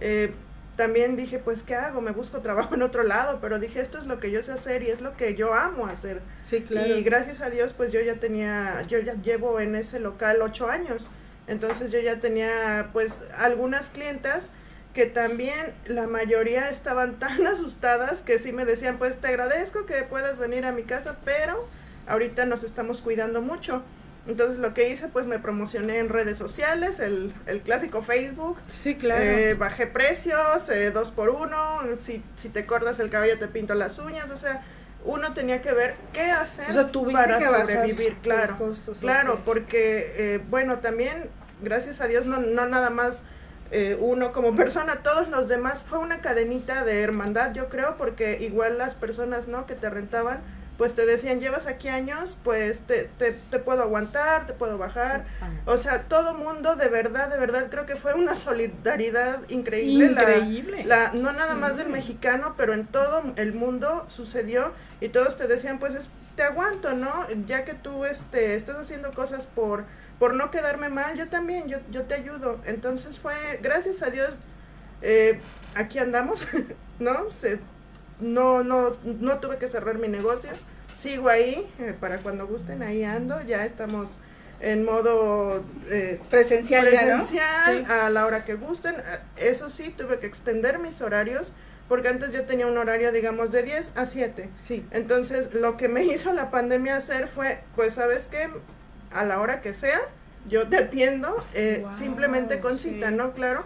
Eh, 0.00 0.32
también 0.76 1.16
dije, 1.16 1.38
pues, 1.38 1.62
¿qué 1.62 1.74
hago? 1.74 2.00
Me 2.00 2.12
busco 2.12 2.40
trabajo 2.40 2.74
en 2.76 2.82
otro 2.82 3.02
lado, 3.02 3.38
pero 3.40 3.58
dije, 3.58 3.80
esto 3.80 3.98
es 3.98 4.06
lo 4.06 4.18
que 4.20 4.30
yo 4.30 4.42
sé 4.42 4.52
hacer 4.52 4.82
y 4.82 4.90
es 4.90 5.00
lo 5.00 5.16
que 5.16 5.34
yo 5.34 5.54
amo 5.54 5.86
hacer. 5.86 6.20
Sí, 6.44 6.62
claro. 6.62 6.96
Y 6.96 7.02
gracias 7.02 7.40
a 7.40 7.50
Dios, 7.50 7.72
pues 7.72 7.92
yo 7.92 8.00
ya 8.00 8.16
tenía, 8.16 8.82
yo 8.88 8.98
ya 8.98 9.14
llevo 9.14 9.60
en 9.60 9.74
ese 9.76 10.00
local 10.00 10.40
ocho 10.42 10.68
años. 10.68 11.10
Entonces 11.46 11.90
yo 11.90 12.00
ya 12.00 12.20
tenía, 12.20 12.90
pues, 12.92 13.18
algunas 13.36 13.90
clientas 13.90 14.50
que 14.94 15.06
también 15.06 15.74
la 15.86 16.06
mayoría 16.06 16.68
estaban 16.70 17.14
tan 17.18 17.46
asustadas 17.46 18.22
que 18.22 18.38
sí 18.38 18.52
me 18.52 18.64
decían, 18.64 18.98
pues 18.98 19.18
te 19.18 19.28
agradezco 19.28 19.86
que 19.86 20.02
puedas 20.04 20.38
venir 20.38 20.64
a 20.64 20.72
mi 20.72 20.82
casa, 20.82 21.16
pero 21.24 21.66
ahorita 22.06 22.46
nos 22.46 22.62
estamos 22.62 23.02
cuidando 23.02 23.42
mucho. 23.42 23.82
Entonces 24.26 24.58
lo 24.58 24.72
que 24.72 24.88
hice, 24.88 25.08
pues 25.08 25.26
me 25.26 25.40
promocioné 25.40 25.98
en 25.98 26.08
redes 26.08 26.38
sociales, 26.38 27.00
el, 27.00 27.34
el 27.46 27.60
clásico 27.60 28.02
Facebook, 28.02 28.56
sí, 28.72 28.94
claro. 28.94 29.20
eh, 29.20 29.54
bajé 29.54 29.88
precios, 29.88 30.68
eh, 30.68 30.92
dos 30.92 31.10
por 31.10 31.30
uno, 31.30 31.80
si, 31.98 32.22
si 32.36 32.48
te 32.48 32.64
cortas 32.64 33.00
el 33.00 33.10
cabello 33.10 33.38
te 33.38 33.48
pinto 33.48 33.74
las 33.74 33.98
uñas, 33.98 34.30
o 34.30 34.36
sea, 34.36 34.62
uno 35.04 35.34
tenía 35.34 35.60
que 35.60 35.72
ver 35.72 35.96
qué 36.12 36.30
hacer 36.30 36.70
o 36.70 36.72
sea, 36.72 36.92
tuviste 36.92 37.20
para 37.20 37.38
que 37.38 37.46
sobrevivir, 37.46 38.16
claro. 38.22 38.58
costos, 38.58 38.98
Claro, 38.98 39.40
porque, 39.44 40.14
eh, 40.16 40.40
bueno, 40.48 40.78
también, 40.78 41.28
gracias 41.60 42.00
a 42.00 42.06
Dios, 42.06 42.24
no, 42.24 42.38
no 42.38 42.66
nada 42.66 42.90
más 42.90 43.24
eh, 43.72 43.96
uno 43.98 44.32
como 44.32 44.54
persona, 44.54 44.96
todos 45.02 45.28
los 45.28 45.48
demás, 45.48 45.82
fue 45.82 45.98
una 45.98 46.20
cadenita 46.20 46.84
de 46.84 47.00
hermandad, 47.00 47.54
yo 47.54 47.68
creo, 47.70 47.96
porque 47.96 48.38
igual 48.40 48.78
las 48.78 48.94
personas, 48.94 49.48
¿no?, 49.48 49.66
que 49.66 49.74
te 49.74 49.90
rentaban, 49.90 50.40
pues 50.78 50.94
te 50.94 51.06
decían, 51.06 51.40
llevas 51.40 51.66
aquí 51.66 51.88
años, 51.88 52.36
pues 52.42 52.80
te, 52.80 53.04
te, 53.18 53.32
te 53.32 53.58
puedo 53.58 53.82
aguantar, 53.82 54.46
te 54.46 54.52
puedo 54.54 54.78
bajar. 54.78 55.26
O 55.66 55.76
sea, 55.76 56.04
todo 56.04 56.34
mundo, 56.34 56.74
de 56.76 56.88
verdad, 56.88 57.28
de 57.28 57.38
verdad, 57.38 57.68
creo 57.70 57.86
que 57.86 57.96
fue 57.96 58.14
una 58.14 58.34
solidaridad 58.34 59.40
increíble. 59.48 60.06
Increíble. 60.06 60.84
La, 60.84 61.12
no 61.12 61.32
nada 61.32 61.54
más 61.54 61.76
del 61.76 61.88
mexicano, 61.88 62.54
pero 62.56 62.74
en 62.74 62.86
todo 62.86 63.22
el 63.36 63.52
mundo 63.54 64.04
sucedió 64.08 64.72
y 65.00 65.08
todos 65.08 65.36
te 65.36 65.46
decían, 65.46 65.78
pues 65.78 65.94
es- 65.94 66.10
te 66.36 66.42
aguanto, 66.42 66.94
¿no? 66.94 67.26
Ya 67.46 67.64
que 67.64 67.74
tú 67.74 68.04
este, 68.06 68.54
estás 68.54 68.76
haciendo 68.76 69.12
cosas 69.12 69.46
por, 69.46 69.84
por 70.18 70.34
no 70.34 70.50
quedarme 70.50 70.88
mal, 70.88 71.16
yo 71.16 71.28
también, 71.28 71.68
yo, 71.68 71.78
yo 71.90 72.04
te 72.04 72.14
ayudo. 72.14 72.58
Entonces 72.64 73.20
fue, 73.20 73.34
gracias 73.62 74.02
a 74.02 74.08
Dios, 74.10 74.30
eh, 75.02 75.40
aquí 75.74 75.98
andamos, 75.98 76.46
¿no? 76.98 77.30
Se, 77.30 77.60
no, 78.22 78.62
no, 78.64 78.90
no 79.04 79.38
tuve 79.38 79.58
que 79.58 79.68
cerrar 79.68 79.98
mi 79.98 80.08
negocio, 80.08 80.50
sigo 80.94 81.28
ahí, 81.28 81.70
eh, 81.78 81.94
para 81.98 82.22
cuando 82.22 82.46
gusten, 82.46 82.82
ahí 82.82 83.04
ando, 83.04 83.40
ya 83.42 83.64
estamos 83.66 84.18
en 84.60 84.84
modo 84.84 85.62
eh, 85.90 86.20
presencial, 86.30 86.86
presencial 86.86 87.84
Sí. 87.86 87.92
a 87.92 88.10
la 88.10 88.26
hora 88.26 88.44
que 88.44 88.54
gusten. 88.54 88.94
Eh, 88.94 89.48
Eso 89.50 89.68
sí, 89.70 89.92
tuve 89.96 90.18
que 90.20 90.26
extender 90.26 90.78
mis 90.78 91.00
horarios 91.02 91.52
porque 91.88 92.08
antes 92.08 92.32
yo 92.32 92.44
tenía 92.44 92.66
un 92.68 92.78
horario, 92.78 93.10
digamos, 93.12 93.50
de 93.50 93.64
10 93.64 93.92
a 93.96 94.06
7. 94.06 94.48
Sí. 94.62 94.86
Entonces, 94.92 95.52
lo 95.52 95.76
que 95.76 95.88
me 95.88 96.04
hizo 96.14 96.32
la 96.32 96.50
pandemia 96.50 96.96
hacer 96.96 97.28
fue, 97.28 97.60
pues, 97.74 97.94
¿sabes 97.94 98.28
qué? 98.28 98.48
A 99.12 99.24
la 99.24 99.40
hora 99.40 99.60
que 99.60 99.74
sea, 99.74 99.98
yo 100.48 100.68
te 100.68 100.76
atiendo, 100.76 101.44
eh, 101.54 101.80
Wow, 101.82 101.92
simplemente 101.92 102.60
con 102.60 102.78
sí. 102.78 102.90
cita, 102.94 103.10
¿no? 103.10 103.32
Claro. 103.32 103.64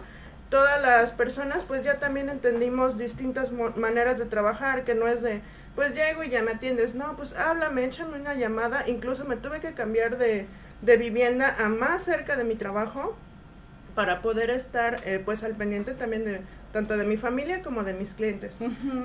Todas 0.49 0.81
las 0.81 1.11
personas, 1.11 1.63
pues, 1.67 1.83
ya 1.83 1.99
también 1.99 2.29
entendimos 2.29 2.97
distintas 2.97 3.51
maneras 3.51 4.17
de 4.17 4.25
trabajar, 4.25 4.85
que 4.85 4.95
no 4.95 5.07
es 5.07 5.21
de, 5.21 5.41
pues, 5.75 5.93
llego 5.93 6.23
y 6.23 6.29
ya 6.29 6.41
me 6.41 6.51
atiendes. 6.51 6.95
No, 6.95 7.17
pues, 7.17 7.33
háblame, 7.33 7.83
échame 7.83 8.19
una 8.19 8.33
llamada. 8.33 8.87
Incluso 8.87 9.25
me 9.25 9.35
tuve 9.35 9.59
que 9.59 9.73
cambiar 9.73 10.17
de, 10.17 10.47
de 10.81 10.97
vivienda 10.97 11.53
a 11.59 11.67
más 11.67 12.03
cerca 12.03 12.37
de 12.37 12.45
mi 12.45 12.55
trabajo 12.55 13.17
para 13.93 14.21
poder 14.21 14.49
estar, 14.49 15.01
eh, 15.05 15.21
pues, 15.23 15.43
al 15.43 15.55
pendiente 15.55 15.93
también 15.93 16.23
de 16.23 16.41
tanto 16.71 16.97
de 16.97 17.05
mi 17.05 17.17
familia 17.17 17.61
como 17.63 17.83
de 17.83 17.93
mis 17.93 18.13
clientes. 18.13 18.57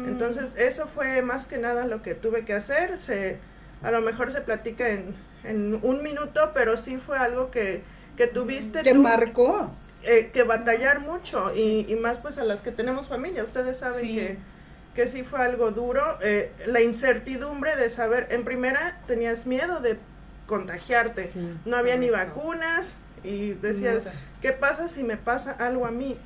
Entonces, 0.07 0.55
eso 0.57 0.87
fue 0.87 1.23
más 1.23 1.47
que 1.47 1.59
nada 1.59 1.87
lo 1.87 2.03
que 2.03 2.15
tuve 2.15 2.45
que 2.45 2.55
hacer. 2.55 2.99
Se, 2.99 3.39
a 3.83 3.91
lo 3.91 4.01
mejor 4.01 4.31
se 4.31 4.43
platica 4.43 4.89
en, 4.91 5.17
en 5.45 5.79
un 5.83 6.03
minuto, 6.03 6.51
pero 6.55 6.77
sí 6.77 6.99
fue 6.99 7.19
algo 7.19 7.51
que, 7.51 7.83
que 8.17 8.27
tuviste 8.27 8.83
te 8.83 8.93
tú, 8.93 9.03
marcó. 9.03 9.71
eh, 10.03 10.31
que 10.33 10.43
batallar 10.43 11.01
mucho 11.01 11.53
y, 11.55 11.87
y 11.89 11.97
más 11.97 12.19
pues 12.21 12.39
a 12.39 12.45
las 12.45 12.63
que 12.63 12.73
tenemos 12.73 13.09
familia. 13.09 13.45
Ustedes 13.45 13.79
saben 13.79 14.01
Sí. 14.01 14.15
que, 14.15 14.39
que 14.95 15.07
sí 15.07 15.23
fue 15.25 15.41
algo 15.41 15.71
duro. 15.71 16.19
eh, 16.23 16.53
la 16.67 16.81
incertidumbre 16.83 17.77
de 17.77 17.89
saber, 17.91 18.29
en 18.31 18.45
primera 18.45 19.01
tenías 19.07 19.47
miedo 19.47 19.81
de 19.81 19.99
contagiarte. 20.47 21.29
Sí, 21.29 21.57
no 21.65 21.77
había 21.77 21.97
ni 21.97 22.11
vacunas 22.11 22.97
y 23.25 23.53
decías, 23.55 24.07
Nada. 24.07 24.19
¿qué 24.43 24.53
pasa 24.53 24.89
si 24.89 25.03
me 25.05 25.17
pasa 25.17 25.53
algo 25.53 25.87
a 25.87 25.91
mí? 25.91 26.19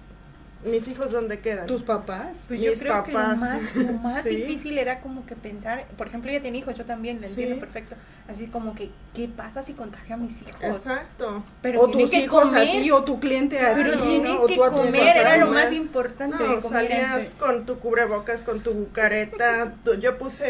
Mis 0.67 0.89
hijos, 0.89 1.13
¿dónde 1.13 1.39
quedan? 1.39 1.67
Tus 1.67 1.83
papás. 1.85 2.39
Pues 2.49 2.61
yo 2.61 2.71
Mis 2.71 2.81
creo 2.81 3.05
que 3.05 3.13
lo 3.13 3.19
papás. 3.19 3.41
más, 3.41 3.77
lo 3.77 3.93
más 3.95 4.23
Sí. 4.25 4.31
difícil 4.31 4.79
era 4.79 5.01
como 5.01 5.25
que 5.25 5.37
pensar, 5.37 5.87
por 5.97 6.09
ejemplo, 6.09 6.29
ella 6.31 6.43
tiene 6.43 6.59
hijos, 6.59 6.75
yo 6.77 6.85
también, 6.85 7.21
lo 7.21 7.27
Sí. 7.29 7.43
entiendo 7.43 7.61
perfecto. 7.65 7.95
Así 8.29 8.49
como 8.49 8.75
que, 8.75 8.91
¿qué 9.15 9.29
pasa 9.29 9.63
si 9.63 9.75
contagio 9.75 10.17
a 10.17 10.19
mis 10.19 10.43
hijos? 10.43 10.57
Exacto. 10.61 11.45
Pero 11.63 11.81
o 11.83 11.89
tus 11.91 12.11
que 12.11 12.19
hijos 12.25 12.47
comer, 12.47 12.69
a 12.69 12.73
ti 12.83 12.91
o 12.91 13.05
tu 13.05 13.21
cliente 13.21 13.61
a 13.61 13.75
pero 13.75 13.93
ti. 13.93 13.99
tiene 14.03 14.29
¿no? 14.35 14.43
O 14.43 14.47
que 14.49 14.57
tú 14.57 14.65
a 14.65 14.71
tu 14.71 14.77
comer, 14.79 15.17
era 15.17 15.37
lo 15.37 15.53
más 15.53 15.73
importante. 15.73 16.37
No, 16.37 16.61
salías 16.61 17.37
con 17.37 17.65
tu 17.65 17.79
cubrebocas, 17.79 18.43
con 18.43 18.61
tu 18.61 18.91
careta. 18.91 19.73
yo 20.01 20.19
puse 20.19 20.45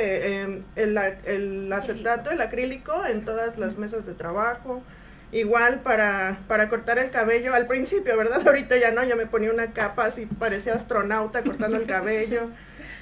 eh, 0.44 0.62
el, 0.76 0.96
el 1.26 1.70
acetato, 1.72 2.30
el 2.30 2.40
acrílico 2.40 3.04
en 3.04 3.24
todas 3.26 3.58
las 3.58 3.76
mesas 3.76 4.06
de 4.06 4.14
trabajo. 4.14 4.82
Igual 5.32 5.80
para, 5.80 6.38
para 6.46 6.68
cortar 6.68 6.98
el 6.98 7.10
cabello 7.10 7.54
al 7.54 7.66
principio, 7.66 8.16
¿verdad? 8.16 8.40
Ahorita 8.46 8.76
ya 8.76 8.90
no, 8.92 9.04
yo 9.04 9.16
me 9.16 9.26
ponía 9.26 9.50
una 9.52 9.72
capa 9.72 10.04
así, 10.06 10.26
parecía 10.26 10.74
astronauta 10.74 11.42
cortando 11.42 11.76
el 11.76 11.86
cabello. 11.86 12.50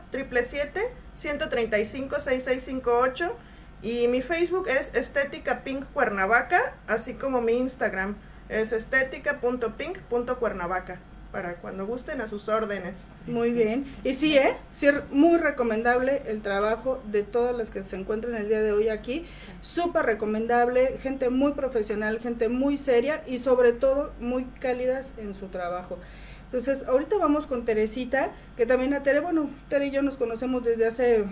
777-135-6658 1.17 3.31
y 3.81 4.07
mi 4.07 4.21
Facebook 4.21 4.69
es 4.69 4.93
Estética 4.95 5.63
Pink 5.63 5.83
Cuernavaca, 5.93 6.75
así 6.87 7.15
como 7.15 7.41
mi 7.41 7.53
Instagram 7.53 8.15
es 8.49 8.71
estética.pink.cuernavaca 8.71 10.99
para 11.33 11.55
cuando 11.55 11.87
gusten 11.87 12.21
a 12.21 12.29
sus 12.29 12.47
órdenes. 12.47 13.07
Muy 13.25 13.51
bien. 13.51 13.85
Y 14.03 14.13
sí, 14.13 14.37
¿eh? 14.37 14.53
Sí, 14.71 14.87
muy 15.11 15.39
recomendable 15.39 16.21
el 16.27 16.41
trabajo 16.41 17.01
de 17.11 17.23
todas 17.23 17.55
las 17.55 17.71
que 17.71 17.81
se 17.81 17.95
encuentran 17.95 18.35
el 18.35 18.47
día 18.47 18.61
de 18.61 18.71
hoy 18.71 18.89
aquí. 18.89 19.25
Súper 19.61 20.05
recomendable, 20.05 20.99
gente 21.01 21.31
muy 21.31 21.53
profesional, 21.53 22.19
gente 22.19 22.49
muy 22.49 22.77
seria 22.77 23.23
y 23.25 23.39
sobre 23.39 23.73
todo 23.73 24.13
muy 24.19 24.45
cálidas 24.59 25.09
en 25.17 25.33
su 25.33 25.47
trabajo. 25.47 25.97
Entonces, 26.53 26.85
ahorita 26.87 27.17
vamos 27.17 27.47
con 27.47 27.65
Teresita, 27.65 28.29
que 28.55 28.67
también 28.67 28.93
a 28.93 29.01
Tere, 29.01 29.21
bueno, 29.21 29.49
Tere 29.69 29.87
y 29.87 29.89
yo 29.89 30.03
nos 30.03 30.17
conocemos 30.17 30.63
desde 30.63 30.85
hace 30.85 31.25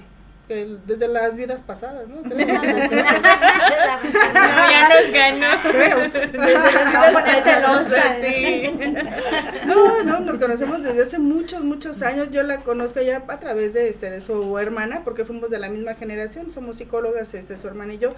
desde 0.48 1.08
las 1.08 1.36
vidas 1.36 1.62
pasadas, 1.62 2.08
¿no? 2.10 2.22
no, 2.24 2.36
ya 2.36 2.56
nos 4.90 5.12
ganó. 5.14 5.62
Creo. 5.72 6.10
Desde 6.10 6.38
las 6.38 6.92
vidas 7.88 8.18
sí. 8.22 8.64
No, 9.66 10.04
no, 10.04 10.20
nos 10.22 10.40
conocemos 10.40 10.82
desde 10.84 11.04
hace 11.04 11.20
muchos, 11.20 11.62
muchos 11.62 12.02
años. 12.02 12.32
Yo 12.32 12.42
la 12.44 12.64
conozco 12.64 13.00
ya 13.02 13.24
a 13.26 13.40
través 13.40 13.74
de 13.74 13.88
este 13.90 14.10
de 14.10 14.20
su 14.20 14.58
hermana, 14.58 15.04
porque 15.06 15.24
fuimos 15.24 15.50
de 15.50 15.60
la 15.60 15.70
misma 15.70 15.96
generación, 15.96 16.52
somos 16.52 16.76
psicólogas, 16.78 17.34
este, 17.34 17.56
su 17.58 17.68
hermana 17.68 17.94
y 17.94 18.00
yo 18.00 18.10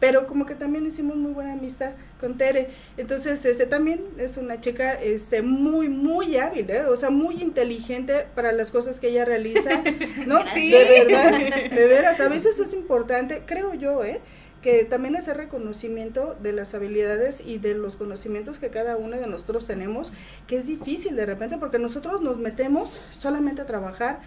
pero 0.00 0.26
como 0.26 0.46
que 0.46 0.54
también 0.54 0.86
hicimos 0.86 1.16
muy 1.16 1.32
buena 1.32 1.52
amistad 1.52 1.92
con 2.20 2.36
Tere. 2.36 2.68
Entonces, 2.96 3.44
este 3.44 3.66
también 3.66 4.04
es 4.18 4.36
una 4.36 4.60
chica 4.60 4.94
este 4.94 5.42
muy 5.42 5.88
muy 5.88 6.36
hábil, 6.36 6.68
¿eh? 6.70 6.84
o 6.84 6.96
sea, 6.96 7.10
muy 7.10 7.40
inteligente 7.40 8.26
para 8.34 8.52
las 8.52 8.70
cosas 8.70 9.00
que 9.00 9.08
ella 9.08 9.24
realiza, 9.24 9.82
¿no? 10.26 10.44
Sí. 10.52 10.70
De 10.70 11.04
verdad, 11.04 11.70
de 11.70 11.86
veras, 11.86 12.20
a 12.20 12.28
veces 12.28 12.58
es 12.58 12.74
importante, 12.74 13.42
creo 13.46 13.74
yo, 13.74 14.04
¿eh? 14.04 14.20
que 14.64 14.82
también 14.84 15.14
hacer 15.14 15.36
reconocimiento 15.36 16.38
de 16.40 16.54
las 16.54 16.72
habilidades 16.72 17.42
y 17.44 17.58
de 17.58 17.74
los 17.74 17.96
conocimientos 17.96 18.58
que 18.58 18.70
cada 18.70 18.96
uno 18.96 19.14
de 19.18 19.26
nosotros 19.26 19.66
tenemos, 19.66 20.10
que 20.46 20.56
es 20.56 20.66
difícil 20.66 21.16
de 21.16 21.26
repente 21.26 21.58
porque 21.58 21.78
nosotros 21.78 22.22
nos 22.22 22.38
metemos 22.38 22.98
solamente 23.10 23.60
a 23.60 23.66
trabajar 23.66 24.20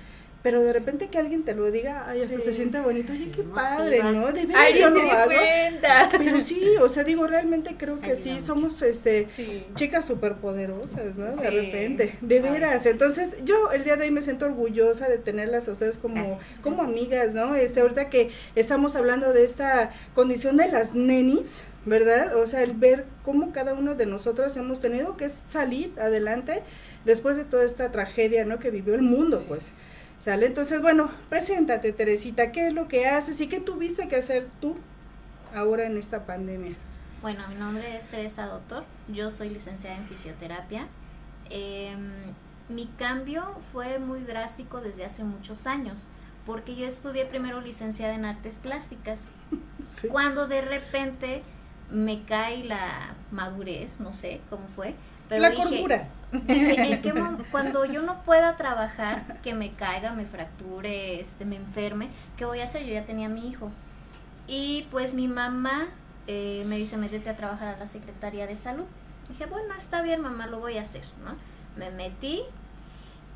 pero 0.44 0.62
de 0.64 0.72
repente 0.72 1.08
que 1.08 1.18
alguien 1.18 1.44
te 1.44 1.54
lo 1.56 1.72
diga, 1.72 2.06
ay, 2.08 2.22
hasta 2.22 2.40
se 2.40 2.54
siente 2.54 2.80
bonito, 2.80 3.12
oye, 3.12 3.32
qué 3.32 3.44
padre, 3.44 4.04
¿no? 4.04 4.32
De 4.32 4.46
veras 4.46 4.74
yo 4.78 4.90
lo 4.90 5.02
hago. 5.12 5.32
Pero 6.18 6.42
sí, 6.42 6.76
o 6.80 6.90
sea, 6.90 7.04
digo, 7.04 7.28
realmente 7.28 7.76
creo 7.78 8.00
que 8.00 8.16
sí, 8.16 8.40
somos 8.40 8.82
este 8.82 9.28
chicas 9.76 10.06
superpoderosas, 10.06 11.16
¿no? 11.16 11.36
De 11.36 11.50
repente, 11.50 12.16
de 12.22 12.40
veras. 12.40 12.86
Entonces, 12.86 13.44
yo 13.44 13.72
el 13.72 13.84
día 13.84 13.98
de 13.98 14.06
hoy 14.06 14.12
me 14.12 14.22
siento 14.22 14.46
orgullosa 14.46 15.10
de 15.10 15.18
tenerlas 15.18 15.68
a 15.68 15.72
ustedes 15.72 15.98
como, 15.98 16.40
como 16.62 16.82
amigas, 16.82 17.34
¿no? 17.34 17.56
Este, 17.56 17.82
ahorita 17.82 18.10
que 18.10 18.30
estamos 18.56 18.96
hablando 18.96 19.34
de 19.34 19.44
esta 19.44 19.92
condición 20.14 20.58
de 20.58 20.68
las 20.68 20.94
nenis, 20.94 21.64
¿verdad? 21.86 22.36
O 22.36 22.48
sea, 22.48 22.64
el 22.64 22.74
ver 22.74 23.06
cómo 23.24 23.52
cada 23.52 23.74
uno 23.74 23.96
de 23.96 24.06
nosotros 24.06 24.56
hemos 24.58 24.80
tenido 24.80 25.18
que 25.18 25.30
salir 25.30 25.94
adelante 26.00 26.62
después 27.06 27.38
de 27.38 27.44
toda 27.44 27.64
esta 27.64 27.92
tragedia, 27.92 28.46
¿no? 28.46 28.60
Que 28.60 28.70
vivió 28.70 28.94
el 28.96 29.02
mundo, 29.02 29.44
pues. 29.48 29.72
¿Sale? 30.20 30.48
Entonces, 30.48 30.82
bueno, 30.82 31.12
preséntate, 31.30 31.94
Teresita, 31.94 32.52
¿qué 32.52 32.68
es 32.68 32.74
lo 32.74 32.88
que 32.88 33.08
haces 33.08 33.40
y 33.40 33.48
qué 33.48 33.60
tuviste 33.60 34.08
que 34.08 34.16
hacer 34.16 34.48
tú 34.60 34.76
ahora 35.54 35.86
en 35.86 35.98
esta 35.98 36.26
pandemia? 36.26 36.76
Bueno, 37.22 37.48
mi 37.48 37.56
nombre 37.56 37.96
es 37.96 38.06
Teresa 38.08 38.46
Doctor, 38.48 38.84
yo 39.08 39.32
soy 39.32 39.50
licenciada 39.50 39.98
en 39.98 40.08
fisioterapia. 40.08 40.88
Em, 41.50 42.12
mi 42.70 42.88
cambio 42.98 43.44
fue 43.72 44.00
muy 44.00 44.22
drástico 44.22 44.82
desde 44.82 45.06
hace 45.06 45.24
muchos 45.24 45.68
años, 45.68 46.10
porque 46.46 46.76
yo 46.76 46.86
estudié 46.86 47.26
primero 47.26 47.62
licenciada 47.62 48.14
en 48.14 48.26
artes 48.26 48.60
plásticas. 48.60 49.26
Cuando 50.12 50.48
de 50.48 50.62
repente 50.62 51.44
me 51.92 52.24
cae 52.24 52.64
la 52.64 53.16
madurez, 53.32 54.00
no 54.00 54.14
sé 54.14 54.42
cómo 54.50 54.68
fue, 54.68 54.96
pero 55.30 55.42
la 55.42 55.54
cordura. 55.54 56.10
cuando 57.52 57.86
yo 57.86 58.02
no 58.02 58.24
pueda 58.24 58.56
trabajar, 58.56 59.40
que 59.42 59.54
me 59.54 59.72
caiga, 59.74 60.14
me 60.14 60.26
fracture, 60.26 61.20
este, 61.20 61.46
me 61.46 61.56
enferme, 61.56 62.10
¿qué 62.36 62.46
voy 62.46 62.60
a 62.60 62.66
hacer? 62.66 62.86
Yo 62.86 62.94
ya 62.94 63.06
tenía 63.06 63.28
a 63.28 63.30
mi 63.30 63.48
hijo. 63.48 63.72
Y 64.48 64.88
pues 64.92 65.14
mi 65.14 65.28
mamá 65.28 65.88
eh, 66.28 66.64
me 66.68 66.78
dice, 66.78 66.98
métete 66.98 67.30
a 67.30 67.36
trabajar 67.36 67.76
a 67.76 67.78
la 67.78 67.88
Secretaría 67.88 68.48
de 68.48 68.56
Salud. 68.56 68.86
Dije, 69.30 69.46
bueno, 69.46 69.74
está 69.78 70.02
bien, 70.02 70.22
mamá, 70.22 70.48
lo 70.48 70.60
voy 70.60 70.78
a 70.78 70.82
hacer, 70.82 71.04
¿no? 71.24 71.36
Me 71.78 71.92
metí 71.92 72.44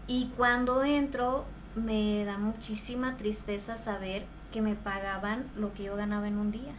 y 0.07 0.31
cuando 0.37 0.83
entro 0.83 1.45
me 1.75 2.25
da 2.25 2.37
muchísima 2.37 3.15
tristeza 3.17 3.77
saber 3.77 4.25
que 4.51 4.61
me 4.61 4.75
pagaban 4.75 5.45
lo 5.55 5.73
que 5.73 5.83
yo 5.83 5.95
ganaba 5.95 6.27
en 6.27 6.37
un 6.37 6.51
día, 6.51 6.73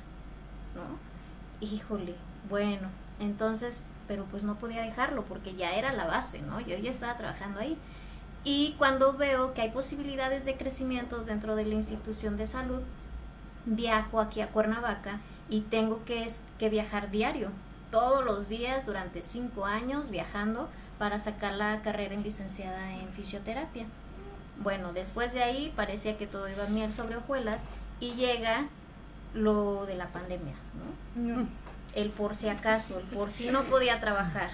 ¿no? 0.74 1.66
Híjole, 1.66 2.14
bueno, 2.48 2.88
entonces 3.20 3.86
pero 4.06 4.24
pues 4.26 4.44
no 4.44 4.56
podía 4.56 4.82
dejarlo 4.82 5.24
porque 5.24 5.54
ya 5.54 5.74
era 5.74 5.92
la 5.92 6.06
base, 6.06 6.42
¿no? 6.42 6.60
Yo 6.60 6.76
ya 6.76 6.90
estaba 6.90 7.16
trabajando 7.16 7.60
ahí. 7.60 7.78
Y 8.44 8.74
cuando 8.78 9.12
veo 9.12 9.54
que 9.54 9.62
hay 9.62 9.70
posibilidades 9.70 10.44
de 10.44 10.56
crecimiento 10.56 11.24
dentro 11.24 11.54
de 11.54 11.64
la 11.64 11.74
institución 11.74 12.36
de 12.36 12.46
salud, 12.46 12.82
viajo 13.64 14.20
aquí 14.20 14.40
a 14.40 14.48
Cuernavaca 14.48 15.20
y 15.48 15.60
tengo 15.60 16.04
que, 16.04 16.26
que 16.58 16.68
viajar 16.68 17.10
diario, 17.10 17.50
todos 17.90 18.24
los 18.24 18.48
días 18.48 18.86
durante 18.86 19.22
cinco 19.22 19.66
años 19.66 20.10
viajando 20.10 20.68
para 20.98 21.18
sacar 21.18 21.54
la 21.54 21.82
carrera 21.82 22.14
en 22.14 22.22
licenciada 22.22 22.94
en 22.94 23.08
fisioterapia. 23.10 23.86
Bueno, 24.62 24.92
después 24.92 25.32
de 25.32 25.42
ahí 25.42 25.72
parecía 25.76 26.16
que 26.18 26.26
todo 26.26 26.48
iba 26.48 26.66
miel 26.66 26.92
sobre 26.92 27.16
hojuelas 27.16 27.64
y 28.00 28.14
llega 28.14 28.66
lo 29.34 29.86
de 29.86 29.96
la 29.96 30.08
pandemia, 30.08 30.54
¿no? 31.14 31.46
El 31.94 32.10
por 32.10 32.34
si 32.34 32.48
acaso, 32.48 32.98
el 32.98 33.04
por 33.06 33.30
si 33.30 33.50
no 33.50 33.64
podía 33.64 34.00
trabajar. 34.00 34.52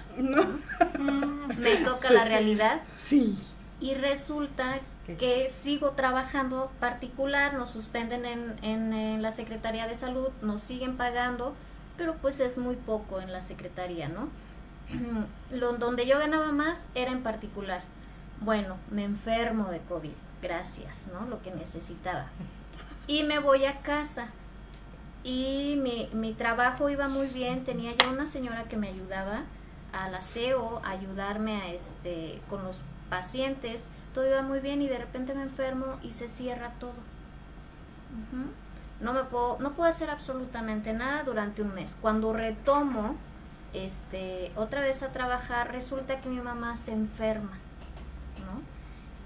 Me 1.57 1.75
toca 1.77 2.11
la 2.11 2.25
realidad. 2.25 2.81
Sí. 2.97 3.37
Y 3.79 3.93
resulta 3.93 4.79
que 5.17 5.49
sigo 5.49 5.91
trabajando 5.91 6.71
particular, 6.79 7.53
nos 7.53 7.71
suspenden 7.71 8.25
en, 8.25 8.63
en, 8.63 9.21
la 9.21 9.31
Secretaría 9.31 9.87
de 9.87 9.95
Salud, 9.95 10.29
nos 10.41 10.61
siguen 10.61 10.97
pagando, 10.97 11.55
pero 11.97 12.15
pues 12.17 12.39
es 12.39 12.57
muy 12.57 12.75
poco 12.75 13.19
en 13.19 13.31
la 13.31 13.41
Secretaría, 13.41 14.09
¿no? 14.09 14.29
Lo, 15.51 15.73
donde 15.73 16.05
yo 16.05 16.19
ganaba 16.19 16.51
más 16.51 16.87
era 16.93 17.11
en 17.11 17.23
particular. 17.23 17.81
Bueno, 18.41 18.77
me 18.91 19.03
enfermo 19.03 19.69
de 19.69 19.79
COVID, 19.79 20.13
gracias, 20.41 21.09
¿no? 21.11 21.25
Lo 21.27 21.41
que 21.41 21.51
necesitaba. 21.51 22.27
Y 23.07 23.23
me 23.23 23.39
voy 23.39 23.65
a 23.65 23.79
casa 23.81 24.29
y 25.29 25.75
mi, 25.75 26.09
mi 26.11 26.33
trabajo 26.33 26.89
iba 26.89 27.07
muy 27.07 27.27
bien, 27.27 27.63
tenía 27.63 27.95
ya 27.95 28.09
una 28.09 28.25
señora 28.25 28.63
que 28.63 28.77
me 28.77 28.87
ayudaba 28.87 29.43
al 29.93 30.15
aseo, 30.15 30.81
ayudarme 30.83 31.61
a 31.61 31.71
este, 31.71 32.41
con 32.49 32.63
los 32.63 32.79
pacientes, 33.11 33.89
todo 34.15 34.27
iba 34.27 34.41
muy 34.41 34.59
bien 34.59 34.81
y 34.81 34.87
de 34.87 34.97
repente 34.97 35.35
me 35.35 35.43
enfermo 35.43 35.99
y 36.01 36.11
se 36.11 36.27
cierra 36.29 36.71
todo. 36.79 36.93
No 39.01 39.13
me 39.13 39.23
puedo, 39.23 39.57
no 39.59 39.71
puedo 39.73 39.87
hacer 39.87 40.09
absolutamente 40.09 40.93
nada 40.93 41.21
durante 41.23 41.61
un 41.61 41.75
mes. 41.75 41.95
Cuando 42.01 42.33
retomo 42.33 43.15
este, 43.73 44.51
otra 44.55 44.81
vez 44.81 45.03
a 45.03 45.11
trabajar, 45.11 45.71
resulta 45.71 46.21
que 46.21 46.29
mi 46.29 46.39
mamá 46.41 46.75
se 46.75 46.91
enferma. 46.91 47.57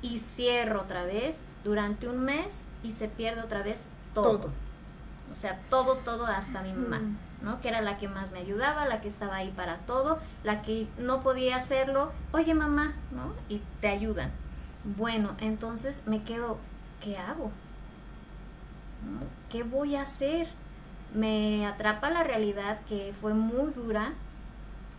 Y 0.02 0.20
cierro 0.20 0.82
otra 0.82 1.06
vez 1.06 1.46
durante 1.64 2.10
un 2.10 2.20
mes 2.26 2.68
y 2.84 2.92
se 2.92 3.08
pierde 3.08 3.40
otra 3.40 3.64
vez 3.64 3.90
todo. 4.14 4.50
O 5.34 5.36
sea, 5.36 5.60
todo, 5.70 5.98
todo 5.98 6.28
hasta 6.28 6.62
mi 6.62 6.72
mamá, 6.74 7.02
¿no? 7.42 7.60
Que 7.60 7.70
era 7.70 7.82
la 7.82 7.98
que 7.98 8.08
más 8.08 8.32
me 8.32 8.40
ayudaba, 8.40 8.86
la 8.86 9.02
que 9.02 9.08
estaba 9.08 9.38
ahí 9.38 9.50
para 9.50 9.78
todo, 9.80 10.20
la 10.44 10.62
que 10.62 10.88
no 11.00 11.24
podía 11.24 11.56
hacerlo, 11.56 12.12
oye 12.32 12.54
mamá, 12.54 12.94
¿no? 13.12 13.34
Y 13.50 13.62
te 13.82 13.88
ayudan. 13.88 14.32
Bueno, 14.84 15.36
entonces 15.40 16.06
me 16.06 16.24
quedo, 16.24 16.60
¿qué 17.02 17.18
hago? 17.18 17.52
¿Qué 19.50 19.64
voy 19.64 19.96
a 19.96 20.04
hacer? 20.04 20.48
Me 21.16 21.66
atrapa 21.66 22.12
la 22.12 22.24
realidad 22.24 22.80
que 22.88 23.12
fue 23.20 23.34
muy 23.34 23.72
dura 23.72 24.14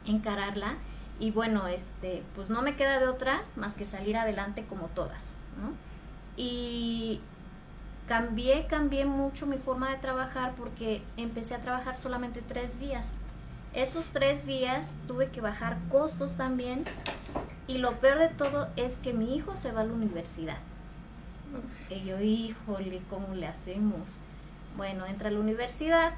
encararla 0.05 0.75
y 1.21 1.31
bueno, 1.31 1.69
este, 1.69 2.25
pues 2.35 2.51
no 2.51 2.61
me 2.61 2.75
queda 2.75 2.99
de 2.99 3.07
otra 3.07 3.43
más 3.55 3.75
que 3.75 3.85
salir 3.85 4.17
adelante 4.17 4.65
como 4.67 4.89
todas, 4.89 5.39
¿no? 5.61 5.73
Y 6.37 7.21
cambié, 8.07 8.67
cambié 8.67 9.05
mucho 9.05 9.47
mi 9.47 9.59
forma 9.59 9.91
de 9.91 9.97
trabajar 9.97 10.55
porque 10.57 11.03
empecé 11.17 11.55
a 11.55 11.63
trabajar 11.63 11.97
solamente 11.97 12.43
tres 12.43 12.81
días. 12.81 13.21
Esos 13.73 14.09
tres 14.09 14.47
días 14.47 14.95
tuve 15.09 15.31
que 15.31 15.41
bajar 15.41 15.79
costos 15.91 16.37
también 16.37 16.85
y 17.67 17.79
lo 17.79 17.99
peor 18.01 18.19
de 18.19 18.29
todo 18.29 18.69
es 18.77 18.99
que 18.99 19.13
mi 19.13 19.35
hijo 19.35 19.57
se 19.57 19.73
va 19.73 19.81
a 19.81 19.85
la 19.85 19.93
universidad. 19.93 20.59
Y 21.91 22.05
yo, 22.05 22.21
híjole, 22.21 23.01
¿cómo 23.11 23.35
le 23.35 23.47
hacemos? 23.47 24.19
Bueno, 24.77 25.07
entra 25.07 25.29
a 25.29 25.33
la 25.33 25.41
universidad 25.41 26.15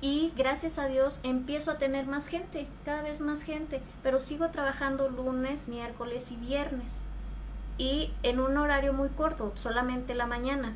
y 0.00 0.32
gracias 0.36 0.78
a 0.78 0.86
Dios 0.86 1.20
empiezo 1.22 1.70
a 1.70 1.78
tener 1.78 2.06
más 2.06 2.26
gente, 2.26 2.66
cada 2.84 3.02
vez 3.02 3.20
más 3.20 3.42
gente, 3.42 3.80
pero 4.02 4.20
sigo 4.20 4.48
trabajando 4.50 5.08
lunes, 5.08 5.68
miércoles 5.68 6.30
y 6.32 6.36
viernes 6.36 7.02
y 7.78 8.10
en 8.22 8.40
un 8.40 8.56
horario 8.56 8.92
muy 8.92 9.08
corto, 9.10 9.52
solamente 9.56 10.14
la 10.14 10.26
mañana. 10.26 10.74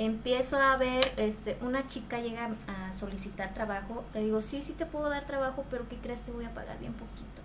Empiezo 0.00 0.56
a 0.56 0.78
ver, 0.78 1.12
este, 1.18 1.58
una 1.60 1.86
chica 1.86 2.20
llega 2.20 2.56
a 2.66 2.90
solicitar 2.94 3.52
trabajo, 3.52 4.02
le 4.14 4.22
digo, 4.22 4.40
sí, 4.40 4.62
sí 4.62 4.72
te 4.72 4.86
puedo 4.86 5.10
dar 5.10 5.26
trabajo, 5.26 5.66
pero 5.70 5.86
¿qué 5.90 5.96
crees? 5.96 6.22
Te 6.22 6.32
voy 6.32 6.46
a 6.46 6.54
pagar 6.54 6.78
bien 6.78 6.94
poquito. 6.94 7.42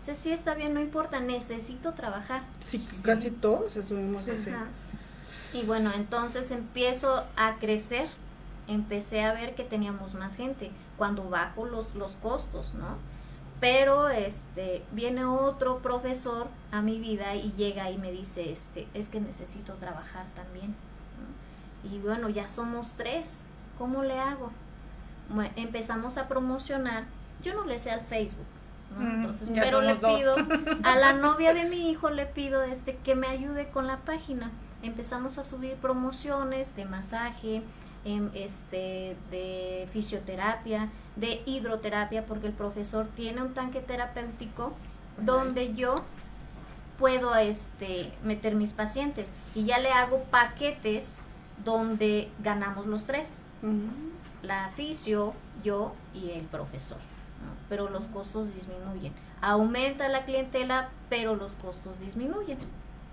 Dice, 0.00 0.14
sí, 0.14 0.30
está 0.30 0.54
bien, 0.54 0.74
no 0.74 0.80
importa, 0.80 1.20
necesito 1.20 1.94
trabajar. 1.94 2.42
Sí, 2.60 2.86
casi 3.02 3.30
todos 3.30 3.74
estuvimos 3.78 4.28
así. 4.28 4.50
Ajá. 4.50 4.66
Y 5.54 5.62
bueno, 5.62 5.92
entonces 5.94 6.50
empiezo 6.50 7.24
a 7.36 7.54
crecer, 7.58 8.10
empecé 8.68 9.22
a 9.22 9.32
ver 9.32 9.54
que 9.54 9.64
teníamos 9.64 10.12
más 10.12 10.36
gente 10.36 10.72
cuando 10.98 11.30
bajo 11.30 11.64
los, 11.64 11.94
los 11.94 12.16
costos, 12.16 12.74
¿no? 12.74 12.98
Pero 13.60 14.10
este 14.10 14.82
viene 14.92 15.24
otro 15.24 15.78
profesor 15.78 16.48
a 16.70 16.82
mi 16.82 16.98
vida 16.98 17.34
y 17.34 17.54
llega 17.56 17.90
y 17.90 17.96
me 17.96 18.12
dice, 18.12 18.52
este, 18.52 18.86
es 18.92 19.08
que 19.08 19.20
necesito 19.20 19.72
trabajar 19.76 20.26
también. 20.34 20.74
Y 21.92 21.98
bueno, 21.98 22.28
ya 22.28 22.48
somos 22.48 22.94
tres, 22.94 23.46
¿cómo 23.78 24.02
le 24.02 24.18
hago? 24.18 24.50
Bueno, 25.28 25.52
empezamos 25.56 26.18
a 26.18 26.28
promocionar, 26.28 27.04
yo 27.42 27.54
no 27.54 27.64
le 27.64 27.78
sé 27.78 27.90
al 27.90 28.00
Facebook, 28.02 28.46
¿no? 28.98 29.04
Mm, 29.04 29.14
Entonces, 29.16 29.50
pero 29.54 29.80
le 29.80 29.94
dos. 29.96 30.14
pido 30.14 30.36
a 30.82 30.96
la 30.96 31.12
novia 31.26 31.52
de 31.54 31.64
mi 31.64 31.90
hijo 31.90 32.10
le 32.10 32.26
pido 32.26 32.62
este 32.62 32.96
que 32.96 33.14
me 33.14 33.26
ayude 33.26 33.68
con 33.68 33.86
la 33.86 33.98
página. 33.98 34.50
Empezamos 34.82 35.38
a 35.38 35.44
subir 35.44 35.74
promociones 35.74 36.76
de 36.76 36.84
masaje, 36.84 37.62
em, 38.04 38.30
este, 38.34 39.16
de 39.30 39.88
fisioterapia, 39.92 40.90
de 41.16 41.42
hidroterapia, 41.46 42.26
porque 42.26 42.48
el 42.48 42.52
profesor 42.52 43.06
tiene 43.14 43.42
un 43.42 43.54
tanque 43.54 43.80
terapéutico 43.80 44.72
donde 45.18 45.74
yo 45.74 45.96
puedo 46.98 47.34
este, 47.36 48.12
meter 48.22 48.54
mis 48.54 48.72
pacientes 48.72 49.34
y 49.54 49.64
ya 49.64 49.78
le 49.78 49.90
hago 49.90 50.22
paquetes 50.24 51.20
donde 51.64 52.30
ganamos 52.42 52.86
los 52.86 53.04
tres, 53.04 53.42
la 54.42 54.70
fisio, 54.70 55.34
yo 55.62 55.94
y 56.14 56.30
el 56.30 56.46
profesor, 56.46 56.98
¿no? 56.98 57.52
pero 57.68 57.88
los 57.88 58.08
costos 58.08 58.54
disminuyen. 58.54 59.12
Aumenta 59.40 60.08
la 60.08 60.24
clientela, 60.24 60.90
pero 61.08 61.36
los 61.36 61.54
costos 61.54 62.00
disminuyen, 62.00 62.58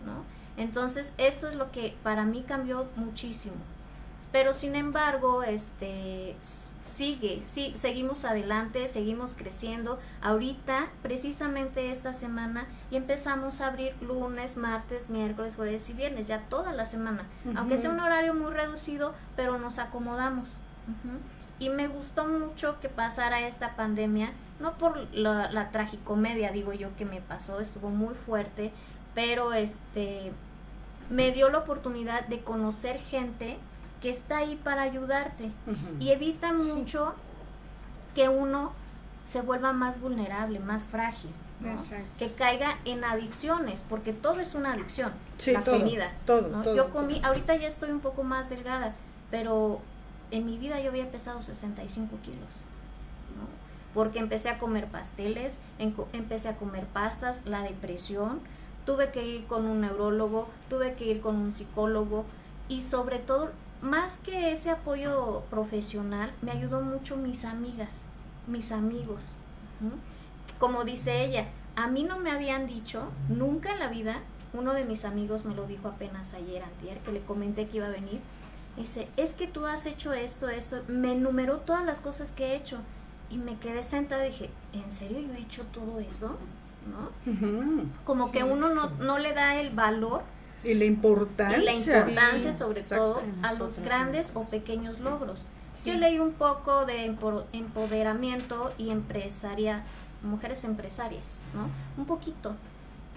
¿no? 0.05 0.23
Entonces, 0.57 1.13
eso 1.17 1.47
es 1.47 1.55
lo 1.55 1.71
que 1.71 1.95
para 2.03 2.23
mí 2.25 2.43
cambió 2.47 2.87
muchísimo. 2.95 3.55
Pero 4.31 4.53
sin 4.53 4.75
embargo, 4.75 5.43
este 5.43 6.37
sigue, 6.39 7.41
sí, 7.43 7.73
seguimos 7.75 8.23
adelante, 8.23 8.87
seguimos 8.87 9.33
creciendo. 9.33 9.99
Ahorita, 10.21 10.87
precisamente 11.01 11.91
esta 11.91 12.13
semana, 12.13 12.65
y 12.89 12.95
empezamos 12.95 13.59
a 13.59 13.67
abrir 13.67 13.93
lunes, 14.01 14.55
martes, 14.55 15.09
miércoles, 15.09 15.55
jueves 15.57 15.89
y 15.89 15.93
viernes, 15.93 16.29
ya 16.29 16.39
toda 16.47 16.71
la 16.71 16.85
semana. 16.85 17.25
Aunque 17.55 17.75
sea 17.75 17.89
un 17.89 17.99
horario 17.99 18.33
muy 18.33 18.53
reducido, 18.53 19.13
pero 19.35 19.57
nos 19.57 19.79
acomodamos. 19.79 20.61
Y 21.59 21.69
me 21.69 21.89
gustó 21.89 22.25
mucho 22.25 22.79
que 22.79 22.87
pasara 22.87 23.45
esta 23.45 23.75
pandemia, 23.75 24.31
no 24.61 24.77
por 24.77 25.13
la, 25.13 25.51
la 25.51 25.71
tragicomedia, 25.71 26.51
digo 26.51 26.71
yo, 26.71 26.95
que 26.95 27.03
me 27.05 27.19
pasó, 27.19 27.59
estuvo 27.59 27.89
muy 27.89 28.15
fuerte, 28.15 28.71
pero 29.13 29.53
este 29.53 30.31
me 31.09 31.31
dio 31.31 31.49
la 31.49 31.59
oportunidad 31.59 32.25
de 32.27 32.39
conocer 32.39 32.97
gente 32.97 33.59
que 34.01 34.09
está 34.09 34.37
ahí 34.37 34.59
para 34.63 34.81
ayudarte 34.81 35.51
y 35.99 36.09
evita 36.11 36.53
mucho 36.53 37.13
que 38.15 38.29
uno 38.29 38.73
se 39.25 39.41
vuelva 39.41 39.71
más 39.73 40.01
vulnerable, 40.01 40.59
más 40.59 40.83
frágil, 40.83 41.29
que 42.17 42.31
caiga 42.33 42.77
en 42.85 43.03
adicciones, 43.03 43.85
porque 43.87 44.13
todo 44.13 44.39
es 44.39 44.55
una 44.55 44.73
adicción, 44.73 45.13
Sí, 45.37 45.51
la 45.51 45.61
todo, 45.61 45.77
comida. 45.79 46.11
todo, 46.25 46.49
¿no? 46.49 46.63
todo, 46.63 46.75
yo 46.75 46.89
comí, 46.89 47.21
ahorita 47.23 47.55
ya 47.55 47.67
estoy 47.67 47.91
un 47.91 47.99
poco 47.99 48.23
más 48.23 48.49
delgada, 48.49 48.95
pero 49.29 49.79
en 50.31 50.45
mi 50.47 50.57
vida 50.57 50.79
yo 50.81 50.89
había 50.89 51.09
pesado 51.11 51.43
65 51.43 52.17
kilos. 52.23 52.39
¿no? 53.37 53.45
Porque 53.93 54.17
empecé 54.19 54.49
a 54.49 54.57
comer 54.57 54.87
pasteles, 54.87 55.59
empecé 55.77 56.49
a 56.49 56.55
comer 56.55 56.85
pastas, 56.87 57.45
la 57.45 57.61
depresión, 57.61 58.39
tuve 58.85 59.11
que 59.11 59.23
ir 59.25 59.45
con 59.45 59.65
un 59.65 59.81
neurólogo, 59.81 60.47
tuve 60.69 60.95
que 60.95 61.05
ir 61.05 61.21
con 61.21 61.35
un 61.35 61.51
psicólogo 61.51 62.25
y 62.67 62.81
sobre 62.81 63.19
todo, 63.19 63.51
más 63.81 64.17
que 64.17 64.51
ese 64.51 64.69
apoyo 64.69 65.41
profesional, 65.49 66.31
me 66.41 66.51
ayudó 66.51 66.81
mucho 66.81 67.17
mis 67.17 67.45
amigas, 67.45 68.07
mis 68.47 68.71
amigos. 68.71 69.37
Como 70.59 70.83
dice 70.83 71.25
ella, 71.25 71.47
a 71.75 71.87
mí 71.87 72.03
no 72.03 72.19
me 72.19 72.31
habían 72.31 72.67
dicho, 72.67 73.03
nunca 73.29 73.71
en 73.71 73.79
la 73.79 73.87
vida, 73.87 74.19
uno 74.53 74.73
de 74.73 74.85
mis 74.85 75.05
amigos 75.05 75.45
me 75.45 75.55
lo 75.55 75.65
dijo 75.65 75.87
apenas 75.87 76.33
ayer, 76.33 76.63
antier, 76.63 76.99
que 76.99 77.11
le 77.11 77.21
comenté 77.21 77.67
que 77.67 77.77
iba 77.77 77.87
a 77.87 77.91
venir, 77.91 78.19
dice, 78.77 79.07
es 79.17 79.33
que 79.33 79.47
tú 79.47 79.65
has 79.65 79.85
hecho 79.85 80.13
esto, 80.13 80.49
esto, 80.49 80.83
me 80.87 81.13
enumeró 81.13 81.57
todas 81.59 81.83
las 81.83 81.99
cosas 81.99 82.31
que 82.31 82.47
he 82.47 82.55
hecho 82.55 82.77
y 83.29 83.37
me 83.37 83.57
quedé 83.57 83.83
sentada 83.83 84.25
y 84.27 84.31
dije, 84.31 84.49
¿en 84.73 84.91
serio 84.91 85.19
yo 85.21 85.33
he 85.33 85.39
hecho 85.39 85.63
todo 85.73 85.99
eso? 85.99 86.37
¿No? 86.87 87.09
Como 88.05 88.31
que 88.31 88.43
uno 88.43 88.73
no, 88.73 88.89
no 88.99 89.19
le 89.19 89.33
da 89.33 89.55
el 89.55 89.69
valor 89.69 90.23
Y 90.63 90.73
la 90.75 90.85
importancia. 90.85 91.57
y 91.59 91.63
la 91.65 91.73
importancia 91.73 92.53
Sí, 92.53 92.57
sobre 92.59 92.81
todo 92.83 93.21
a 93.41 93.53
los 93.53 93.79
grandes 93.79 94.31
o 94.35 94.43
pequeños 94.43 94.99
logros. 94.99 95.49
Sí. 95.73 95.89
Yo 95.91 95.97
leí 95.97 96.19
un 96.19 96.33
poco 96.33 96.85
de 96.85 97.09
empo- 97.09 97.45
empoderamiento 97.53 98.73
y 98.77 98.89
empresaria, 98.91 99.83
mujeres 100.21 100.63
empresarias, 100.63 101.45
¿no? 101.53 101.67
Un 101.97 102.05
poquito. 102.05 102.55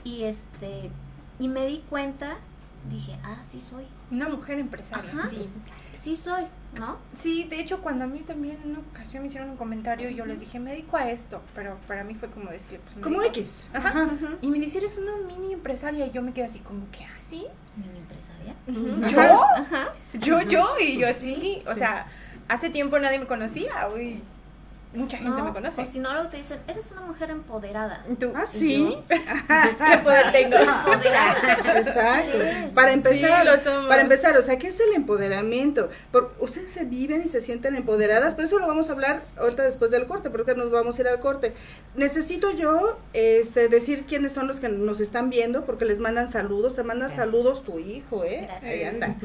Y 0.04 0.24
este 0.24 0.90
y 1.38 1.48
me 1.48 1.66
di 1.66 1.84
cuenta, 1.90 2.36
dije, 2.88 3.18
ah, 3.24 3.38
sí 3.42 3.60
soy. 3.60 3.84
Una 4.10 4.28
mujer 4.28 4.58
empresaria, 4.58 5.10
Ajá. 5.12 5.28
sí. 5.28 5.48
Sí 5.92 6.16
soy, 6.16 6.44
¿no? 6.78 6.98
Sí, 7.14 7.44
de 7.44 7.60
hecho, 7.60 7.80
cuando 7.80 8.04
a 8.04 8.06
mí 8.06 8.20
también 8.20 8.58
en 8.62 8.70
una 8.70 8.80
ocasión 8.80 9.22
me 9.22 9.28
hicieron 9.28 9.50
un 9.50 9.56
comentario, 9.56 10.10
yo 10.10 10.26
les 10.26 10.40
dije, 10.40 10.58
me 10.58 10.70
dedico 10.70 10.96
a 10.96 11.10
esto, 11.10 11.42
pero 11.54 11.78
para 11.86 12.04
mí 12.04 12.14
fue 12.14 12.28
como 12.30 12.50
decir, 12.50 12.80
pues 12.80 12.96
Como 13.02 13.22
X. 13.22 13.68
Ajá. 13.72 14.10
Y 14.40 14.50
me 14.50 14.58
dice, 14.58 14.78
eres 14.78 14.96
una 14.96 15.16
mini 15.26 15.52
empresaria, 15.52 16.06
y 16.06 16.10
yo 16.10 16.22
me 16.22 16.32
quedé 16.32 16.46
así 16.46 16.60
como 16.60 16.90
que, 16.90 17.04
¿ah, 17.04 17.16
sí? 17.20 17.46
Mini 17.76 17.98
empresaria. 17.98 18.54
¿Yo? 19.10 19.44
Ajá. 19.44 19.92
¿Yo, 20.14 20.42
yo? 20.42 20.76
Y 20.80 20.98
yo 20.98 21.08
así, 21.08 21.62
o 21.66 21.74
sea, 21.74 22.06
hace 22.48 22.70
tiempo 22.70 22.98
nadie 22.98 23.18
me 23.18 23.26
conocía, 23.26 23.88
hoy 23.88 24.22
mucha 24.94 25.18
gente 25.18 25.36
No, 25.38 25.44
me 25.46 25.52
conoce. 25.52 25.82
O 25.82 25.84
si 25.84 25.98
no, 25.98 26.12
luego 26.12 26.28
te 26.28 26.36
dicen, 26.38 26.58
eres 26.68 26.90
una 26.92 27.02
mujer 27.02 27.30
empoderada. 27.30 28.04
¿Tú? 28.18 28.32
Ah, 28.34 28.46
sí. 28.46 28.96
¿Qué 29.08 29.98
poder 30.02 30.32
tengo? 30.32 30.56
Empoderada. 30.56 31.78
Exacto. 31.78 32.38
Para 32.74 32.92
empezar, 32.92 33.40
Sí, 33.42 33.46
lo 33.46 33.58
somos. 33.58 33.88
para 33.88 34.02
empezar, 34.02 34.36
o 34.36 34.42
sea, 34.42 34.58
¿qué 34.58 34.68
es 34.68 34.78
el 34.80 34.94
empoderamiento? 34.94 35.88
Por, 36.10 36.34
ustedes 36.40 36.72
se 36.72 36.84
viven 36.84 37.22
y 37.22 37.28
se 37.28 37.40
sienten 37.40 37.76
empoderadas, 37.76 38.34
pero 38.34 38.46
eso 38.46 38.58
lo 38.58 38.66
vamos 38.66 38.90
a 38.90 38.92
hablar 38.94 39.20
ahorita 39.38 39.62
después 39.62 39.90
del 39.90 40.06
corte, 40.06 40.30
porque 40.30 40.54
nos 40.54 40.70
vamos 40.70 40.98
a 40.98 41.00
ir 41.02 41.08
al 41.08 41.20
corte. 41.20 41.54
Necesito 41.96 42.50
yo 42.52 42.98
este, 43.12 43.68
decir 43.68 44.04
quiénes 44.06 44.32
son 44.32 44.46
los 44.48 44.60
que 44.60 44.68
nos 44.68 45.00
están 45.00 45.30
viendo, 45.30 45.64
porque 45.64 45.84
les 45.84 45.98
mandan 45.98 46.28
saludos, 46.30 46.74
te 46.76 46.82
manda 46.82 47.06
Gracias. 47.06 47.26
saludos 47.26 47.64
tu 47.64 47.78
hijo, 47.78 48.24
¿eh? 48.24 48.42
Gracias. 48.48 48.70
Ahí 48.70 48.84
anda. 48.84 49.14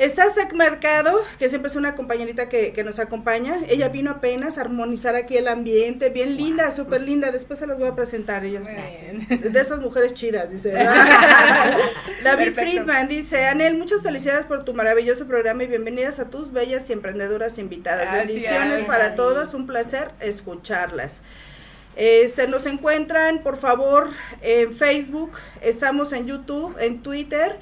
Está 0.00 0.30
Sec 0.30 0.54
Mercado, 0.54 1.20
que 1.38 1.50
siempre 1.50 1.70
es 1.70 1.76
una 1.76 1.94
compañerita 1.94 2.48
que, 2.48 2.72
que 2.72 2.84
nos 2.84 2.98
acompaña. 2.98 3.58
Ella 3.68 3.88
vino 3.90 4.10
apenas 4.10 4.56
a 4.56 4.62
armonizar 4.62 5.14
aquí 5.14 5.36
el 5.36 5.46
ambiente, 5.46 6.08
bien 6.08 6.38
linda, 6.38 6.72
súper 6.72 7.02
linda. 7.02 7.30
Después 7.30 7.58
se 7.58 7.66
las 7.66 7.78
voy 7.78 7.88
a 7.88 7.94
presentar. 7.94 8.42
Ella 8.46 8.60
Muy 8.60 8.72
es 8.72 9.28
bien. 9.28 9.52
de 9.52 9.60
esas 9.60 9.78
mujeres 9.80 10.14
chidas, 10.14 10.50
dice. 10.50 10.72
David 12.24 12.54
Perfecto. 12.54 12.60
Friedman 12.62 13.08
dice, 13.08 13.44
Anel, 13.44 13.76
muchas 13.76 14.02
felicidades 14.02 14.46
por 14.46 14.64
tu 14.64 14.72
maravilloso 14.72 15.26
programa 15.26 15.64
y 15.64 15.66
bienvenidas 15.66 16.18
a 16.18 16.30
tus 16.30 16.50
bellas 16.50 16.88
y 16.88 16.94
emprendedoras 16.94 17.58
invitadas. 17.58 18.06
Gracias. 18.06 18.26
Bendiciones 18.26 18.84
para 18.84 18.96
Gracias. 18.98 19.16
todos, 19.16 19.52
un 19.52 19.66
placer 19.66 20.12
escucharlas. 20.20 21.20
Este, 21.96 22.48
nos 22.48 22.64
encuentran, 22.64 23.42
por 23.42 23.58
favor, 23.58 24.08
en 24.40 24.72
Facebook, 24.72 25.32
estamos 25.60 26.14
en 26.14 26.26
YouTube, 26.26 26.74
en 26.80 27.02
Twitter, 27.02 27.58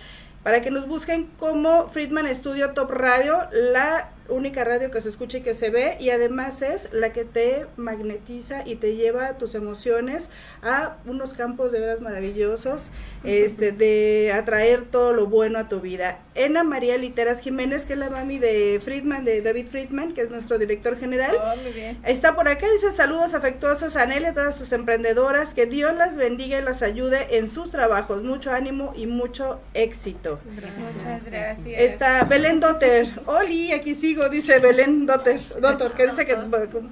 para 0.48 0.62
que 0.62 0.70
nos 0.70 0.88
busquen 0.88 1.28
como 1.38 1.90
Friedman 1.90 2.34
Studio 2.34 2.70
Top 2.70 2.90
Radio, 2.90 3.50
la 3.52 4.12
única 4.28 4.64
radio 4.64 4.90
que 4.90 5.00
se 5.00 5.08
escucha 5.08 5.38
y 5.38 5.40
que 5.40 5.54
se 5.54 5.70
ve, 5.70 5.96
y 6.00 6.10
además 6.10 6.62
es 6.62 6.92
la 6.92 7.12
que 7.12 7.24
te 7.24 7.66
magnetiza 7.76 8.66
y 8.66 8.76
te 8.76 8.94
lleva 8.94 9.38
tus 9.38 9.54
emociones 9.54 10.30
a 10.62 10.96
unos 11.06 11.34
campos 11.34 11.72
de 11.72 11.80
veras 11.80 12.00
maravillosos, 12.00 12.90
este, 13.24 13.72
de 13.72 14.32
atraer 14.32 14.84
todo 14.84 15.12
lo 15.12 15.26
bueno 15.26 15.58
a 15.58 15.68
tu 15.68 15.80
vida. 15.80 16.20
Ena 16.34 16.62
María 16.62 16.96
Literas 16.96 17.40
Jiménez, 17.40 17.84
que 17.84 17.94
es 17.94 17.98
la 17.98 18.10
mami 18.10 18.38
de 18.38 18.80
Friedman, 18.84 19.24
de 19.24 19.42
David 19.42 19.68
Friedman, 19.68 20.12
que 20.14 20.22
es 20.22 20.30
nuestro 20.30 20.58
director 20.58 20.98
general. 20.98 21.36
Oh, 21.40 21.56
muy 21.62 21.72
bien. 21.72 21.98
Está 22.04 22.34
por 22.34 22.48
acá, 22.48 22.66
dice 22.72 22.92
saludos 22.92 23.34
afectuosos 23.34 23.96
a 23.96 24.06
Nelly, 24.06 24.26
a 24.26 24.34
todas 24.34 24.56
sus 24.56 24.72
emprendedoras, 24.72 25.54
que 25.54 25.66
Dios 25.66 25.96
las 25.96 26.16
bendiga 26.16 26.58
y 26.58 26.62
las 26.62 26.82
ayude 26.82 27.38
en 27.38 27.48
sus 27.48 27.70
trabajos, 27.70 28.22
mucho 28.22 28.52
ánimo 28.52 28.92
y 28.96 29.06
mucho 29.06 29.60
éxito. 29.74 30.38
Muchas 30.78 31.30
gracias. 31.30 31.80
Está 31.80 32.24
Belén 32.24 32.60
Dotter, 32.60 33.08
Oli, 33.26 33.72
aquí 33.72 33.94
sigo 33.94 34.17
contigo, 34.18 34.28
dice 34.28 34.58
Belén 34.58 35.06
Doctor, 35.06 35.38
doctor 35.60 35.92
que 35.92 36.06
dice 36.06 36.26
que 36.26 36.36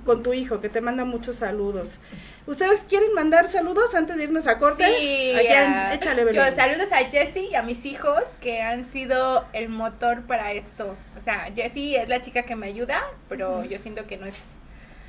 con, 0.04 0.22
tu 0.22 0.32
hijo, 0.32 0.60
que 0.60 0.68
te 0.68 0.80
manda 0.80 1.04
muchos 1.04 1.36
saludos. 1.36 1.98
¿Ustedes 2.46 2.84
quieren 2.88 3.12
mandar 3.12 3.48
saludos 3.48 3.94
antes 3.94 4.16
de 4.16 4.24
irnos 4.24 4.46
a 4.46 4.58
corte? 4.58 4.84
Sí, 4.84 5.32
¿A 5.34 5.40
quién? 5.40 5.72
ah, 5.72 5.94
Échale, 5.94 6.24
Belén. 6.24 6.44
Yo 6.44 6.56
saludos 6.56 6.92
a 6.92 6.98
Jessie 6.98 7.48
y 7.50 7.54
a 7.56 7.62
mis 7.62 7.84
hijos 7.84 8.22
que 8.40 8.62
han 8.62 8.84
sido 8.84 9.44
el 9.52 9.68
motor 9.68 10.22
para 10.22 10.52
esto. 10.52 10.96
O 11.18 11.22
sea, 11.22 11.50
Jessie 11.54 11.96
es 11.96 12.08
la 12.08 12.20
chica 12.20 12.42
que 12.42 12.54
me 12.54 12.68
ayuda, 12.68 13.02
pero 13.28 13.64
yo 13.64 13.78
siento 13.78 14.06
que 14.06 14.16
no 14.16 14.26
es... 14.26 14.52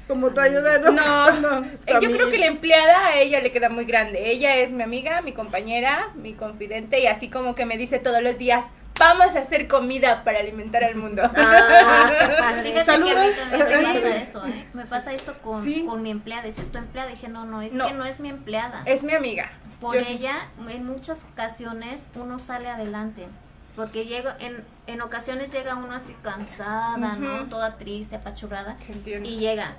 Como 0.08 0.32
tu 0.32 0.40
ayuda, 0.40 0.80
¿no? 0.80 0.92
No, 0.92 1.66
eh, 1.86 1.94
yo 2.02 2.10
creo 2.12 2.32
que 2.32 2.40
la 2.40 2.46
empleada 2.46 3.08
a 3.08 3.20
ella 3.20 3.42
le 3.42 3.52
queda 3.52 3.70
muy 3.70 3.86
grande. 3.86 4.32
Ella 4.32 4.56
es 4.56 4.72
mi 4.72 4.82
amiga, 4.82 5.22
mi 5.22 5.34
compañera, 5.34 6.12
mi 6.16 6.34
confidente 6.34 7.00
y 7.02 7.08
así 7.08 7.30
como 7.30 7.56
que 7.56 7.66
me 7.66 7.78
dice 7.78 8.00
todos 8.00 8.24
los 8.24 8.38
días, 8.38 8.66
vamos 9.00 9.36
a 9.36 9.40
hacer 9.40 9.68
comida 9.68 10.24
para 10.24 10.40
alimentar 10.40 10.84
al 10.84 10.96
mundo. 10.96 11.24
Ah, 11.36 12.54
Fíjate 12.64 12.86
Saludos. 12.86 13.14
que 13.14 13.20
a 13.20 13.46
mí 13.46 13.52
también 13.60 13.82
me 13.94 13.94
pasa 14.02 14.16
eso, 14.18 14.48
¿eh? 14.48 14.68
Me 14.74 14.86
pasa 14.86 15.14
eso 15.14 15.34
con, 15.42 15.64
Sí. 15.64 15.86
con 15.86 16.02
mi 16.02 16.12
empleada. 16.12 16.44
Dice, 16.44 16.64
tu 16.64 16.78
empleada. 16.78 17.10
Dije, 17.10 17.28
no, 17.28 17.46
no, 17.46 17.62
es 17.62 17.74
No. 17.74 17.88
que 17.88 17.94
no 17.94 18.06
es 18.06 18.20
mi 18.20 18.30
empleada. 18.30 18.82
es 18.86 19.04
mi 19.04 19.14
amiga. 19.14 19.52
Por 19.82 19.96
Yo- 19.96 20.02
ella, 20.02 20.48
en 20.70 20.86
muchas 20.86 21.26
ocasiones, 21.32 22.10
uno 22.16 22.40
sale 22.40 22.70
adelante. 22.70 23.28
Porque 23.76 24.06
llega, 24.06 24.36
en, 24.40 24.64
en 24.88 25.02
ocasiones 25.02 25.52
llega 25.52 25.76
uno 25.76 25.94
así 25.94 26.16
cansada, 26.24 27.16
¿no? 27.16 27.46
Toda 27.46 27.78
triste, 27.78 28.16
apachurrada. 28.16 28.76
Y 29.06 29.38
llega, 29.38 29.76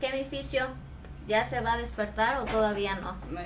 ¿qué 0.00 0.26
fisio? 0.30 0.66
¿Ya 1.28 1.44
se 1.44 1.60
va 1.60 1.74
a 1.74 1.76
despertar 1.76 2.38
o 2.38 2.44
todavía 2.46 2.94
no? 2.96 3.14
Yo, 3.30 3.40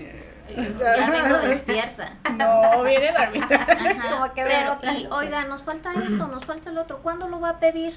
ya 0.49 1.11
vengo 1.11 1.39
despierta. 1.39 2.13
No, 2.37 2.83
viene 2.83 3.09
a 3.09 3.25
dormir. 3.25 3.45
Ajá, 3.45 4.11
Como 4.11 4.35
que 4.35 4.43
pero, 4.45 4.73
otra 4.75 4.93
y 4.95 5.07
oiga, 5.11 5.45
nos 5.45 5.63
falta 5.63 5.93
esto, 5.93 6.27
nos 6.29 6.45
falta 6.45 6.71
el 6.71 6.79
otro, 6.79 6.99
¿cuándo 6.99 7.29
lo 7.29 7.41
va 7.41 7.51
a 7.51 7.59
pedir? 7.59 7.95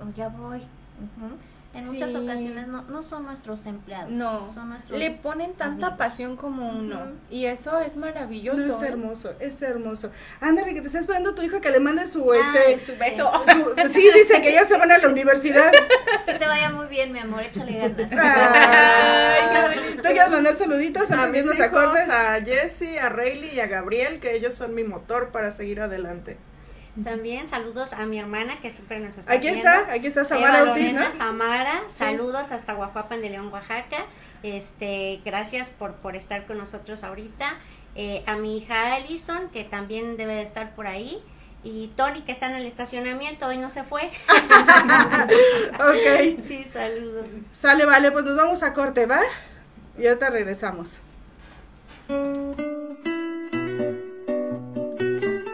"Oh, 0.00 0.10
ya 0.14 0.28
voy. 0.28 0.58
Ujú. 0.58 1.36
En 1.74 1.86
muchas 1.86 2.14
ocasiones 2.14 2.66
no, 2.68 2.82
no 2.82 3.02
son 3.02 3.24
nuestros 3.24 3.64
empleados, 3.64 4.10
No, 4.10 4.46
son 4.46 4.68
nuestros 4.68 4.98
le 4.98 5.10
ponen 5.10 5.54
tanta 5.54 5.86
amigos. 5.86 5.98
pasión 5.98 6.36
como 6.36 6.68
uno. 6.68 7.00
Y 7.30 7.46
eso 7.46 7.78
es 7.80 7.96
maravilloso. 7.96 8.58
No, 8.58 8.76
es 8.76 8.82
¿eh? 8.82 8.86
hermoso, 8.88 9.32
es 9.40 9.62
hermoso. 9.62 10.10
Ándale, 10.40 10.74
que 10.74 10.82
te 10.82 10.88
está 10.88 10.98
esperando 10.98 11.34
tu 11.34 11.40
hijo 11.42 11.60
que 11.62 11.70
le 11.70 11.80
mande 11.80 12.06
su, 12.06 12.30
Ay, 12.30 12.74
este, 12.74 12.92
Su 12.92 12.98
beso. 12.98 13.30
su- 13.46 13.92
sí, 13.92 14.06
dice 14.14 14.42
que 14.42 14.52
ya 14.52 14.64
se 14.66 14.76
van 14.76 14.92
a 14.92 14.98
la 14.98 15.08
universidad. 15.08 15.72
Que 16.26 16.34
te 16.34 16.46
vaya 16.46 16.70
muy 16.70 16.86
bien, 16.86 17.10
mi 17.12 17.18
amor, 17.18 17.40
échale 17.42 17.78
ganas. 17.78 18.12
Ay, 18.12 19.96
¿Tú 19.96 20.02
quieres 20.02 20.30
mandar 20.30 20.54
saluditos 20.54 21.10
A 21.10 21.26
de 21.26 21.32
mis 21.42 21.50
a 21.50 21.54
hijos, 21.66 21.68
corte? 21.68 22.00
a 22.12 22.40
Jesse, 22.44 22.98
a 23.00 23.08
Rayleigh 23.08 23.54
y 23.54 23.60
a 23.60 23.66
Gabriel, 23.66 24.20
que 24.20 24.34
ellos 24.36 24.54
son 24.54 24.74
mi 24.74 24.84
motor 24.84 25.30
para 25.30 25.50
seguir 25.52 25.80
adelante. 25.80 26.36
También 27.02 27.48
saludos 27.48 27.92
a 27.94 28.04
mi 28.04 28.18
hermana 28.18 28.60
que 28.60 28.70
siempre 28.70 29.00
nos 29.00 29.16
está 29.16 29.32
Aquí 29.32 29.50
viendo. 29.50 29.58
está, 29.60 29.92
aquí 29.92 30.06
está 30.08 30.24
Samara 30.24 30.60
Eva 30.60 30.70
Ortiz, 30.72 30.84
Lorena 30.92 31.08
¿no? 31.08 31.16
Samara, 31.16 31.82
saludos 31.94 32.50
hasta 32.52 32.74
Guajuapan 32.74 33.22
de 33.22 33.30
León, 33.30 33.48
Oaxaca. 33.52 34.04
Este, 34.42 35.20
gracias 35.24 35.70
por, 35.70 35.94
por 35.94 36.16
estar 36.16 36.46
con 36.46 36.58
nosotros 36.58 37.02
ahorita. 37.02 37.56
Eh, 37.94 38.22
a 38.26 38.36
mi 38.36 38.58
hija 38.58 38.94
Alison, 38.94 39.48
que 39.50 39.64
también 39.64 40.16
debe 40.18 40.34
de 40.34 40.42
estar 40.42 40.74
por 40.74 40.86
ahí. 40.86 41.22
Y 41.64 41.92
Tony, 41.96 42.22
que 42.22 42.32
está 42.32 42.48
en 42.48 42.56
el 42.56 42.66
estacionamiento, 42.66 43.46
hoy 43.46 43.56
no 43.58 43.70
se 43.70 43.84
fue. 43.84 44.10
Ok, 45.74 46.40
sí, 46.46 46.64
saludos. 46.70 47.26
sale, 47.52 47.84
vale, 47.86 48.10
pues 48.10 48.24
nos 48.24 48.36
vamos 48.36 48.62
a 48.62 48.74
corte, 48.74 49.06
¿va? 49.06 49.20
Y 49.96 50.06
ahorita 50.06 50.28
regresamos. 50.30 50.98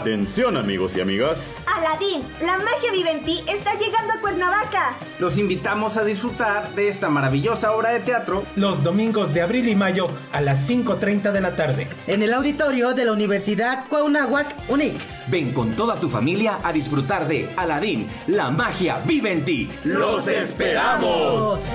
Atención 0.00 0.56
amigos 0.56 0.96
y 0.96 1.02
amigas. 1.02 1.54
Aladín, 1.76 2.22
la 2.40 2.56
magia 2.56 2.90
vive 2.90 3.10
en 3.10 3.22
ti, 3.22 3.44
está 3.46 3.74
llegando 3.74 4.14
a 4.14 4.20
Cuernavaca. 4.22 4.96
Los 5.18 5.36
invitamos 5.36 5.98
a 5.98 6.04
disfrutar 6.04 6.74
de 6.74 6.88
esta 6.88 7.10
maravillosa 7.10 7.72
obra 7.72 7.90
de 7.90 8.00
teatro 8.00 8.42
los 8.56 8.82
domingos 8.82 9.34
de 9.34 9.42
abril 9.42 9.68
y 9.68 9.74
mayo 9.74 10.08
a 10.32 10.40
las 10.40 10.70
5.30 10.70 11.32
de 11.32 11.40
la 11.42 11.54
tarde. 11.54 11.86
En 12.06 12.22
el 12.22 12.32
auditorio 12.32 12.94
de 12.94 13.04
la 13.04 13.12
Universidad 13.12 13.86
Cuauhnáhuac 13.88 14.70
UNIC. 14.70 14.94
Ven 15.26 15.52
con 15.52 15.76
toda 15.76 16.00
tu 16.00 16.08
familia 16.08 16.60
a 16.64 16.72
disfrutar 16.72 17.28
de 17.28 17.50
Aladín, 17.58 18.08
la 18.26 18.50
magia 18.50 19.02
vive 19.04 19.32
en 19.32 19.44
ti. 19.44 19.70
¡Los 19.84 20.28
esperamos! 20.28 21.68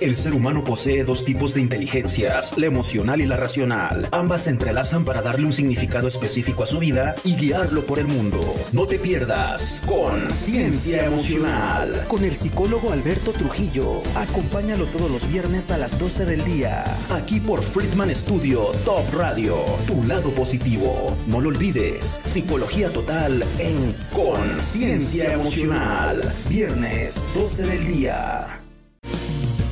El 0.00 0.16
ser 0.16 0.32
humano 0.32 0.64
posee 0.64 1.04
dos 1.04 1.26
tipos 1.26 1.52
de 1.52 1.60
inteligencias, 1.60 2.56
la 2.56 2.64
emocional 2.64 3.20
y 3.20 3.26
la 3.26 3.36
racional. 3.36 4.08
Ambas 4.12 4.44
se 4.44 4.50
entrelazan 4.50 5.04
para 5.04 5.20
darle 5.20 5.44
un 5.44 5.52
significado 5.52 6.08
específico 6.08 6.62
a 6.62 6.66
su 6.66 6.78
vida 6.78 7.16
y 7.22 7.36
guiarlo 7.36 7.82
por 7.82 7.98
el 7.98 8.06
mundo. 8.06 8.54
No 8.72 8.86
te 8.86 8.98
pierdas 8.98 9.82
Conciencia 9.86 11.04
Emocional 11.04 12.06
con 12.08 12.24
el 12.24 12.34
psicólogo 12.34 12.92
Alberto 12.92 13.32
Trujillo. 13.32 14.02
Acompáñalo 14.14 14.86
todos 14.86 15.10
los 15.10 15.28
viernes 15.28 15.70
a 15.70 15.76
las 15.76 15.98
12 15.98 16.24
del 16.24 16.44
día. 16.44 16.82
Aquí 17.10 17.38
por 17.38 17.62
Friedman 17.62 18.14
Studio 18.16 18.72
Top 18.86 19.04
Radio. 19.12 19.62
Tu 19.86 20.02
lado 20.04 20.30
positivo. 20.30 21.14
No 21.26 21.42
lo 21.42 21.50
olvides. 21.50 22.22
Psicología 22.24 22.90
total 22.90 23.44
en 23.58 23.94
Conciencia 24.14 25.34
Emocional. 25.34 26.32
Viernes 26.48 27.26
12 27.34 27.66
del 27.66 27.86
día. 27.86 28.59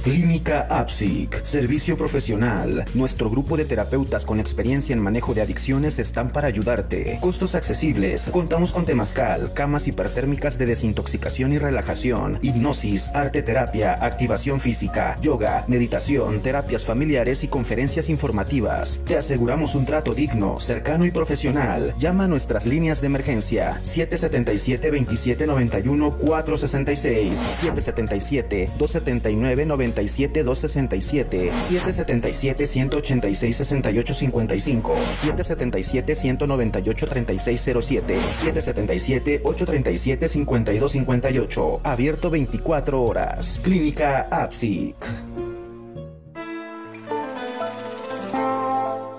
Clínica 0.09 0.67
APSIC, 0.71 1.45
servicio 1.45 1.99
profesional. 1.99 2.87
Nuestro 2.95 3.29
grupo 3.29 3.59
de 3.59 3.67
terapeutas 3.67 4.25
con 4.25 4.41
experiencia 4.41 4.95
en 4.95 5.01
manejo 5.01 5.35
de 5.35 5.43
adicciones 5.43 5.99
están 5.99 6.33
para 6.33 6.49
ayudarte. 6.49 7.19
Costos 7.21 7.55
accesibles. 7.55 8.31
Contamos 8.33 8.73
con 8.73 8.87
temazcal, 8.87 9.53
camas 9.53 9.87
hipertérmicas 9.87 10.57
de 10.57 10.65
desintoxicación 10.65 11.53
y 11.53 11.59
relajación, 11.59 12.39
hipnosis, 12.41 13.11
arte 13.11 13.43
terapia, 13.43 14.03
activación 14.03 14.61
física, 14.61 15.19
yoga, 15.21 15.67
meditación, 15.69 16.41
terapias 16.41 16.87
familiares 16.87 17.45
y 17.45 17.49
conferencias 17.49 18.09
informativas. 18.09 19.03
Te 19.05 19.19
aseguramos 19.19 19.75
un 19.75 19.85
trato 19.85 20.15
digno, 20.15 20.59
cercano 20.59 21.05
y 21.05 21.11
profesional. 21.11 21.95
Llama 21.99 22.25
a 22.25 22.29
nuestras 22.29 22.65
líneas 22.65 23.03
de 23.03 23.09
emergencia 23.09 23.79
777 23.83 24.91
2791 24.91 26.17
466 26.17 27.37
777 27.37 28.71
279 28.79 29.67
97 29.99 30.45
267 30.45 31.53
777 31.53 32.67
186 32.67 33.57
68 33.57 34.15
55 34.15 34.97
777 34.97 36.15
198 36.15 37.07
3607 37.07 38.21
777 38.21 39.41
837 39.45 40.29
52 40.29 40.93
58 40.93 41.81
abierto 41.83 42.31
24 42.31 43.03
horas 43.03 43.61
Clínica 43.63 44.29
APSIC 44.31 44.97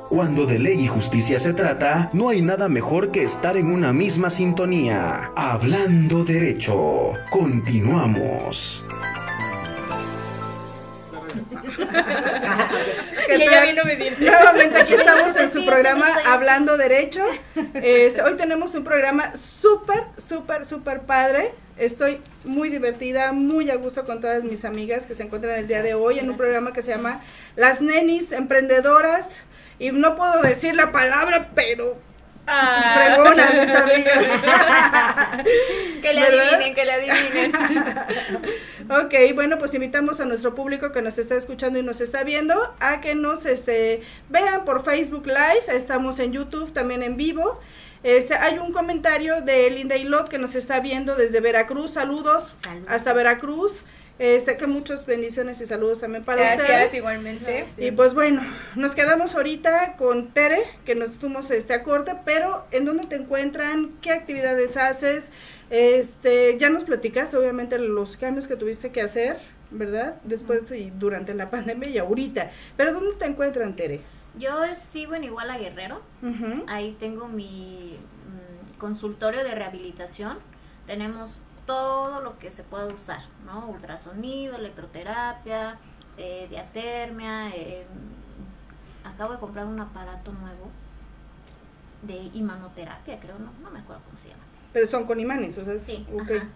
Cuando 0.09 0.47
de 0.47 0.57
ley 0.57 0.81
y 0.81 0.87
justicia 0.87 1.37
se 1.37 1.53
trata, 1.53 2.09
no 2.13 2.29
hay 2.29 2.41
nada 2.41 2.67
mejor 2.67 3.11
que 3.11 3.21
estar 3.21 3.55
en 3.57 3.67
una 3.67 3.93
misma 3.93 4.31
sintonía. 4.31 5.31
Hablando 5.35 6.25
derecho. 6.25 7.13
Continuamos. 7.29 8.83
Bien 13.83 13.97
obediente. 13.97 14.25
Nuevamente 14.25 14.79
aquí 14.79 14.93
estamos 14.93 15.35
en 15.35 15.51
su 15.51 15.65
programa. 15.65 16.05
Hablando 16.25 16.77
Derecho. 16.77 17.25
Este, 17.73 18.21
hoy 18.21 18.35
tenemos 18.37 18.75
un 18.75 18.83
programa 18.83 19.35
súper, 19.35 20.03
súper, 20.17 20.65
súper 20.65 21.01
padre. 21.01 21.53
Estoy 21.77 22.21
muy 22.43 22.69
divertida, 22.69 23.31
muy 23.31 23.69
a 23.69 23.75
gusto 23.75 24.05
con 24.05 24.19
todas 24.19 24.43
mis 24.43 24.65
amigas 24.65 25.05
que 25.05 25.15
se 25.15 25.23
encuentran 25.23 25.57
el 25.57 25.67
día 25.67 25.81
de 25.81 25.93
hoy 25.93 26.19
en 26.19 26.29
un 26.29 26.37
programa 26.37 26.73
que 26.73 26.81
se 26.81 26.91
llama 26.91 27.21
Las 27.55 27.81
Nenis 27.81 28.31
Emprendedoras. 28.31 29.43
Y 29.77 29.91
no 29.91 30.15
puedo 30.17 30.41
decir 30.41 30.75
la 30.75 30.91
palabra, 30.91 31.51
pero 31.55 31.97
Ah. 32.51 32.95
fregona, 32.95 33.49
mis 33.51 33.75
amigas. 33.75 34.25
Que 36.01 36.13
le 36.13 36.21
¿Verdad? 36.21 36.47
adivinen, 36.53 36.75
que 36.75 36.85
le 36.85 36.91
adivinen. 36.93 37.51
Ok, 38.89 39.13
bueno, 39.35 39.59
pues 39.59 39.71
invitamos 39.75 40.19
a 40.19 40.25
nuestro 40.25 40.55
público 40.55 40.91
que 40.91 41.03
nos 41.03 41.19
está 41.19 41.35
escuchando 41.35 41.77
y 41.77 41.83
nos 41.83 42.01
está 42.01 42.23
viendo 42.23 42.73
a 42.79 43.01
que 43.01 43.13
nos 43.13 43.45
este, 43.45 44.01
vean 44.29 44.65
por 44.65 44.83
Facebook 44.83 45.27
Live, 45.27 45.65
estamos 45.67 46.17
en 46.19 46.31
YouTube 46.33 46.73
también 46.73 47.03
en 47.03 47.15
vivo. 47.15 47.59
Este, 48.01 48.33
hay 48.33 48.57
un 48.57 48.71
comentario 48.73 49.41
de 49.41 49.69
Linda 49.69 49.95
Ilot 49.95 50.27
que 50.27 50.39
nos 50.39 50.55
está 50.55 50.79
viendo 50.79 51.13
desde 51.15 51.39
Veracruz, 51.39 51.91
saludos 51.91 52.45
Saludos. 52.63 52.89
hasta 52.89 53.13
Veracruz, 53.13 53.85
Este, 54.19 54.57
que 54.57 54.67
muchas 54.67 55.05
bendiciones 55.05 55.61
y 55.61 55.65
saludos 55.65 56.01
también 56.01 56.25
para 56.25 56.41
Gracias, 56.41 56.69
ustedes. 56.69 56.93
igualmente. 56.93 57.65
Y 57.77 57.91
pues 57.91 58.13
bueno, 58.13 58.41
nos 58.75 58.93
quedamos 58.93 59.33
ahorita 59.33 59.95
con 59.95 60.33
Tere, 60.33 60.59
que 60.83 60.93
nos 60.93 61.11
fuimos 61.11 61.49
este 61.51 61.73
a 61.73 61.83
corte, 61.83 62.13
pero 62.25 62.65
¿en 62.71 62.83
dónde 62.83 63.05
te 63.05 63.15
encuentran? 63.15 63.91
¿Qué 64.01 64.11
actividades 64.11 64.75
haces? 64.75 65.31
Este, 65.69 66.57
ya 66.57 66.69
nos 66.69 66.83
platicaste 66.83 67.37
obviamente 67.37 67.79
los 67.79 68.17
cambios 68.17 68.45
que 68.45 68.57
tuviste 68.57 68.91
que 68.91 69.01
hacer, 69.01 69.37
¿verdad? 69.71 70.15
Después 70.25 70.69
y 70.71 70.89
durante 70.89 71.33
la 71.33 71.49
pandemia 71.49 71.87
y 71.87 71.97
ahorita. 71.97 72.51
Pero 72.75 72.91
¿dónde 72.91 73.15
te 73.15 73.25
encuentran, 73.25 73.77
Tere? 73.77 74.01
Yo 74.37 74.51
sigo 74.75 75.15
en 75.15 75.23
Iguala 75.23 75.57
Guerrero. 75.57 76.01
Ahí 76.67 76.95
tengo 76.99 77.29
mi 77.29 77.95
mm, 77.95 78.77
consultorio 78.79 79.45
de 79.45 79.55
rehabilitación. 79.55 80.39
Tenemos 80.87 81.39
todo 81.69 82.19
lo 82.21 82.39
que 82.39 82.49
se 82.49 82.63
puede 82.63 82.91
usar, 82.91 83.21
¿no? 83.45 83.67
Ultrasonido, 83.67 84.55
electroterapia, 84.55 85.77
eh, 86.17 86.47
diatermia. 86.49 87.49
eh, 87.55 87.85
acabo 89.03 89.33
de 89.33 89.39
comprar 89.39 89.67
un 89.67 89.79
aparato 89.79 90.31
nuevo 90.31 90.67
de 92.01 92.15
imanoterapia, 92.33 93.19
creo, 93.19 93.37
no, 93.37 93.51
no 93.61 93.69
me 93.69 93.79
acuerdo 93.81 94.01
cómo 94.05 94.17
se 94.17 94.29
llama. 94.29 94.41
Pero 94.73 94.87
son 94.87 95.05
con 95.05 95.19
imanes, 95.19 95.59
o 95.59 95.65
sea, 95.65 95.73
es- 95.75 95.83
Sí, 95.83 96.07
ajá. 96.19 96.47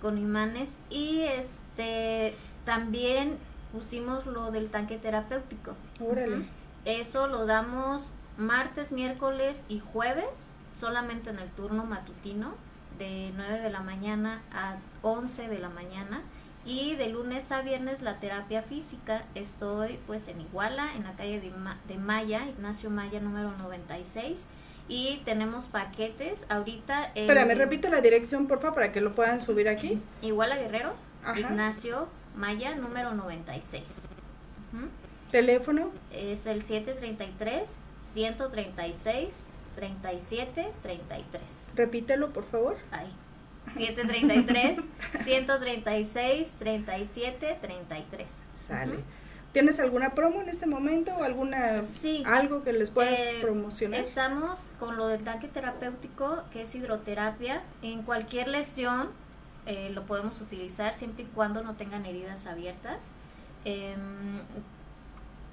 Con 0.00 0.16
imanes 0.16 0.76
y 0.90 1.22
este 1.22 2.36
también 2.64 3.38
pusimos 3.72 4.26
lo 4.26 4.52
del 4.52 4.70
tanque 4.70 4.96
terapéutico. 4.96 5.74
Órale. 6.00 6.46
Eso 6.84 7.26
lo 7.26 7.46
damos 7.46 8.14
martes, 8.36 8.92
miércoles 8.92 9.64
y 9.68 9.80
jueves, 9.80 10.52
solamente 10.78 11.30
en 11.30 11.40
el 11.40 11.48
turno 11.50 11.84
matutino, 11.84 12.54
de 13.02 13.32
9 13.36 13.60
de 13.60 13.70
la 13.70 13.80
mañana 13.80 14.42
a 14.52 14.76
11 15.02 15.48
de 15.48 15.58
la 15.58 15.68
mañana. 15.68 16.22
Y 16.64 16.94
de 16.94 17.08
lunes 17.08 17.50
a 17.50 17.60
viernes 17.62 18.02
la 18.02 18.20
terapia 18.20 18.62
física. 18.62 19.24
Estoy 19.34 19.98
pues 20.06 20.28
en 20.28 20.40
Iguala, 20.40 20.94
en 20.94 21.02
la 21.02 21.12
calle 21.14 21.40
de, 21.40 21.50
Ma- 21.50 21.80
de 21.88 21.96
Maya, 21.98 22.46
Ignacio 22.48 22.88
Maya 22.88 23.18
número 23.20 23.52
96. 23.58 24.48
Y 24.88 25.22
tenemos 25.24 25.66
paquetes 25.66 26.46
ahorita. 26.50 27.06
el- 27.14 27.22
Espérame, 27.22 27.54
repite 27.56 27.88
la 27.90 28.00
dirección, 28.00 28.46
porfa, 28.46 28.72
para 28.74 28.92
que 28.92 29.00
lo 29.00 29.14
puedan 29.14 29.40
subir 29.40 29.68
aquí. 29.68 30.00
Iguala 30.22 30.56
Guerrero, 30.56 30.94
Ajá. 31.24 31.40
Ignacio 31.40 32.08
Maya, 32.36 32.74
número 32.76 33.12
96. 33.14 34.08
Ujú. 34.72 34.86
Teléfono. 35.32 35.90
Es 36.12 36.46
el 36.46 36.62
733-136-3733. 39.76 41.74
Repítelo, 41.74 42.32
por 42.32 42.44
favor. 42.44 42.76
Ay. 42.90 43.08
733-136-3733. 47.00 48.26
Sale. 48.68 48.98
¿Tienes 49.52 49.78
alguna 49.80 50.14
promo 50.14 50.40
en 50.40 50.48
este 50.48 50.66
momento 50.66 51.12
o 51.14 51.22
alguna 51.24 51.82
Sí. 51.82 52.22
algo 52.26 52.62
que 52.62 52.72
les 52.72 52.90
puedas 52.90 53.18
Eh, 53.18 53.38
promocionar? 53.42 54.00
Estamos 54.00 54.72
con 54.80 54.96
lo 54.96 55.08
del 55.08 55.22
tanque 55.24 55.46
terapéutico, 55.46 56.42
que 56.52 56.62
es 56.62 56.74
hidroterapia. 56.74 57.62
En 57.82 58.02
cualquier 58.02 58.48
lesión 58.48 59.10
eh, 59.66 59.90
lo 59.90 60.04
podemos 60.06 60.40
utilizar 60.40 60.94
siempre 60.94 61.24
y 61.24 61.26
cuando 61.26 61.62
no 61.62 61.74
tengan 61.74 62.06
heridas 62.06 62.46
abiertas. 62.46 63.14
Em, 63.66 64.40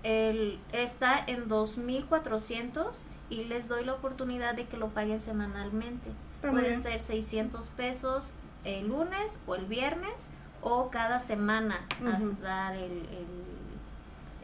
el- 0.04 0.60
está 0.72 1.22
en 1.28 1.50
2.400 1.50 3.04
y 3.30 3.44
les 3.46 3.68
doy 3.68 3.84
la 3.86 3.94
oportunidad 3.94 4.56
de 4.56 4.66
que 4.66 4.78
lo 4.78 4.90
paguen 4.90 5.20
semanalmente. 5.20 6.10
Muy 6.44 6.52
Puede 6.62 6.76
ser 6.76 7.00
600 7.00 7.70
pesos 7.70 8.34
el 8.64 8.88
lunes 8.88 9.40
o 9.48 9.56
el 9.56 9.66
viernes 9.66 10.32
o 10.62 10.90
cada 10.90 11.20
semana 11.20 11.80
as- 12.14 12.24
Ujú. 12.24 12.42
dar 12.42 12.76
el, 12.76 12.92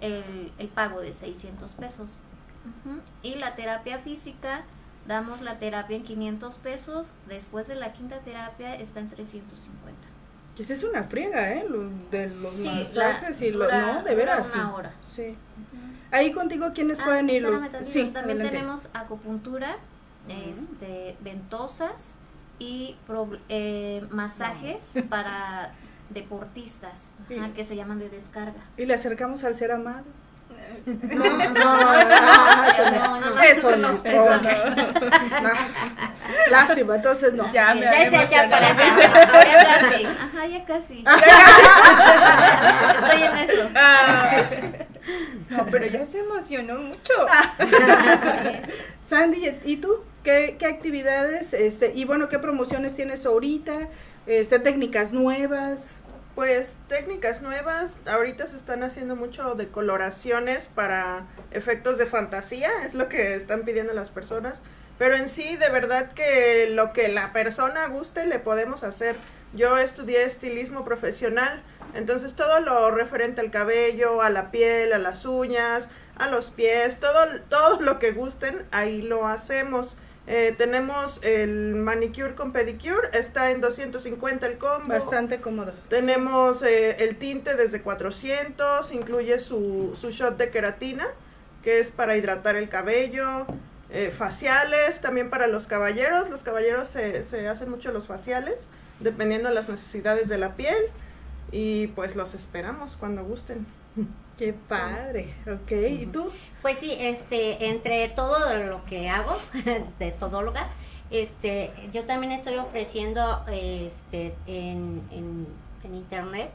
el, 0.01 0.11
el- 0.13 0.51
el 0.57 0.67
pago 0.69 1.01
de 1.01 1.13
600 1.13 1.73
pesos. 1.73 2.19
Ujú. 2.85 2.99
Y 3.21 3.35
la 3.35 3.55
terapia 3.55 3.99
física, 3.99 4.63
damos 5.07 5.41
la 5.41 5.59
terapia 5.59 5.97
en 5.97 6.03
500 6.03 6.57
pesos, 6.57 7.13
después 7.27 7.67
de 7.67 7.75
la 7.75 7.93
quinta 7.93 8.19
terapia 8.19 8.75
está 8.75 8.99
en 8.99 9.09
350. 9.09 9.93
Que 10.55 10.63
esa 10.63 10.73
es 10.73 10.83
una 10.83 11.03
friega, 11.03 11.53
¿eh? 11.53 11.65
De 12.11 12.29
los 12.29 12.57
Sí, 12.57 12.65
masajes 12.69 13.41
la- 13.41 13.47
y 13.47 13.51
no, 13.51 14.03
de 14.03 14.15
veras. 14.15 14.51
una 14.53 14.65
sí. 14.67 14.71
hora. 14.73 14.93
Sí. 15.09 15.35
Ahí 16.15 16.31
contigo, 16.31 16.71
¿quiénes 16.73 16.99
Ah, 17.01 17.05
pueden 17.05 17.29
ir? 17.29 17.45
Sí, 17.87 18.05
también 18.05 18.37
adelante. 18.37 18.49
tenemos 18.49 18.89
acupuntura, 18.93 19.75
este, 20.29 21.15
ventosas 21.19 22.17
y 22.57 22.95
prob- 23.07 23.39
eh, 23.49 24.03
masajes 24.09 24.95
para 25.09 25.71
deportistas, 26.09 27.15
ajá, 27.35 27.49
que 27.55 27.63
se 27.63 27.75
llaman 27.75 27.99
de 27.99 28.09
descarga. 28.09 28.61
Y 28.77 28.85
le 28.85 28.93
acercamos 28.93 29.43
al 29.43 29.55
ser 29.55 29.71
amado. 29.71 30.03
No, 30.85 30.93
no, 30.93 31.49
no, 31.49 31.49
no, 31.49 33.19
no, 33.19 33.29
no, 33.35 33.41
eso 33.41 33.75
no, 33.77 33.99
eso 34.03 34.41
no. 34.41 34.49
Lástima, 36.49 36.95
entonces 36.95 37.33
no. 37.33 37.51
Ya 37.51 37.73
Sí, 37.73 37.79
me 37.79 37.85
ya 37.85 38.29
ya 38.29 38.49
para 38.49 38.75
casi, 38.75 39.01
ya 39.01 39.11
casi, 39.65 40.05
ajá, 40.05 40.47
ya 40.47 40.65
casi. 40.65 41.03
Estoy 42.95 43.21
en 43.23 43.37
eso. 43.49 43.69
No, 45.49 45.65
pero 45.71 45.85
ya 45.85 46.05
se 46.05 46.19
emocionó 46.19 46.79
mucho. 46.79 47.13
Sandy, 49.07 49.55
¿y 49.63 49.77
tú? 49.77 50.03
¿Qué, 50.23 50.55
qué 50.57 50.65
actividades, 50.65 51.53
este, 51.53 51.93
y 51.95 52.05
bueno, 52.05 52.29
qué 52.29 52.39
promociones 52.39 52.95
tienes 52.95 53.25
ahorita? 53.25 53.87
Este, 54.25 54.59
técnicas 54.59 55.11
nuevas. 55.11 55.91
Pues 56.33 56.79
técnicas 56.89 57.41
nuevas, 57.41 57.97
ahorita 58.05 58.45
se 58.45 58.57
están 58.57 58.83
haciendo 58.83 59.15
mucho 59.15 59.55
de 59.55 59.69
coloraciones 59.69 60.67
para 60.67 61.27
efectos 61.51 61.97
de 61.97 62.05
fantasía, 62.07 62.69
es 62.85 62.93
lo 62.93 63.07
que 63.07 63.35
están 63.35 63.61
pidiendo 63.61 63.93
las 63.93 64.09
personas, 64.09 64.61
pero 64.97 65.15
en 65.15 65.29
sí 65.29 65.55
de 65.55 65.69
verdad 65.69 66.11
que 66.11 66.69
lo 66.71 66.91
que 66.91 67.07
la 67.07 67.31
persona 67.31 67.87
guste 67.87 68.27
le 68.27 68.39
podemos 68.39 68.83
hacer. 68.83 69.15
Yo 69.53 69.77
estudié 69.77 70.25
estilismo 70.25 70.83
profesional, 70.83 71.63
entonces 71.95 72.35
todo 72.35 72.59
lo 72.59 72.91
referente 72.91 73.41
al 73.41 73.51
cabello, 73.51 74.21
a 74.21 74.29
la 74.29 74.51
piel, 74.51 74.93
a 74.93 74.99
las 74.99 75.25
uñas, 75.25 75.89
a 76.17 76.27
los 76.27 76.51
pies, 76.51 76.99
todo, 76.99 77.19
todo 77.49 77.81
lo 77.81 77.99
que 77.99 78.11
gusten, 78.11 78.65
ahí 78.71 79.01
lo 79.01 79.27
hacemos. 79.27 79.97
Eh, 80.27 80.55
tenemos 80.57 81.19
el 81.21 81.75
manicure 81.75 82.33
con 82.33 82.51
pedicure, 82.51 83.09
está 83.13 83.51
en 83.51 83.61
250 83.61 84.47
el 84.47 84.57
combo. 84.57 84.87
Bastante 84.87 85.39
cómodo. 85.39 85.73
Tenemos 85.89 86.63
eh, 86.63 87.03
el 87.03 87.17
tinte 87.17 87.55
desde 87.55 87.81
400, 87.81 88.91
incluye 88.91 89.39
su, 89.39 89.91
su 89.95 90.09
shot 90.09 90.37
de 90.37 90.49
queratina, 90.49 91.07
que 91.63 91.79
es 91.79 91.91
para 91.91 92.17
hidratar 92.17 92.55
el 92.55 92.69
cabello, 92.69 93.45
eh, 93.91 94.11
faciales, 94.11 94.99
también 94.99 95.29
para 95.29 95.45
los 95.45 95.67
caballeros, 95.67 96.29
los 96.29 96.41
caballeros 96.41 96.87
se, 96.87 97.21
se 97.21 97.47
hacen 97.47 97.69
mucho 97.69 97.91
los 97.91 98.07
faciales, 98.07 98.67
dependiendo 98.99 99.49
de 99.49 99.55
las 99.55 99.69
necesidades 99.69 100.27
de 100.27 100.39
la 100.39 100.55
piel, 100.55 100.91
y 101.51 101.87
pues 101.87 102.15
los 102.15 102.33
esperamos 102.33 102.95
cuando 102.97 103.23
gusten. 103.23 103.65
Qué 104.37 104.51
padre, 104.53 105.33
ok. 105.47 105.71
¿Y 106.01 106.05
tú? 106.07 106.29
Pues 106.61 106.77
sí, 106.79 106.93
este, 106.99 107.69
entre 107.69 108.09
todo 108.09 108.53
lo 108.65 108.83
que 108.85 109.09
hago 109.09 109.37
de 109.99 110.11
todóloga, 110.11 110.69
este, 111.11 111.71
yo 111.93 112.03
también 112.03 112.31
estoy 112.33 112.55
ofreciendo 112.57 113.45
este, 113.51 114.35
en, 114.47 115.01
en, 115.11 115.47
en 115.83 115.95
internet 115.95 116.49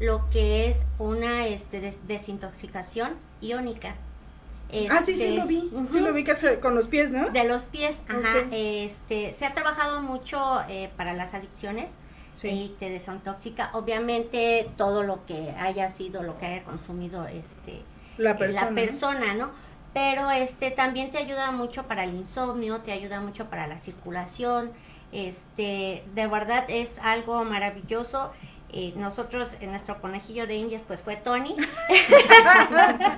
lo 0.00 0.28
que 0.30 0.68
es 0.68 0.84
una 0.98 1.46
este, 1.46 1.80
des- 1.80 1.98
desintoxicación 2.08 3.12
iónica. 3.42 3.94
ah, 4.90 5.00
sí, 5.04 5.14
sí 5.14 5.22
Este, 5.24 5.36
lo 5.36 5.46
vi. 5.46 5.70
Sí 5.92 6.00
lo 6.00 6.12
vi 6.14 6.24
que 6.24 6.32
hace- 6.32 6.58
con 6.58 6.74
los 6.74 6.88
pies, 6.88 7.10
¿no? 7.10 7.28
De 7.30 7.44
los 7.44 7.64
pies, 7.64 7.98
ajá. 8.08 8.38
Este, 8.50 9.34
se 9.34 9.44
ha 9.46 9.52
trabajado 9.54 10.00
mucho 10.02 10.62
eh, 10.68 10.90
para 10.96 11.12
las 11.12 11.34
adicciones 11.34 11.90
Sí. 12.36 12.48
y 12.48 12.68
te 12.78 12.88
desintoxica. 12.88 13.70
Obviamente 13.74 14.70
todo 14.76 15.02
lo 15.02 15.26
que 15.26 15.54
haya 15.58 15.90
sido, 15.90 16.22
lo 16.22 16.38
que 16.38 16.46
haya 16.46 16.64
consumido 16.64 17.26
este 17.26 17.82
La 18.16 18.30
eh, 18.30 18.34
persona. 18.34 18.66
la 18.66 18.74
persona, 18.74 19.34
¿no? 19.34 19.50
Pero 19.92 20.30
este 20.30 20.70
también 20.70 21.10
te 21.10 21.18
ayuda 21.18 21.50
mucho 21.50 21.82
para 21.84 22.04
el 22.04 22.14
insomnio, 22.14 22.80
te 22.80 22.92
ayuda 22.92 23.20
mucho 23.20 23.50
para 23.50 23.66
la 23.66 23.78
circulación. 23.78 24.72
Este, 25.12 26.04
de 26.14 26.26
verdad 26.28 26.64
es 26.68 26.98
algo 27.00 27.44
maravilloso. 27.44 28.32
Eh, 28.72 28.92
nosotros, 28.96 29.48
en 29.60 29.70
nuestro 29.70 30.00
conejillo 30.00 30.46
de 30.46 30.54
indias, 30.54 30.82
pues 30.86 31.02
fue 31.02 31.16
Tony. 31.16 31.56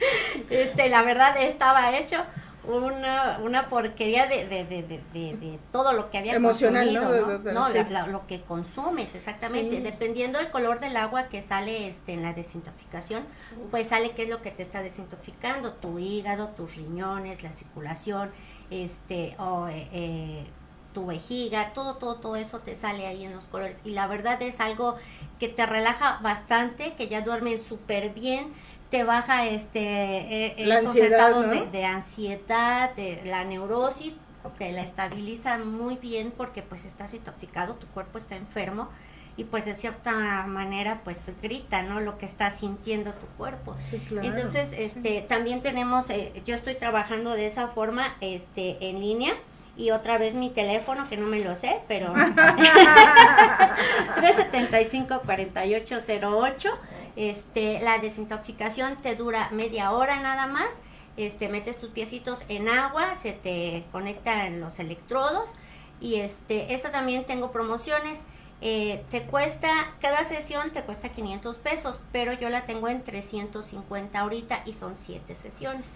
este, 0.50 0.88
la 0.88 1.02
verdad 1.02 1.36
estaba 1.36 1.94
hecho 1.96 2.24
una, 2.68 3.38
una 3.42 3.68
porquería 3.68 4.26
de, 4.26 4.46
de, 4.46 4.64
de, 4.64 4.82
de, 4.82 5.00
de- 5.12 5.36
de 5.36 5.58
todo 5.72 5.92
lo 5.92 6.10
que 6.10 6.18
había 6.18 6.34
Emocional, 6.34 6.86
consumido, 6.86 7.20
¿no? 7.20 7.26
¿no? 7.26 7.38
De- 7.38 7.44
de- 7.44 7.52
No, 7.52 7.66
sí. 7.68 7.74
la- 7.74 7.82
la- 7.90 8.06
lo 8.06 8.26
que 8.26 8.40
consumes, 8.42 9.14
exactamente. 9.14 9.76
Sí. 9.76 9.82
Dependiendo 9.82 10.38
del 10.38 10.50
color 10.50 10.80
del 10.80 10.96
agua 10.96 11.28
que 11.28 11.42
sale 11.42 11.86
este, 11.88 12.12
en 12.14 12.22
la 12.22 12.32
desintoxicación, 12.32 13.24
pues 13.70 13.88
sale 13.88 14.10
qué 14.12 14.24
es 14.24 14.28
lo 14.28 14.42
que 14.42 14.50
te 14.50 14.62
está 14.62 14.82
desintoxicando, 14.82 15.72
tu 15.74 15.98
hígado, 15.98 16.48
tus 16.48 16.76
riñones, 16.76 17.42
la 17.42 17.52
circulación, 17.52 18.30
este, 18.70 19.34
o 19.38 19.68
eh, 19.68 19.88
eh, 19.92 20.44
tu 20.94 21.06
vejiga, 21.06 21.72
todo, 21.72 21.96
todo, 21.96 22.16
todo 22.16 22.36
eso 22.36 22.60
te 22.60 22.76
sale 22.76 23.06
ahí 23.06 23.24
en 23.24 23.32
los 23.34 23.44
colores. 23.46 23.76
Y 23.84 23.90
la 23.90 24.06
verdad 24.06 24.40
es 24.42 24.60
algo 24.60 24.94
que 25.40 25.48
te 25.48 25.66
relaja 25.66 26.20
bastante, 26.22 26.94
que 26.94 27.08
ya 27.08 27.20
duermen 27.20 27.60
súper 27.62 28.10
bien, 28.10 28.54
te 28.94 29.02
baja 29.02 29.48
este 29.48 29.80
eh, 29.80 30.54
esos 30.56 30.94
estados 30.94 31.50
de, 31.50 31.66
de, 31.66 31.84
ansiedad, 31.84 32.94
de 32.94 33.22
la 33.24 33.42
neurosis, 33.42 34.14
te 34.56 34.70
la 34.70 34.82
estabiliza 34.82 35.58
muy 35.58 35.96
bien 35.96 36.32
porque 36.36 36.62
pues 36.62 36.84
estás 36.84 37.12
intoxicado, 37.12 37.74
tu 37.74 37.88
cuerpo 37.88 38.18
está 38.18 38.36
enfermo 38.36 38.88
y 39.36 39.42
pues 39.42 39.64
de 39.64 39.74
cierta 39.74 40.46
manera 40.46 41.00
pues 41.02 41.24
grita, 41.42 41.82
¿no? 41.82 41.98
Lo 41.98 42.18
que 42.18 42.26
está 42.26 42.52
sintiendo 42.52 43.10
tu 43.14 43.26
cuerpo. 43.36 43.74
Sí, 43.80 43.98
claro. 43.98 44.28
Entonces, 44.28 44.68
este, 44.78 45.22
también 45.22 45.60
tenemos, 45.60 46.08
eh, 46.10 46.32
yo 46.46 46.54
estoy 46.54 46.76
trabajando 46.76 47.32
de 47.32 47.48
esa 47.48 47.66
forma, 47.66 48.14
este, 48.20 48.90
en 48.90 49.00
línea 49.00 49.32
y 49.76 49.90
otra 49.90 50.18
vez 50.18 50.36
mi 50.36 50.50
teléfono 50.50 51.08
que 51.08 51.16
no 51.16 51.26
me 51.26 51.40
lo 51.40 51.56
sé, 51.56 51.80
pero 51.88 52.14
375 54.20 55.22
4808. 55.26 56.78
Este, 57.16 57.80
la 57.80 57.98
desintoxicación 57.98 58.96
te 59.02 59.16
dura 59.16 59.50
media 59.52 59.90
hora 59.92 60.20
nada 60.20 60.46
más. 60.46 60.68
Este, 61.16 61.48
metes 61.48 61.78
tus 61.78 61.90
piecitos 61.90 62.40
en 62.48 62.68
agua, 62.68 63.14
se 63.16 63.32
te 63.32 63.84
conectan 63.92 64.60
los 64.60 64.80
electrodos 64.80 65.48
y 66.00 66.16
este, 66.16 66.74
esa 66.74 66.90
también 66.90 67.24
tengo 67.24 67.52
promociones. 67.52 68.20
Eh, 68.60 69.04
te 69.10 69.22
cuesta, 69.22 69.94
cada 70.00 70.24
sesión 70.24 70.70
te 70.70 70.82
cuesta 70.82 71.10
500 71.10 71.56
pesos, 71.58 72.00
pero 72.12 72.32
yo 72.32 72.48
la 72.48 72.64
tengo 72.64 72.88
en 72.88 73.02
350 73.04 74.18
ahorita 74.18 74.62
y 74.64 74.72
son 74.72 74.96
7 74.96 75.34
sesiones. 75.34 75.86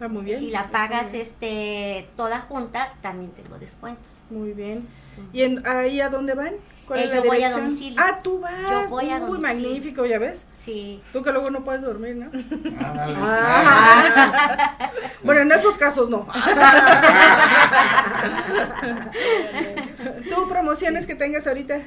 Ah, 0.00 0.08
muy 0.08 0.22
bien. 0.22 0.38
Si 0.38 0.50
la 0.50 0.70
pagas 0.70 1.14
este 1.14 2.08
toda 2.16 2.40
junta, 2.40 2.94
también 3.00 3.32
tengo 3.32 3.58
descuentos. 3.58 4.26
Muy 4.30 4.52
bien. 4.52 4.88
¿Y 5.32 5.42
en, 5.42 5.66
ahí 5.66 6.00
a 6.00 6.08
dónde 6.08 6.34
van? 6.34 6.54
¿Cuál 6.86 7.00
es 7.00 7.08
la 7.10 7.16
yo 7.16 7.24
voy 7.24 7.42
a 7.42 7.50
domicilio. 7.50 8.00
Ah, 8.02 8.20
tú 8.22 8.40
vas. 8.40 8.70
Yo 8.70 8.88
voy 8.88 9.10
a 9.10 9.18
magnífico, 9.18 10.04
¿ya 10.04 10.18
ves? 10.18 10.46
Sí. 10.56 11.02
Tú 11.12 11.22
que 11.22 11.32
luego 11.32 11.50
no 11.50 11.64
puedes 11.64 11.82
dormir, 11.82 12.16
¿no? 12.16 12.26
Ándale. 12.26 13.16
Ah. 13.18 14.90
bueno, 15.22 15.40
en 15.42 15.52
esos 15.52 15.78
casos 15.78 16.10
no. 16.10 16.26
¿Tú 20.28 20.48
promociones 20.48 21.06
que 21.06 21.14
tengas 21.14 21.46
ahorita? 21.46 21.80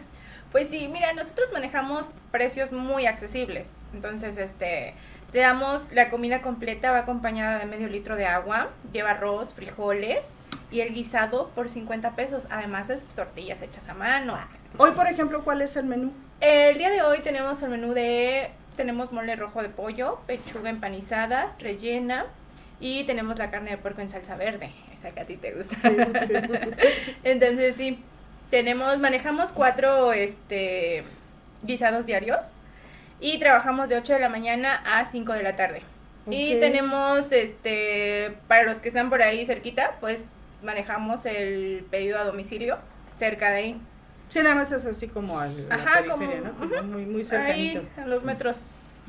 Pues 0.51 0.69
sí, 0.69 0.87
mira, 0.87 1.13
nosotros 1.13 1.51
manejamos 1.51 2.07
precios 2.31 2.71
muy 2.71 3.05
accesibles. 3.05 3.73
Entonces, 3.93 4.37
este, 4.37 4.95
te 5.31 5.39
damos 5.39 5.91
la 5.91 6.09
comida 6.09 6.41
completa, 6.41 6.91
va 6.91 6.99
acompañada 6.99 7.59
de 7.59 7.65
medio 7.65 7.87
litro 7.87 8.15
de 8.15 8.25
agua, 8.25 8.69
lleva 8.93 9.11
arroz, 9.11 9.53
frijoles 9.53 10.25
y 10.71 10.81
el 10.81 10.93
guisado 10.93 11.49
por 11.49 11.69
50 11.69 12.15
pesos. 12.15 12.47
Además, 12.49 12.89
es 12.89 13.03
tortillas 13.07 13.61
hechas 13.61 13.87
a 13.89 13.93
mano. 13.93 14.37
Hoy, 14.77 14.91
por 14.91 15.07
ejemplo, 15.07 15.43
¿cuál 15.43 15.61
es 15.61 15.75
el 15.75 15.85
menú? 15.85 16.13
El 16.39 16.77
día 16.77 16.89
de 16.91 17.01
hoy 17.01 17.19
tenemos 17.19 17.61
el 17.61 17.69
menú 17.69 17.93
de, 17.93 18.51
tenemos 18.75 19.11
mole 19.11 19.35
rojo 19.35 19.61
de 19.61 19.69
pollo, 19.69 20.19
pechuga 20.27 20.69
empanizada, 20.69 21.55
rellena 21.59 22.25
y 22.79 23.03
tenemos 23.05 23.37
la 23.37 23.51
carne 23.51 23.71
de 23.71 23.77
puerco 23.77 24.01
en 24.01 24.09
salsa 24.09 24.35
verde, 24.35 24.71
esa 24.93 25.11
que 25.11 25.19
a 25.19 25.23
ti 25.23 25.35
te 25.35 25.51
gusta. 25.53 25.75
Entonces, 27.23 27.75
sí, 27.75 28.03
tenemos, 28.49 28.97
manejamos 28.99 29.51
cuatro 29.51 30.13
este, 30.13 31.03
guisados 31.63 32.05
diarios 32.05 32.57
y 33.19 33.39
trabajamos 33.39 33.89
de 33.89 33.97
8 33.97 34.13
de 34.13 34.19
la 34.19 34.29
mañana 34.29 34.81
a 34.85 35.05
5 35.05 35.33
de 35.33 35.43
la 35.43 35.55
tarde. 35.55 35.81
Y 36.29 36.55
tenemos, 36.59 37.31
este, 37.31 38.33
para 38.49 38.63
los 38.63 38.79
que 38.79 38.89
están 38.89 39.09
por 39.09 39.21
ahí 39.21 39.45
cerquita, 39.45 39.95
pues 40.01 40.33
manejamos 40.61 41.25
el 41.25 41.85
pedido 41.89 42.17
a 42.19 42.25
domicilio 42.25 42.77
cerca 43.11 43.49
de 43.51 43.55
ahí. 43.57 43.81
Sí, 44.29 44.39
nada 44.43 44.55
más 44.55 44.71
es 44.73 44.85
así 44.85 45.07
como 45.07 45.39
a 45.39 45.47
la 45.47 45.75
Ajá, 45.75 46.03
como- 46.05 46.25
¿no? 46.25 46.51
Como 46.57 46.83
muy, 46.83 47.05
muy 47.05 47.21
Ahí, 47.21 47.23
cercanito. 47.23 47.81
a 48.01 48.05
los 48.07 48.23
metros 48.23 48.57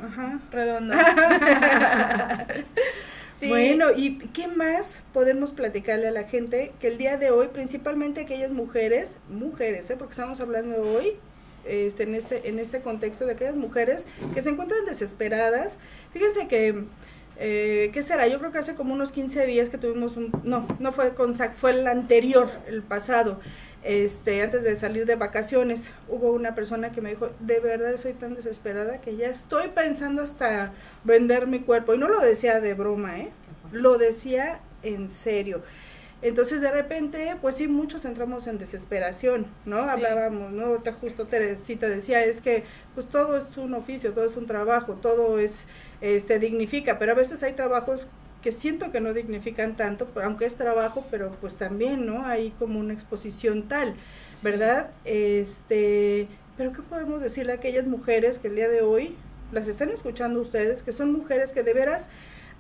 Ajá. 0.01 0.39
redondos. 0.53 0.97
Sí. 3.39 3.47
Bueno, 3.49 3.87
¿y 3.97 4.19
qué 4.19 4.49
más 4.49 4.99
podemos 5.13 5.53
platicarle 5.53 6.09
a 6.09 6.11
la 6.11 6.25
gente 6.25 6.73
que 6.81 6.89
el 6.89 6.99
día 6.99 7.19
de 7.19 7.31
hoy, 7.31 7.47
principalmente 7.47 8.23
aquellas 8.23 8.51
mujeres, 8.51 9.17
mujeres, 9.29 9.89
¿eh? 9.91 9.97
porque 9.97 10.11
estamos 10.11 10.41
hablando 10.41 10.83
hoy, 10.83 11.13
este, 11.69 12.05
en, 12.05 12.15
este, 12.15 12.49
en 12.49 12.59
este 12.59 12.81
contexto 12.81 13.27
de 13.27 13.33
aquellas 13.33 13.57
mujeres 13.57 14.07
que 14.35 14.43
se 14.43 14.51
encuentran 14.51 14.85
desesperadas? 14.85 15.79
Fíjense 16.13 16.49
que, 16.49 16.85
eh, 17.39 17.91
¿qué 17.93 18.03
será? 18.03 18.27
Yo 18.27 18.39
creo 18.39 18.51
que 18.51 18.59
hace 18.59 18.75
como 18.75 18.95
unos 18.95 19.13
15 19.13 19.47
días 19.47 19.69
que 19.69 19.79
tuvimos 19.79 20.17
un, 20.17 20.33
no, 20.45 20.67
no 20.79 20.93
fue 20.93 21.15
con 21.15 21.35
SAC, 21.35 21.55
fue 21.55 21.73
el 21.73 21.87
anterior, 21.87 22.49
el 22.67 22.83
pasado, 22.83 23.41
este, 23.85 24.43
antes 24.43 24.65
de 24.65 24.77
salir 24.77 25.07
de 25.07 25.15
vacaciones, 25.15 25.93
hubo 26.09 26.33
una 26.33 26.55
persona 26.55 26.91
que 26.91 27.01
me 27.01 27.11
dijo, 27.11 27.31
de 27.39 27.61
verdad 27.61 27.97
soy 27.97 28.13
tan 28.13 28.35
desesperada 28.35 29.01
que 29.01 29.17
ya 29.17 29.29
estoy 29.29 29.69
pensando 29.69 30.23
hasta 30.23 30.73
vender 31.05 31.47
mi 31.47 31.61
cuerpo. 31.61 31.95
Y 31.95 31.99
no 31.99 32.09
lo 32.09 32.21
decía 32.21 32.61
de 32.61 32.75
broma, 32.75 33.19
¿eh? 33.19 33.31
Lo 33.71 33.97
decía 33.97 34.61
en 34.83 35.11
serio. 35.11 35.63
Entonces 36.21 36.61
de 36.61 36.71
repente, 36.73 37.37
pues 37.41 37.57
sí, 37.57 37.69
muchos 37.69 38.05
entramos 38.05 38.49
en 38.49 38.59
desesperación, 38.59 39.47
¿no? 39.65 39.79
Hablábamos, 39.79 40.51
¿no? 40.53 40.65
Ahorita 40.65 40.93
justo 40.95 41.27
Teresita 41.27 41.89
decía, 41.89 42.25
es 42.25 42.41
que 42.41 42.65
pues 42.95 43.09
todo 43.09 43.37
es 43.37 43.57
un 43.57 43.75
oficio, 43.75 44.13
todo 44.13 44.25
es 44.25 44.37
un 44.37 44.47
trabajo, 44.47 44.95
todo 44.95 45.39
es, 45.39 45.67
este, 46.01 46.41
dignifica, 46.41 46.99
pero 46.99 47.13
a 47.13 47.15
veces 47.15 47.45
hay 47.45 47.53
trabajos 47.53 48.09
que 48.43 48.51
siento 48.51 48.91
que 48.91 49.01
no 49.01 49.13
dignifican 49.13 49.77
tanto, 49.77 50.09
aunque 50.23 50.47
es 50.47 50.57
trabajo, 50.57 51.07
pero 51.11 51.37
pues 51.41 51.55
también, 51.55 52.05
¿no? 52.07 52.27
Hay 52.27 52.51
como 52.59 52.81
una 52.81 52.95
exposición 52.95 53.69
tal, 53.69 53.95
¿verdad? 54.43 54.91
Este, 55.05 56.27
pero 56.57 56.73
¿qué 56.73 56.83
podemos 56.83 57.21
decirle 57.21 57.53
a 57.53 57.57
aquellas 57.57 57.87
mujeres 57.87 58.41
que 58.41 58.49
el 58.49 58.57
día 58.57 58.69
de 58.69 58.83
hoy 58.83 59.15
las 59.53 59.69
están 59.69 59.91
escuchando 59.91 60.41
ustedes, 60.41 60.83
que 60.83 60.93
son 60.93 61.13
mujeres 61.13 61.53
que 61.53 61.63
de 61.63 61.75
veras 61.75 62.09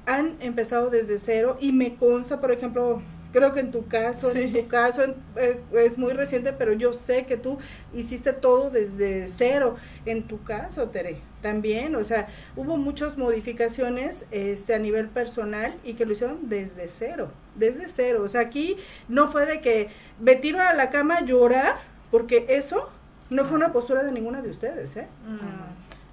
han 0.06 0.36
empezado 0.40 0.90
desde 0.90 1.18
cero 1.18 1.58
y 1.60 1.72
me 1.72 1.96
consta, 1.96 2.40
por 2.40 2.50
ejemplo, 2.50 3.02
creo 3.32 3.52
que 3.52 3.60
en 3.60 3.70
tu 3.70 3.86
caso, 3.86 4.30
en 4.46 4.52
tu 4.52 4.68
caso 4.68 5.02
en- 5.04 5.14
eh, 5.36 5.60
es 5.74 5.98
muy 5.98 6.12
reciente, 6.12 6.52
pero 6.52 6.72
yo 6.72 6.92
sé 6.92 7.26
que 7.26 7.36
tú 7.36 7.58
hiciste 7.94 8.32
todo 8.32 8.70
desde 8.70 9.26
cero. 9.28 9.76
En 10.06 10.22
tu 10.26 10.42
caso, 10.42 10.88
Tere, 10.88 11.20
también, 11.42 11.94
o 11.96 12.04
sea, 12.04 12.28
hubo 12.56 12.76
muchas 12.76 13.16
modificaciones 13.18 14.26
este 14.30 14.74
a 14.74 14.78
nivel 14.78 15.08
personal 15.08 15.74
y 15.84 15.94
que 15.94 16.04
lo 16.06 16.12
hicieron 16.12 16.48
desde 16.48 16.88
cero, 16.88 17.30
desde 17.54 17.88
cero. 17.88 18.22
O 18.24 18.28
sea, 18.28 18.40
aquí 18.42 18.76
no 19.08 19.28
fue 19.28 19.46
de 19.46 19.60
que 19.60 19.88
me 20.20 20.34
tiro 20.36 20.60
a 20.60 20.72
la 20.74 20.90
cama 20.90 21.18
a 21.18 21.24
llorar, 21.24 21.76
porque 22.10 22.46
eso 22.48 22.88
no 23.30 23.44
fue 23.44 23.56
una 23.56 23.72
postura 23.72 24.02
de 24.04 24.12
ninguna 24.12 24.40
de 24.42 24.48
ustedes, 24.50 24.96
¿eh? 24.96 25.06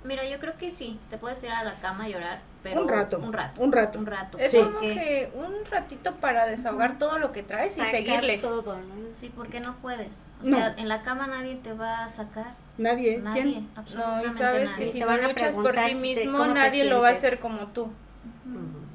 Mira, 0.04 0.28
yo 0.30 0.38
creo 0.40 0.56
que 0.58 0.70
sí, 0.70 1.00
te 1.10 1.18
puedes 1.18 1.42
ir 1.44 1.50
a 1.50 1.64
la 1.64 1.80
cama 1.80 2.04
a 2.04 2.10
llorar, 2.10 2.42
pero 2.66 2.82
Un 2.82 2.90
rato, 2.90 3.20
un 3.20 3.32
rato, 3.32 3.62
un 3.62 3.72
rato. 3.72 4.00
un 4.00 4.06
rato. 4.08 4.38
Es 4.40 4.50
Sí. 4.50 4.58
como 4.58 4.80
que 4.80 5.32
un 5.36 5.54
ratito 5.70 6.16
para 6.16 6.48
desahogar 6.48 6.98
todo 6.98 7.20
lo 7.20 7.32
que 7.32 7.44
traes 7.44 7.78
y 7.78 7.82
seguirle. 7.82 8.40
todo, 8.40 8.76
¿no? 8.78 8.96
Sí, 9.14 9.32
porque 9.36 9.60
no 9.60 9.76
puedes. 9.84 10.30
O 10.42 10.48
No. 10.48 10.58
sea, 10.58 10.74
en 10.76 10.88
la 10.88 11.04
cama 11.04 11.28
nadie 11.28 11.58
te 11.58 11.74
va 11.74 12.06
a 12.06 12.08
sacar. 12.10 12.56
Nadie, 12.80 13.20
Nadie, 13.20 13.42
¿quién? 13.44 13.54
No, 13.76 13.82
absolutamente 13.82 14.28
y 14.36 14.38
sabes 14.40 14.72
nadie. 14.72 14.86
que 14.86 14.92
si 14.92 15.00
Te 15.00 15.06
no 15.06 15.18
luchas 15.18 15.56
por 15.56 15.76
ti 15.76 15.94
mismo, 15.94 16.46
nadie 16.48 16.86
lo 16.86 17.02
va 17.02 17.10
a 17.10 17.12
hacer 17.12 17.40
como 17.40 17.68
tú. 17.68 17.90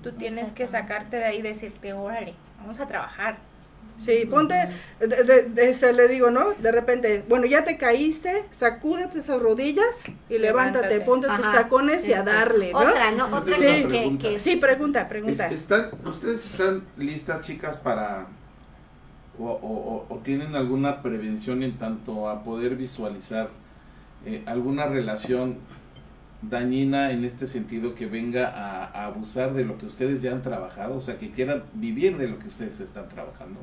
Tú 0.03 0.12
tienes 0.12 0.53
que 0.53 0.66
sacarte 0.66 1.16
de 1.18 1.25
ahí 1.27 1.39
y 1.39 1.43
decirte, 1.43 1.93
órale, 1.93 2.35
vamos 2.59 2.81
a 2.81 2.89
trabajar. 2.89 3.39
Sí, 4.01 4.24
ponte, 4.30 4.55
de, 4.98 5.07
de- 5.24 5.42
de- 5.51 5.74
se 5.74 5.92
le 5.92 6.09
digo, 6.09 6.30
¿no? 6.30 6.53
De 6.53 6.72
repente, 6.72 7.22
bueno, 7.28 7.44
ya 7.46 7.64
te 7.64 7.76
caíste, 7.76 8.44
sacúdete 8.51 9.18
esas 9.18 9.42
rodillas 9.42 10.05
y 10.30 10.38
levántate, 10.38 10.88
Levántate. 10.88 11.01
ponte 11.01 11.28
tus 11.28 11.53
tacones 11.53 12.09
y 12.09 12.12
a 12.14 12.20
este, 12.20 12.30
darle, 12.30 12.72
¿no? 12.72 12.78
Otra, 12.78 13.11
¿no? 13.12 13.26
Otra 13.36 13.55
Sí. 13.57 13.61
que, 13.62 13.82
que, 13.82 13.88
Pregunta. 13.88 14.28
que- 14.28 14.40
Sí, 14.40 14.57
pregunta, 14.57 15.09
pregunta. 15.09 15.48
Es- 15.48 15.55
están, 15.62 15.90
¿Ustedes 16.05 16.44
están 16.46 16.82
listas, 16.96 17.42
chicas, 17.42 17.76
para... 17.76 18.26
O, 19.38 19.44
o- 19.44 19.51
o- 19.53 20.07
o 20.14 20.18
tienen 20.18 20.55
alguna 20.57 21.03
prevención 21.03 21.62
en 21.62 21.78
tanto 21.78 22.28
a 22.28 22.42
poder 22.42 22.76
visualizar 22.76 23.48
eh, 24.26 24.42
alguna 24.46 24.84
relación 24.86 25.59
dañina 26.42 27.11
en 27.12 27.24
este 27.24 27.46
sentido 27.46 27.94
que 27.94 28.07
venga 28.07 28.48
a, 28.48 28.84
a 28.84 29.05
abusar 29.07 29.53
de 29.55 29.64
lo 29.64 29.76
que 29.78 29.86
ustedes 29.86 30.20
ya 30.22 30.32
han 30.32 30.42
trabajado? 30.42 30.96
O 30.96 31.01
sea, 31.01 31.18
que 31.18 31.30
quieran 31.30 31.64
vivir 31.74 32.16
de 32.18 32.28
lo 32.28 32.38
que 32.38 32.48
ustedes 32.48 32.80
están 32.80 33.09
trabajando. 33.09 33.61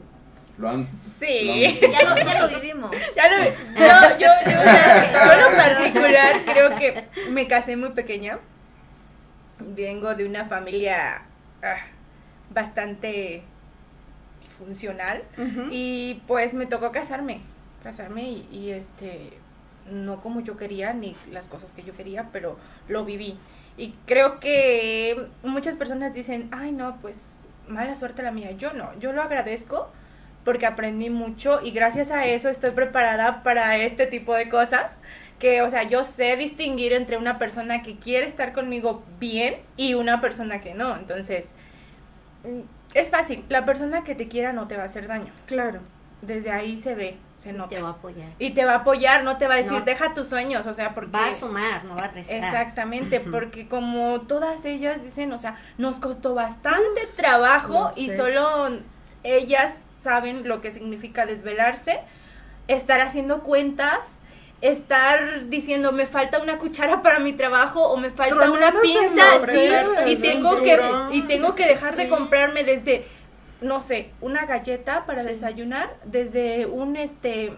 ¿Lo 0.58 0.70
han, 0.70 0.86
Sí. 0.86 1.44
lo 1.46 1.54
han 1.54 1.92
Ya 1.92 2.04
lo, 2.04 2.18
ya 2.18 2.42
lo 2.42 2.60
vivimos. 2.60 2.92
Ya 3.16 3.30
lo, 3.30 3.38
no, 3.38 4.18
yo, 4.18 4.28
yo, 4.46 4.52
yo 4.52 5.34
en 5.34 5.42
lo 5.42 5.58
particular 5.58 6.36
creo 6.46 6.76
que 6.76 7.06
me 7.30 7.48
casé 7.48 7.78
muy 7.78 7.90
pequeña. 7.90 8.40
Vengo 9.60 10.16
de 10.16 10.26
una 10.26 10.46
familia 10.46 11.24
ah, 11.64 11.78
bastante 12.50 13.44
funcional 14.58 15.24
y 15.72 16.22
pues 16.28 16.54
me 16.54 16.66
tocó 16.66 16.92
casarme, 16.92 17.42
casarme 17.84 18.24
y, 18.24 18.50
y, 18.52 18.72
este 18.72 19.34
no 19.92 20.20
como 20.22 20.42
yo 20.42 20.58
quería 20.58 20.94
ni 20.94 21.16
las 21.32 21.48
cosas 21.48 21.74
que 21.74 21.84
yo 21.84 21.96
quería, 21.96 22.30
pero 22.32 22.58
lo 22.88 23.06
viví. 23.06 23.38
Y 23.78 23.94
creo 24.06 24.40
que 24.40 25.28
muchas 25.44 25.76
personas 25.76 26.14
dicen, 26.14 26.50
ay 26.52 26.72
no, 26.72 26.98
pues 27.02 27.36
mala 27.68 27.96
suerte 27.96 28.24
la 28.24 28.32
mía. 28.32 28.52
Yo 28.52 28.74
no, 28.74 28.98
yo 29.00 29.12
lo 29.12 29.22
agradezco 29.22 29.92
porque 30.48 30.66
aprendí 30.66 31.10
mucho 31.10 31.60
y 31.62 31.72
gracias 31.72 32.10
a 32.10 32.26
eso 32.26 32.48
estoy 32.48 32.72
preparada 32.72 33.44
para 33.44 33.76
este 33.76 34.08
tipo 34.08 34.34
de 34.34 34.48
cosas 34.48 35.02
que, 35.40 35.62
o 35.62 35.70
sea, 35.70 35.84
yo 35.84 36.06
sé 36.06 36.38
distinguir 36.38 36.94
entre 36.94 37.18
una 37.18 37.38
persona 37.38 37.84
que 37.84 37.98
quiere 37.98 38.28
estar 38.28 38.54
conmigo 38.54 39.04
bien 39.20 39.58
y 39.76 39.96
una 39.96 40.22
persona 40.22 40.62
que 40.62 40.74
no. 40.74 40.96
Entonces, 40.96 41.48
mm, 42.46 42.62
es 42.94 43.10
fácil, 43.10 43.44
la 43.50 43.66
persona 43.66 44.06
que 44.06 44.16
te 44.16 44.30
quiera 44.30 44.54
no 44.54 44.70
te 44.70 44.78
va 44.78 44.84
a 44.84 44.86
hacer 44.86 45.10
daño. 45.10 45.34
Claro. 45.48 45.82
Desde 46.22 46.50
ahí 46.50 46.78
se 46.78 46.96
ve, 46.96 47.18
se 47.40 47.52
nota. 47.52 47.76
Te 47.76 47.82
va 47.82 47.90
a 47.90 47.92
apoyar. 47.92 48.30
Y 48.40 48.52
te 48.52 48.64
va 48.64 48.72
a 48.72 48.78
apoyar, 48.78 49.26
no 49.26 49.38
te 49.38 49.48
va 49.48 49.56
a 49.56 49.58
decir, 49.58 49.74
No. 49.74 49.82
deja 49.82 50.14
tus 50.14 50.30
sueños, 50.30 50.66
o 50.66 50.74
sea, 50.74 50.96
porque... 50.96 51.12
Va 51.12 51.28
a 51.28 51.36
sumar, 51.36 51.84
no 51.84 51.98
va 51.98 52.06
a 52.06 52.12
restar. 52.12 52.38
Exactamente, 52.38 53.20
porque 53.20 53.68
como 53.68 54.22
todas 54.22 54.64
ellas 54.64 55.04
dicen, 55.04 55.34
o 55.34 55.40
sea, 55.40 55.58
nos 55.78 55.98
costó 55.98 56.36
bastante 56.36 57.06
trabajo 57.18 57.92
y 57.98 58.12
solo 58.12 58.70
ellas 59.24 59.87
saben 60.08 60.48
lo 60.48 60.62
que 60.62 60.72
significa 60.72 61.26
desvelarse, 61.26 62.00
estar 62.68 63.02
haciendo 63.02 63.44
cuentas, 63.44 64.00
estar 64.62 65.48
diciendo 65.50 65.92
me 65.92 66.06
falta 66.08 66.40
una 66.42 66.58
cuchara 66.58 67.02
para 67.06 67.20
mi 67.20 67.34
trabajo 67.34 67.82
o 67.90 67.98
me 67.98 68.10
falta 68.10 68.36
una 68.52 68.72
Tronándose 68.72 68.86
pinza, 68.88 69.24
sí, 69.52 70.12
y 70.12 70.16
tengo 70.16 70.64
que 70.64 70.80
y 71.12 71.22
tengo 71.24 71.56
que 71.56 71.66
dejar 71.68 71.96
de 71.98 72.08
comprarme 72.10 72.64
desde 72.64 73.06
no 73.60 73.82
sé, 73.82 74.12
una 74.22 74.46
galleta 74.46 75.06
para 75.06 75.22
Sí. 75.24 75.30
desayunar, 75.30 75.96
desde 76.06 76.66
un 76.68 76.96
este 76.96 77.54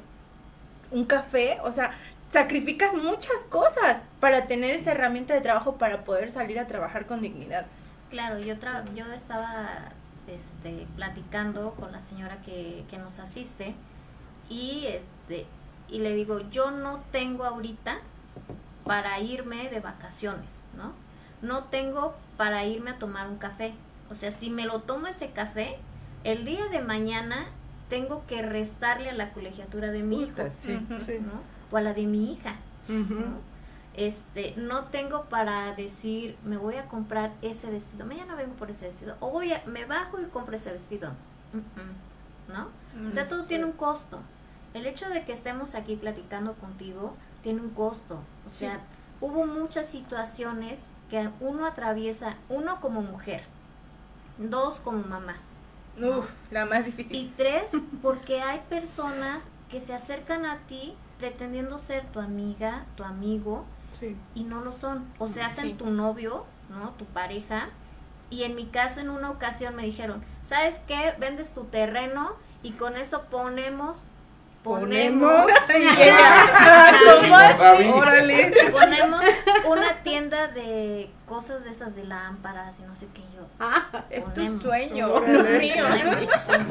un 0.91 1.05
café, 1.05 1.57
o 1.63 1.71
sea, 1.71 1.91
sacrificas 2.29 2.93
muchas 2.95 3.43
cosas 3.49 4.03
para 4.19 4.47
tener 4.47 4.71
esa 4.75 4.91
herramienta 4.91 5.33
de 5.33 5.41
trabajo 5.41 5.77
para 5.77 6.03
poder 6.03 6.31
salir 6.31 6.57
a 6.59 6.67
trabajar 6.67 7.05
con 7.05 7.21
dignidad. 7.21 7.65
Claro, 8.09 8.39
yo, 8.39 8.55
tra- 8.55 8.83
yo 8.95 9.05
estaba 9.13 9.67
este, 10.29 10.87
platicando 10.95 11.71
con 11.75 11.91
la 11.91 12.01
señora 12.01 12.41
que, 12.41 12.85
que 12.89 12.97
nos 12.97 13.19
asiste 13.19 13.75
y, 14.49 14.85
este, 14.87 15.45
y 15.89 15.99
le 15.99 16.13
digo, 16.15 16.39
yo 16.49 16.71
no 16.71 17.01
tengo 17.11 17.45
ahorita 17.45 17.97
para 18.85 19.19
irme 19.19 19.69
de 19.69 19.79
vacaciones, 19.79 20.65
¿no? 20.75 20.93
No 21.41 21.65
tengo 21.65 22.15
para 22.37 22.65
irme 22.65 22.91
a 22.91 22.99
tomar 22.99 23.27
un 23.29 23.37
café. 23.37 23.73
O 24.09 24.15
sea, 24.15 24.31
si 24.31 24.49
me 24.49 24.65
lo 24.65 24.81
tomo 24.81 25.07
ese 25.07 25.31
café, 25.31 25.77
el 26.23 26.45
día 26.45 26.67
de 26.67 26.81
mañana 26.81 27.47
tengo 27.89 28.25
que 28.27 28.41
restarle 28.41 29.09
a 29.09 29.13
la 29.13 29.31
colegiatura 29.31 29.91
de 29.91 30.03
mi 30.03 30.23
hijo, 30.23 30.31
Puta, 30.31 30.49
sí, 30.49 30.75
Ujú. 30.89 30.99
sí. 30.99 31.19
¿no? 31.21 31.41
O 31.71 31.77
a 31.77 31.81
la 31.81 31.93
de 31.93 32.05
mi 32.07 32.31
hija. 32.33 32.55
Este, 33.95 34.53
no 34.55 34.85
tengo 34.85 35.23
para 35.25 35.73
decir, 35.73 36.37
me 36.43 36.57
voy 36.57 36.75
a 36.75 36.85
comprar 36.87 37.33
ese 37.41 37.69
vestido, 37.71 38.05
mañana 38.05 38.35
vengo 38.35 38.53
por 38.53 38.71
ese 38.71 38.87
vestido, 38.87 39.15
o 39.19 39.29
voy 39.31 39.51
a, 39.51 39.63
me 39.65 39.85
bajo 39.85 40.19
y 40.21 40.25
compro 40.25 40.55
ese 40.55 40.71
vestido, 40.71 41.11
Mm, 41.51 41.57
mm, 41.57 42.53
¿no? 42.53 43.07
O 43.07 43.11
sea, 43.11 43.27
todo 43.27 43.45
tiene 43.45 43.65
un 43.65 43.71
costo. 43.73 44.19
El 44.73 44.85
hecho 44.85 45.09
de 45.09 45.25
que 45.25 45.31
estemos 45.33 45.73
aquí 45.75 45.95
platicando 45.95 46.53
contigo 46.53 47.15
tiene 47.41 47.61
un 47.61 47.71
costo. 47.71 48.19
O 48.45 48.49
Sí. 48.51 48.59
sea, 48.65 48.79
hubo 49.19 49.45
muchas 49.47 49.87
situaciones 49.87 50.91
que 51.09 51.29
uno 51.39 51.65
atraviesa, 51.65 52.35
uno 52.49 52.79
como 52.81 53.01
mujer, 53.01 53.43
dos 54.37 54.79
como 54.79 55.03
mamá, 55.03 55.35
Uf, 56.01 56.29
la 56.51 56.65
más 56.65 56.85
difícil. 56.85 57.17
y 57.17 57.33
tres, 57.35 57.71
porque 58.01 58.41
hay 58.41 58.61
personas 58.69 59.49
que 59.69 59.79
se 59.81 59.93
acercan 59.93 60.45
a 60.45 60.59
ti 60.67 60.95
pretendiendo 61.17 61.79
ser 61.79 62.05
tu 62.11 62.19
amiga, 62.19 62.85
tu 62.95 63.03
amigo, 63.03 63.65
Sí. 63.91 64.15
y 64.35 64.43
no 64.43 64.61
lo 64.61 64.71
son. 64.73 65.05
O 65.17 65.27
se 65.27 65.41
hacen 65.41 65.65
Sí. 65.65 65.73
tu 65.73 65.89
novio, 65.89 66.45
¿no? 66.69 66.91
Tu 66.91 67.05
pareja. 67.05 67.69
Y 68.29 68.43
en 68.43 68.55
mi 68.55 68.67
caso, 68.67 68.99
en 69.01 69.09
una 69.09 69.31
ocasión 69.31 69.75
me 69.75 69.83
dijeron, 69.83 70.23
¿sabes 70.43 70.81
qué? 70.87 71.13
Vendes 71.19 71.53
tu 71.53 71.63
terreno 71.65 72.33
y 72.63 72.71
con 72.73 72.95
eso 72.97 73.23
ponemos... 73.31 74.03
Ponemos... 74.63 75.31
Ponemos 78.71 79.21
una 79.65 79.93
tienda 80.03 80.47
de 80.47 81.09
cosas 81.25 81.63
de 81.63 81.71
esas 81.71 81.95
de 81.95 82.03
lámparas 82.03 82.79
y 82.79 82.83
no 82.83 82.95
sé 82.95 83.07
qué 83.13 83.21
yo. 83.35 83.47
Ah, 83.59 84.03
Es 84.09 84.31
tu 84.33 84.59
sueño, 84.59 85.21
mío. 85.21 85.85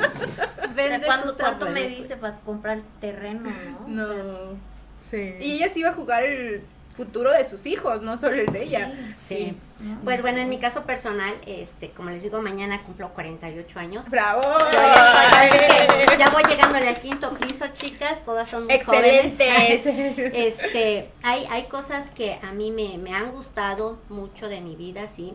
¿cuánto, 1.06 1.70
me 1.70 1.88
dice 1.88 2.16
para 2.16 2.36
comprar 2.40 2.80
terreno, 3.00 3.50
no? 3.86 4.02
O 4.04 4.06
sea, 4.06 4.22
No. 4.22 4.78
Sí. 5.00 5.36
Y 5.40 5.52
ella 5.56 5.72
sí 5.72 5.80
iba 5.80 5.90
a 5.90 5.94
jugar 5.94 6.24
el 6.24 6.62
futuro 6.98 7.32
de 7.32 7.44
sus 7.44 7.64
hijos, 7.66 8.02
no 8.02 8.18
solo 8.18 8.34
el 8.34 8.46
de 8.46 8.64
ella. 8.64 8.92
Sí. 9.16 9.56
Pues 10.02 10.20
bueno, 10.20 10.40
en 10.40 10.48
mi 10.48 10.58
caso 10.58 10.82
personal, 10.82 11.32
este, 11.46 11.90
como 11.92 12.10
les 12.10 12.24
digo, 12.24 12.42
mañana 12.42 12.82
cumplo 12.82 13.14
48 13.14 13.78
años. 13.78 14.10
¡Bravo! 14.10 14.42
Yo 14.42 14.72
ya, 14.72 15.44
estoy, 15.44 15.86
así 15.86 16.06
que 16.06 16.18
ya 16.18 16.30
voy 16.30 16.42
llegándole 16.42 16.88
al 16.88 17.00
quinto 17.00 17.30
piso, 17.34 17.66
chicas, 17.72 18.24
todas 18.24 18.50
son 18.50 18.64
muy 18.64 18.74
Excelentes. 18.74 19.84
jóvenes. 19.84 20.34
Este, 20.34 21.10
hay, 21.22 21.46
hay 21.50 21.64
cosas 21.66 22.10
que 22.10 22.36
a 22.42 22.50
mí 22.50 22.72
me, 22.72 22.98
me 22.98 23.14
han 23.14 23.30
gustado 23.30 24.00
mucho 24.08 24.48
de 24.48 24.60
mi 24.60 24.74
vida, 24.74 25.06
sí. 25.06 25.34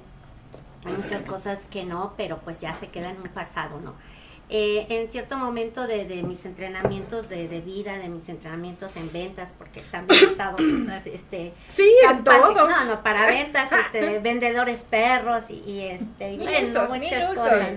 Hay 0.83 0.93
muchas 0.93 1.23
cosas 1.23 1.65
que 1.71 1.85
no, 1.85 2.13
pero 2.17 2.39
pues 2.39 2.57
ya 2.57 2.73
se 2.73 2.87
quedan 2.89 3.15
en 3.15 3.21
un 3.21 3.29
pasado, 3.29 3.79
¿no? 3.79 3.93
Eh, 4.49 4.85
en 4.89 5.09
cierto 5.09 5.37
momento 5.37 5.87
de, 5.87 6.05
de 6.05 6.21
mis 6.21 6.45
entrenamientos 6.45 7.27
de, 7.29 7.47
de 7.47 7.61
vida, 7.61 7.97
de 7.97 8.09
mis 8.09 8.27
entrenamientos 8.29 8.97
en 8.97 9.11
ventas, 9.11 9.53
porque 9.57 9.81
también 9.81 10.21
he 10.21 10.27
estado, 10.27 10.57
este, 11.05 11.53
Sí, 11.69 11.89
en 12.07 12.23
todo. 12.23 12.69
No, 12.69 12.85
no, 12.85 13.01
para 13.01 13.25
ventas, 13.27 13.71
este, 13.71 14.19
vendedores 14.19 14.81
perros 14.81 15.49
y, 15.49 15.63
y, 15.65 15.81
este, 15.87 16.33
y 16.33 16.37
bueno, 16.37 16.67
usos, 16.67 16.89
muchas 16.89 17.29
cosas. 17.33 17.73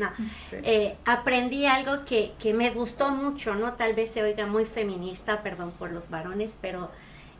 Eh, 0.53 0.97
aprendí 1.05 1.67
algo 1.67 2.05
que, 2.05 2.33
que 2.39 2.53
me 2.53 2.71
gustó 2.71 3.11
mucho, 3.11 3.55
¿no? 3.55 3.75
Tal 3.75 3.95
vez 3.95 4.11
se 4.11 4.23
oiga 4.23 4.47
muy 4.47 4.65
feminista, 4.65 5.43
perdón 5.43 5.73
por 5.79 5.93
los 5.93 6.11
varones, 6.11 6.59
pero 6.61 6.91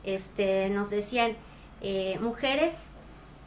este, 0.05 0.71
nos 0.71 0.89
decían, 0.89 1.37
eh, 1.83 2.19
mujeres, 2.21 2.87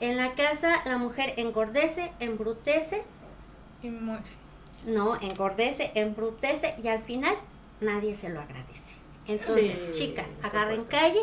en 0.02 0.18
la 0.18 0.34
casa 0.34 0.84
la 0.86 0.98
mujer 0.98 1.34
engordece, 1.38 2.12
embrutece, 2.20 3.04
Y 3.82 3.90
no, 4.86 5.20
engordece, 5.22 5.92
embrutece 5.96 6.76
y 6.84 6.88
al 6.88 7.00
final 7.00 7.36
nadie 7.82 8.16
se 8.16 8.30
lo 8.30 8.40
agradece. 8.40 8.94
Entonces, 9.28 9.78
Sí, 9.92 10.00
chicas, 10.00 10.28
agarren 10.42 10.86
calle, 10.86 11.22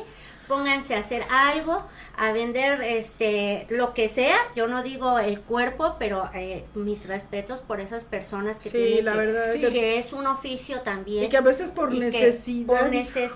pónganse 0.48 0.94
a 0.94 1.00
hacer 1.00 1.24
algo, 1.30 1.84
a 2.16 2.32
vender 2.32 2.80
este 2.82 3.66
lo 3.70 3.94
que 3.94 4.08
sea. 4.08 4.36
Yo 4.54 4.66
no 4.68 4.82
digo 4.82 5.18
el 5.18 5.40
cuerpo, 5.40 5.96
pero 5.98 6.30
eh, 6.34 6.64
mis 6.74 7.06
respetos 7.06 7.60
por 7.60 7.80
esas 7.80 8.04
personas 8.04 8.56
que 8.58 8.70
Sí, 8.70 8.76
tienen 8.78 9.04
la 9.06 9.12
que, 9.12 9.18
verdad 9.18 9.52
sí, 9.52 9.60
que- 9.60 9.70
que 9.70 9.98
es 9.98 10.12
un 10.12 10.26
oficio 10.26 10.80
también. 10.82 11.24
Y 11.24 11.28
que 11.28 11.36
a 11.36 11.40
veces 11.42 11.70
por 11.70 11.92
necesidad. 11.92 12.66
por 12.66 12.90
necesidad, 12.90 13.26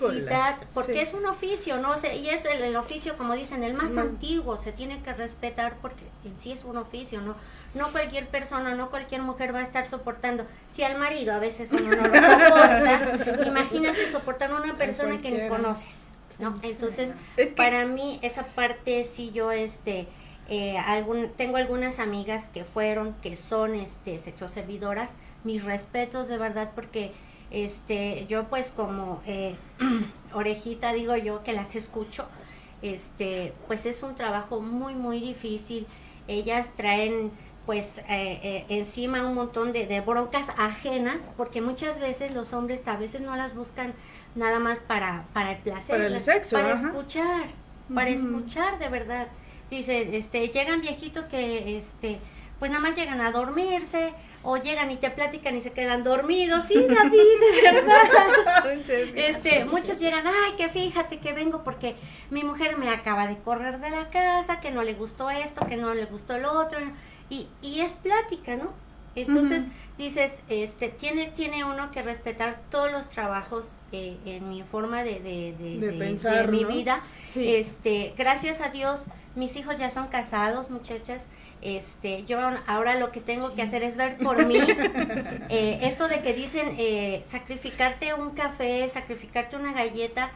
híjole, 0.57 0.67
porque 0.75 0.93
sí. 0.95 0.99
es 1.01 1.15
un 1.15 1.27
oficio, 1.27 1.79
¿no? 1.79 1.91
O 1.93 1.99
sea, 1.99 2.15
y 2.15 2.29
es 2.29 2.45
el, 2.45 2.63
el 2.63 2.77
oficio, 2.77 3.17
como 3.17 3.35
dicen, 3.35 3.63
el 3.65 3.75
más 3.75 3.97
antiguo, 3.97 4.57
se 4.63 4.73
tiene 4.73 5.03
que 5.03 5.13
respetar 5.13 5.77
porque 5.83 6.05
en 6.25 6.39
sí 6.39 6.53
es 6.53 6.65
un 6.65 6.77
oficio, 6.77 7.21
¿no? 7.21 7.35
No 7.75 7.91
cualquier 7.93 8.27
persona, 8.29 8.75
no 8.75 8.91
cualquier 8.91 9.23
mujer 9.23 9.55
va 9.55 9.61
a 9.61 9.63
estar 9.63 9.87
soportando. 9.89 10.45
Si 10.73 10.83
al 10.83 10.99
marido 10.99 11.33
a 11.33 11.39
veces 11.39 11.71
uno 11.71 11.83
no 11.91 12.03
lo 12.03 12.03
soporta, 12.05 13.45
imagínate 13.47 14.11
soportar 14.11 14.51
a 14.51 14.57
una 14.57 14.77
persona 14.77 15.17
que 15.21 15.29
cualquiera. 15.31 15.49
conoces, 15.49 16.01
¿no? 16.41 16.59
Entonces, 16.63 17.13
Es 17.37 17.49
que- 17.49 17.55
para 17.55 17.85
mí 17.87 18.19
esa 18.23 18.45
parte 18.55 19.05
sí 19.05 19.31
yo, 19.33 19.53
este, 19.53 20.07
eh, 20.49 20.79
algún, 20.79 21.29
tengo 21.37 21.57
algunas 21.59 21.99
amigas 22.01 22.49
que 22.49 22.65
fueron, 22.65 23.15
que 23.23 23.37
son, 23.37 23.75
este, 23.75 24.19
sexoservidoras, 24.19 25.13
mis 25.45 25.65
respetos 25.65 26.29
de 26.29 26.37
verdad 26.39 26.73
porque 26.75 27.13
este 27.51 28.27
yo 28.29 28.45
pues 28.49 28.71
como 28.77 29.23
eh, 29.27 29.57
orejita 30.35 30.93
digo 30.93 31.17
yo 31.17 31.43
que 31.43 31.53
las 31.53 31.75
escucho 31.77 32.29
este 32.83 33.53
pues 33.67 33.87
es 33.87 34.03
un 34.03 34.15
trabajo 34.15 34.61
muy 34.61 34.95
muy 34.95 35.21
difícil. 35.21 35.87
Ellas 36.29 36.71
traen 36.77 37.31
pues 37.67 37.99
eh, 38.09 38.41
eh, 38.43 38.65
encima 38.69 39.25
un 39.27 39.35
montón 39.35 39.73
de, 39.73 39.87
de 39.87 40.01
broncas 40.01 40.49
ajenas 40.59 41.31
porque 41.37 41.61
muchas 41.61 41.99
veces 42.01 42.35
los 42.35 42.53
hombres 42.53 42.87
a 42.89 42.97
veces 42.97 43.21
no 43.21 43.37
las 43.37 43.55
buscan 43.55 43.95
nada 44.35 44.59
más 44.59 44.79
para 44.79 45.25
para 45.33 45.53
el 45.53 45.59
placer 45.59 45.97
Para 45.97 46.07
el 46.07 46.21
sexo, 46.21 46.57
para 46.57 46.75
ajá. 46.75 46.89
escuchar 46.89 47.45
para 47.93 48.11
escuchar 48.11 48.79
de 48.79 48.89
verdad. 48.89 49.27
Dice 49.69 50.17
este 50.17 50.49
llegan 50.49 50.81
viejitos 50.81 51.25
que 51.27 51.77
este 51.79 52.21
pues 52.59 52.71
nada 52.71 52.83
más 52.83 52.97
llegan 52.97 53.21
a 53.21 53.31
dormirse 53.33 54.13
o 54.43 54.57
llegan 54.57 54.91
y 54.91 54.97
te 54.97 55.11
platican 55.11 55.57
y 55.57 55.61
se 55.61 55.73
quedan 55.73 56.03
dormidos. 56.05 56.65
Sí 56.67 56.75
David 56.75 57.41
de 57.63 57.63
verdad. 57.73 58.09
Este 59.17 59.65
muchos 59.65 59.99
llegan 59.99 60.27
ay 60.27 60.53
que 60.57 60.69
fíjate 60.69 61.19
que 61.19 61.33
vengo 61.33 61.63
porque 61.65 61.97
mi 62.31 62.45
mujer 62.45 62.77
me 62.77 62.91
acaba 62.91 63.27
de 63.27 63.39
correr 63.39 63.81
de 63.81 63.91
la 63.91 64.09
casa 64.11 64.61
que 64.61 64.71
no 64.71 64.83
le 64.83 64.95
gustó 64.95 65.31
esto 65.31 65.67
que 65.67 65.77
no 65.77 65.95
le 65.95 66.05
gustó 66.07 66.39
lo 66.39 66.53
otro 66.53 66.79
y, 67.29 67.49
y 67.63 67.81
es 67.81 67.93
plática 67.95 68.57
no 68.57 68.73
Entonces 69.15 69.65
dices, 69.99 70.41
este, 70.49 70.89
tiene, 70.89 71.27
tiene 71.29 71.65
uno 71.65 71.91
que 71.91 72.03
respetar 72.03 72.61
todos 72.71 72.93
los 72.93 73.09
trabajos 73.09 73.67
eh, 73.93 74.17
en 74.25 74.49
mi 74.49 74.63
forma 74.63 75.03
de, 75.03 75.21
de, 75.21 75.81
de, 75.81 75.93
pensar, 75.93 76.49
mi 76.49 76.65
vida. 76.65 77.03
Sí. 77.25 77.55
Este, 77.55 78.15
gracias 78.17 78.61
a 78.61 78.69
Dios, 78.69 79.05
mis 79.35 79.57
hijos 79.57 79.77
ya 79.77 79.91
son 79.91 80.09
casados, 80.09 80.71
muchachas. 80.71 81.23
Este, 81.63 82.25
yo 82.25 82.39
ahora 82.67 82.95
lo 82.95 83.13
que 83.13 83.21
tengo 83.21 83.55
que 83.55 83.63
hacer 83.63 83.83
es 83.83 83.97
ver 83.97 84.17
por 84.19 84.47
mí. 84.47 84.59
Eh, 85.53 85.81
eso 85.83 86.07
de 86.07 86.23
que 86.23 86.33
dicen 86.33 86.77
eh, 86.79 87.25
sacrificarte 87.27 88.15
un 88.15 88.31
café, 88.31 88.89
sacrificarte 88.89 89.57
una 89.57 89.73
galleta, 89.73 90.31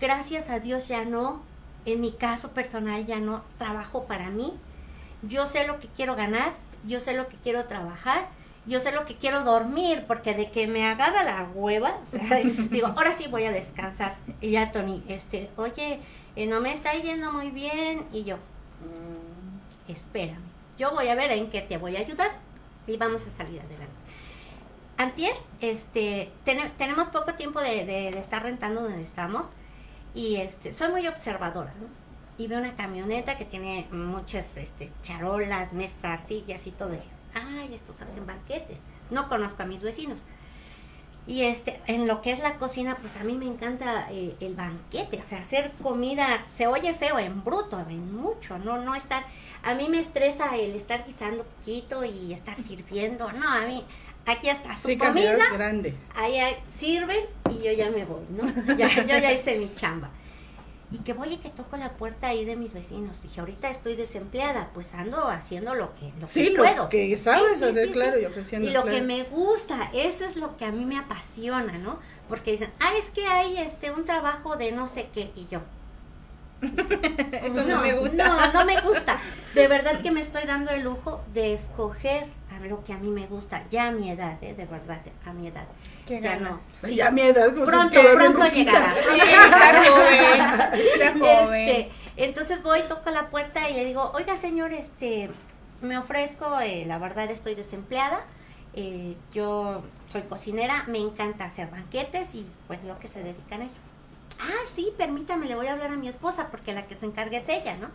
gracias 0.00 0.48
a 0.48 0.60
Dios 0.60 0.86
ya 0.86 1.04
no. 1.04 1.42
En 1.84 2.00
mi 2.00 2.12
caso 2.12 2.52
personal 2.52 3.04
ya 3.04 3.18
no 3.18 3.42
trabajo 3.58 4.04
para 4.04 4.30
mí. 4.30 4.54
Yo 5.22 5.46
sé 5.46 5.66
lo 5.66 5.80
que 5.80 5.88
quiero 5.88 6.14
ganar, 6.14 6.54
yo 6.86 7.00
sé 7.00 7.14
lo 7.14 7.28
que 7.28 7.36
quiero 7.36 7.64
trabajar, 7.64 8.28
yo 8.66 8.80
sé 8.80 8.92
lo 8.92 9.04
que 9.04 9.16
quiero 9.16 9.42
dormir, 9.42 10.04
porque 10.06 10.34
de 10.34 10.50
que 10.50 10.66
me 10.66 10.86
agarra 10.86 11.22
la 11.22 11.48
hueva, 11.54 11.98
o 12.06 12.10
sea, 12.18 12.38
digo, 12.70 12.86
ahora 12.88 13.12
sí 13.12 13.26
voy 13.28 13.44
a 13.44 13.52
descansar. 13.52 14.16
Y 14.40 14.50
ya 14.52 14.72
Tony, 14.72 15.02
este, 15.08 15.50
oye, 15.56 16.00
eh, 16.36 16.46
no 16.46 16.60
me 16.60 16.72
está 16.72 16.94
yendo 16.94 17.30
muy 17.32 17.50
bien. 17.50 18.04
Y 18.12 18.24
yo, 18.24 18.36
"Mm, 18.36 19.90
espérame, 19.92 20.38
yo 20.78 20.92
voy 20.92 21.08
a 21.08 21.14
ver 21.14 21.30
en 21.32 21.50
qué 21.50 21.60
te 21.62 21.76
voy 21.76 21.96
a 21.96 22.00
ayudar 22.00 22.30
y 22.86 22.96
vamos 22.96 23.22
a 23.26 23.30
salir 23.30 23.60
adelante. 23.60 23.92
Antier, 24.96 25.34
este, 25.60 26.30
tene- 26.44 26.70
tenemos 26.78 27.08
poco 27.08 27.34
tiempo 27.34 27.60
de 27.60 28.08
estar 28.18 28.42
rentando 28.42 28.82
donde 28.82 29.02
estamos 29.02 29.46
y 30.14 30.36
este, 30.36 30.72
soy 30.72 30.90
muy 30.92 31.06
observadora, 31.08 31.72
¿no? 31.80 31.86
Y 32.36 32.48
veo 32.48 32.58
una 32.58 32.74
camioneta 32.74 33.38
que 33.38 33.44
tiene 33.44 33.86
muchas 33.92 34.56
este, 34.56 34.90
charolas, 35.02 35.72
mesas, 35.72 36.20
sillas 36.26 36.66
y 36.66 36.72
todo. 36.72 36.96
Ay, 37.34 37.72
estos 37.72 38.00
hacen 38.02 38.26
banquetes. 38.26 38.80
No 39.10 39.28
conozco 39.28 39.62
a 39.62 39.66
mis 39.66 39.82
vecinos. 39.82 40.18
Y 41.26 41.42
este, 41.42 41.80
en 41.86 42.06
lo 42.06 42.20
que 42.20 42.32
es 42.32 42.40
la 42.40 42.56
cocina, 42.56 42.98
pues 43.00 43.16
a 43.16 43.24
mí 43.24 43.34
me 43.34 43.46
encanta 43.46 44.08
eh, 44.10 44.36
el 44.40 44.54
banquete, 44.54 45.18
o 45.22 45.24
sea, 45.24 45.38
hacer 45.38 45.72
comida, 45.82 46.44
se 46.54 46.66
oye 46.66 46.92
feo 46.92 47.18
en 47.18 47.42
bruto, 47.42 47.80
en 47.88 48.14
mucho, 48.14 48.58
no, 48.58 48.76
no 48.76 48.94
estar, 48.94 49.24
a 49.62 49.74
mí 49.74 49.88
me 49.88 50.00
estresa 50.00 50.54
el 50.54 50.74
estar 50.74 51.06
guisando 51.06 51.44
poquito 51.44 52.04
y 52.04 52.34
estar 52.34 52.60
sirviendo, 52.60 53.32
no, 53.32 53.48
a 53.50 53.62
mí, 53.62 53.82
aquí 54.26 54.50
está 54.50 54.76
su 54.76 54.88
Sí, 54.88 54.98
comida, 54.98 55.48
grande. 55.50 55.94
ahí 56.14 56.38
ahí 56.38 56.56
sirven 56.78 57.20
y 57.48 57.62
yo 57.62 57.72
ya 57.72 57.90
me 57.90 58.04
voy, 58.04 58.24
¿no? 58.28 58.74
Ya, 58.76 58.88
yo 58.94 59.06
ya 59.06 59.32
hice 59.32 59.56
mi 59.56 59.72
chamba. 59.72 60.10
Y 60.92 60.98
que 60.98 61.12
voy 61.12 61.34
y 61.34 61.36
que 61.38 61.50
toco 61.50 61.76
la 61.76 61.92
puerta 61.92 62.28
ahí 62.28 62.44
de 62.44 62.56
mis 62.56 62.72
vecinos. 62.72 63.20
Dije, 63.22 63.40
ahorita 63.40 63.68
estoy 63.70 63.96
desempleada, 63.96 64.70
pues 64.74 64.94
ando 64.94 65.28
haciendo 65.28 65.74
lo 65.74 65.94
que, 65.96 66.12
lo 66.20 66.26
Sí, 66.28 66.44
que 66.50 66.50
lo 66.52 66.62
puedo. 66.62 66.88
que 66.88 67.18
sabes 67.18 67.62
hacer, 67.62 67.90
claro, 67.90 68.20
y 68.20 68.24
ofreciendo, 68.26 68.68
Y 68.68 68.72
lo 68.72 68.82
claro. 68.82 68.96
que 68.96 69.02
me 69.02 69.24
gusta, 69.24 69.90
eso 69.92 70.24
es 70.24 70.36
lo 70.36 70.56
que 70.56 70.64
a 70.66 70.70
mí 70.72 70.84
me 70.84 70.98
apasiona, 70.98 71.78
¿no? 71.78 71.98
Porque 72.28 72.52
dicen, 72.52 72.70
ah, 72.80 72.92
es 72.98 73.10
que 73.10 73.26
hay 73.26 73.58
este 73.58 73.90
un 73.90 74.04
trabajo 74.04 74.56
de 74.56 74.72
no 74.72 74.86
sé 74.88 75.08
qué, 75.12 75.32
y 75.34 75.46
yo. 75.46 75.60
Eso 76.62 77.64
no 77.66 77.82
me 77.82 77.92
gusta. 77.98 78.28
No, 78.28 78.52
no 78.52 78.64
me 78.64 78.80
gusta. 78.80 79.18
De 79.54 79.68
verdad 79.68 80.00
que 80.00 80.10
me 80.10 80.20
estoy 80.22 80.44
dando 80.44 80.70
el 80.70 80.82
lujo 80.82 81.20
de 81.34 81.52
escoger 81.52 82.26
lo 82.68 82.84
que 82.84 82.92
a 82.92 82.98
mí 82.98 83.08
me 83.08 83.26
gusta, 83.26 83.62
ya 83.70 83.88
a 83.88 83.92
mi 83.92 84.10
edad, 84.10 84.36
¿eh? 84.42 84.54
de 84.54 84.64
verdad, 84.66 85.00
a 85.24 85.32
mi 85.32 85.48
edad. 85.48 85.66
Qué 86.06 86.20
ya 86.20 86.32
ganas. 86.36 86.64
no. 86.82 86.88
Ay, 86.88 86.96
ya 86.96 87.08
a 87.08 87.10
mi 87.10 87.22
edad, 87.22 87.52
como 87.52 87.66
Pronto, 87.66 88.00
pronto 88.14 88.46
llegará. 88.48 88.94
Sí, 88.94 89.20
está 89.20 89.84
joven, 89.84 90.80
está 90.80 91.12
joven. 91.18 91.68
Este, 91.68 91.90
entonces 92.16 92.62
voy, 92.62 92.82
toco 92.82 93.10
la 93.10 93.30
puerta 93.30 93.68
y 93.70 93.74
le 93.74 93.84
digo, 93.84 94.12
oiga 94.14 94.36
señor, 94.36 94.72
este, 94.72 95.30
me 95.80 95.98
ofrezco, 95.98 96.60
eh, 96.60 96.84
la 96.86 96.98
verdad 96.98 97.30
estoy 97.30 97.54
desempleada, 97.54 98.24
eh, 98.74 99.16
yo 99.32 99.82
soy 100.08 100.22
cocinera, 100.22 100.84
me 100.86 100.98
encanta 100.98 101.44
hacer 101.44 101.70
banquetes 101.70 102.34
y 102.34 102.46
pues 102.66 102.84
lo 102.84 102.98
que 102.98 103.08
se 103.08 103.22
dedican 103.22 103.62
a 103.62 103.66
eso. 103.66 103.78
Ah, 104.40 104.66
sí, 104.72 104.92
permítame, 104.96 105.46
le 105.46 105.54
voy 105.54 105.68
a 105.68 105.72
hablar 105.72 105.92
a 105.92 105.96
mi 105.96 106.08
esposa 106.08 106.48
porque 106.50 106.72
la 106.72 106.86
que 106.86 106.94
se 106.94 107.06
encarga 107.06 107.38
es 107.38 107.48
ella, 107.48 107.76
¿no? 107.76 107.88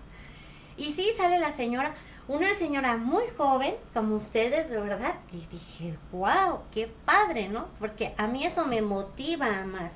Y 0.77 0.93
sí, 0.93 1.09
sale 1.17 1.39
la 1.39 1.51
señora, 1.51 1.93
una 2.29 2.53
señora 2.53 2.95
muy 2.95 3.23
joven, 3.35 3.73
como 3.91 4.15
ustedes, 4.15 4.69
de 4.69 4.79
verdad, 4.79 5.15
y 5.33 5.47
dije, 5.47 5.95
wow, 6.11 6.59
qué 6.71 6.87
padre, 7.03 7.49
¿no? 7.49 7.65
Porque 7.79 8.13
a 8.17 8.27
mí 8.27 8.45
eso 8.45 8.67
me 8.67 8.83
motiva 8.83 9.65
más, 9.65 9.93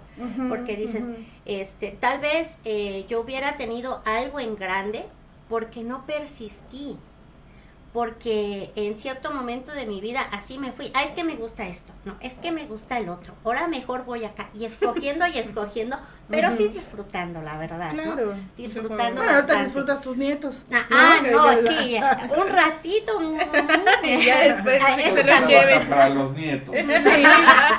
porque 0.49 0.75
dices, 0.75 1.03
este, 1.45 1.91
tal 1.91 2.19
vez 2.19 2.57
eh, 2.65 3.05
yo 3.07 3.21
hubiera 3.21 3.55
tenido 3.55 4.01
algo 4.03 4.39
en 4.39 4.55
grande 4.55 5.05
porque 5.47 5.83
no 5.83 6.07
persistí, 6.07 6.97
porque 7.93 8.71
en 8.75 8.95
cierto 8.97 9.31
momento 9.31 9.71
de 9.71 9.85
mi 9.85 10.01
vida 10.01 10.21
así 10.31 10.57
me 10.57 10.71
fui, 10.71 10.91
ah, 10.95 11.03
es 11.03 11.11
que 11.11 11.23
me 11.23 11.35
gusta 11.35 11.67
esto, 11.67 11.93
no, 12.05 12.15
es 12.21 12.33
que 12.33 12.51
me 12.51 12.65
gusta 12.65 12.97
el 12.97 13.07
otro, 13.07 13.35
ahora 13.45 13.67
mejor 13.67 14.03
voy 14.03 14.25
acá, 14.25 14.49
y 14.55 14.65
escogiendo 14.65 15.27
y 15.27 15.37
escogiendo, 15.37 15.97
pero 16.27 16.55
sí 16.57 16.69
disfrutando, 16.69 17.41
la 17.43 17.57
verdad, 17.57 17.93
¿no? 17.93 18.03
Claro. 18.15 18.33
Disfrutando 18.57 18.95
Bueno, 18.97 19.21
ahorita 19.21 19.35
bastante. 19.35 19.63
disfrutas 19.65 20.01
tus 20.01 20.17
nietos. 20.17 20.63
Ah, 20.73 20.85
ah, 20.91 21.19
no, 21.31 21.49
que- 21.49 21.67
sí, 21.67 21.97
un 22.41 22.47
ratito. 22.47 23.21
Y 24.03 24.25
ya 24.25 24.39
después 24.53 24.81
ah, 24.83 24.95
que 24.95 25.07
eso 25.09 25.15
se 25.17 25.73
los 25.75 25.85
para 25.85 26.09
los 26.09 26.33
nietos. 26.33 26.75
Sí, 26.75 27.23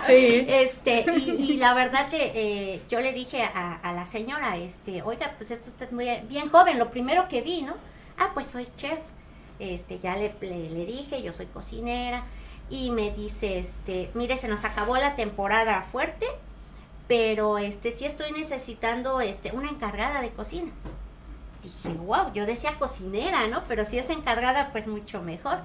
sí. 0.06 0.46
Este, 0.48 1.04
y, 1.16 1.30
y 1.52 1.56
la 1.56 1.74
verdad 1.74 2.08
que 2.08 2.32
eh, 2.34 2.82
yo 2.88 3.00
le 3.00 3.12
dije 3.12 3.42
a, 3.42 3.74
a 3.82 3.92
la 3.92 4.06
señora, 4.06 4.56
este, 4.56 5.02
oiga, 5.02 5.32
pues 5.38 5.50
esto 5.50 5.70
usted 5.70 5.86
es 5.86 5.92
muy 5.92 6.06
bien 6.28 6.48
joven, 6.50 6.78
lo 6.78 6.90
primero 6.90 7.28
que 7.28 7.42
vi, 7.42 7.62
¿no? 7.62 7.74
Ah, 8.18 8.30
pues 8.34 8.46
soy 8.46 8.68
chef. 8.76 9.00
Este, 9.58 9.98
ya 9.98 10.16
le, 10.16 10.30
le, 10.40 10.86
dije, 10.86 11.22
yo 11.22 11.32
soy 11.32 11.46
cocinera. 11.46 12.24
Y 12.70 12.90
me 12.90 13.10
dice, 13.10 13.58
este, 13.58 14.10
mire, 14.14 14.38
se 14.38 14.48
nos 14.48 14.64
acabó 14.64 14.96
la 14.96 15.16
temporada 15.16 15.82
fuerte, 15.82 16.26
pero 17.08 17.58
este, 17.58 17.90
sí 17.90 18.06
estoy 18.06 18.32
necesitando 18.32 19.20
este, 19.20 19.52
una 19.52 19.68
encargada 19.68 20.22
de 20.22 20.30
cocina. 20.30 20.72
Dije, 21.62 21.88
wow, 21.90 22.32
yo 22.32 22.46
decía 22.46 22.78
cocinera, 22.78 23.46
¿no? 23.48 23.64
Pero 23.68 23.84
si 23.84 23.98
es 23.98 24.10
encargada, 24.10 24.70
pues 24.72 24.86
mucho 24.86 25.22
mejor. 25.22 25.60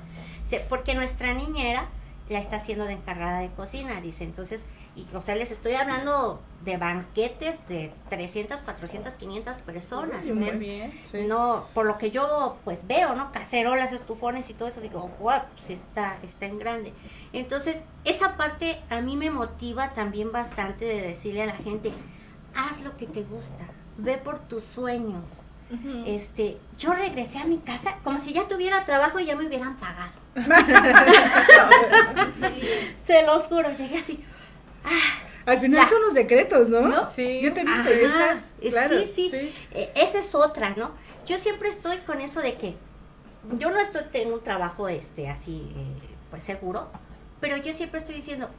Porque 0.68 0.94
nuestra 0.94 1.34
niñera 1.34 1.88
la 2.30 2.40
está 2.40 2.58
haciendo 2.58 2.86
de 2.86 2.94
encargada 2.94 3.40
de 3.40 3.50
cocina, 3.50 4.00
dice. 4.02 4.24
Entonces, 4.24 4.62
y, 4.96 5.08
o 5.16 5.22
sea, 5.22 5.36
les 5.36 5.52
estoy 5.52 5.74
hablando 5.74 6.42
de 6.64 6.78
banquetes 6.78 7.66
de 7.68 7.92
300, 8.10 8.62
400, 8.62 9.14
500 9.14 9.58
personas. 9.60 10.26
Uy, 10.26 10.34
muy 10.34 10.52
bien, 10.58 10.94
No, 11.28 11.66
por 11.74 11.86
lo 11.86 11.98
que 11.98 12.12
yo 12.12 12.58
pues 12.64 12.86
veo, 12.86 13.16
¿no? 13.16 13.32
Cacerolas, 13.32 13.94
estufones 13.94 14.50
y 14.50 14.54
todo 14.54 14.68
eso, 14.68 14.82
digo, 14.82 15.10
wow, 15.20 15.42
pues 15.58 15.70
está, 15.70 16.18
está 16.24 16.48
en 16.48 16.60
grande. 16.60 16.94
Entonces, 17.34 17.78
esa 18.04 18.36
parte 18.36 18.82
a 18.90 19.02
mí 19.02 19.16
me 19.16 19.30
motiva 19.30 19.90
también 19.90 20.32
bastante 20.32 20.86
de 20.86 21.02
decirle 21.02 21.44
a 21.44 21.48
la 21.48 21.56
gente, 21.56 21.94
haz 22.56 22.82
lo 22.82 22.98
que 22.98 23.08
te 23.08 23.24
gusta, 23.24 23.66
ve 23.98 24.18
por 24.18 24.40
tus 24.40 24.64
sueños. 24.64 25.44
Este, 26.08 26.58
yo 26.80 26.94
regresé 26.94 27.38
a 27.38 27.46
mi 27.46 27.60
casa 27.60 28.00
como 28.04 28.18
si 28.18 28.34
ya 28.34 28.48
tuviera 28.48 28.86
trabajo 28.86 29.20
y 29.20 29.26
ya 29.26 29.36
me 29.36 29.46
hubieran 29.46 29.78
pagado. 29.78 30.14
Se 33.06 33.24
los 33.24 33.44
juro, 33.44 33.70
llegué 33.78 34.00
así. 34.00 34.26
Ah, 34.90 35.52
Al 35.52 35.60
final 35.60 35.82
Ya. 35.84 35.88
son 35.90 36.02
los 36.02 36.14
decretos, 36.14 36.70
¿no? 36.70 36.82
¿No? 36.82 37.10
Sí. 37.12 37.40
Yo 37.42 37.54
te 37.54 37.62
he 37.62 37.66
visto, 37.66 37.90
y 37.92 38.06
estás. 38.06 38.52
eh, 38.62 38.70
Claro, 38.70 38.98
sí, 39.00 39.30
sí, 39.32 39.54
Eh, 39.72 39.92
esa 39.96 40.20
es 40.20 40.36
otra, 40.36 40.72
¿no? 40.72 40.92
Yo 41.26 41.38
siempre 41.40 41.70
estoy 41.70 41.98
con 42.00 42.22
eso 42.22 42.42
de 42.42 42.56
que 42.56 42.76
yo 43.58 43.72
no 43.72 43.80
estoy 43.80 44.04
tengo 44.12 44.36
un 44.36 44.44
trabajo 44.44 44.90
este 44.90 45.30
así 45.30 45.72
eh, 45.76 45.86
pues 46.30 46.44
seguro, 46.44 46.90
pero 47.40 47.56
yo 47.58 47.72
siempre 47.74 48.00
estoy 48.00 48.16
diciendo, 48.16 48.50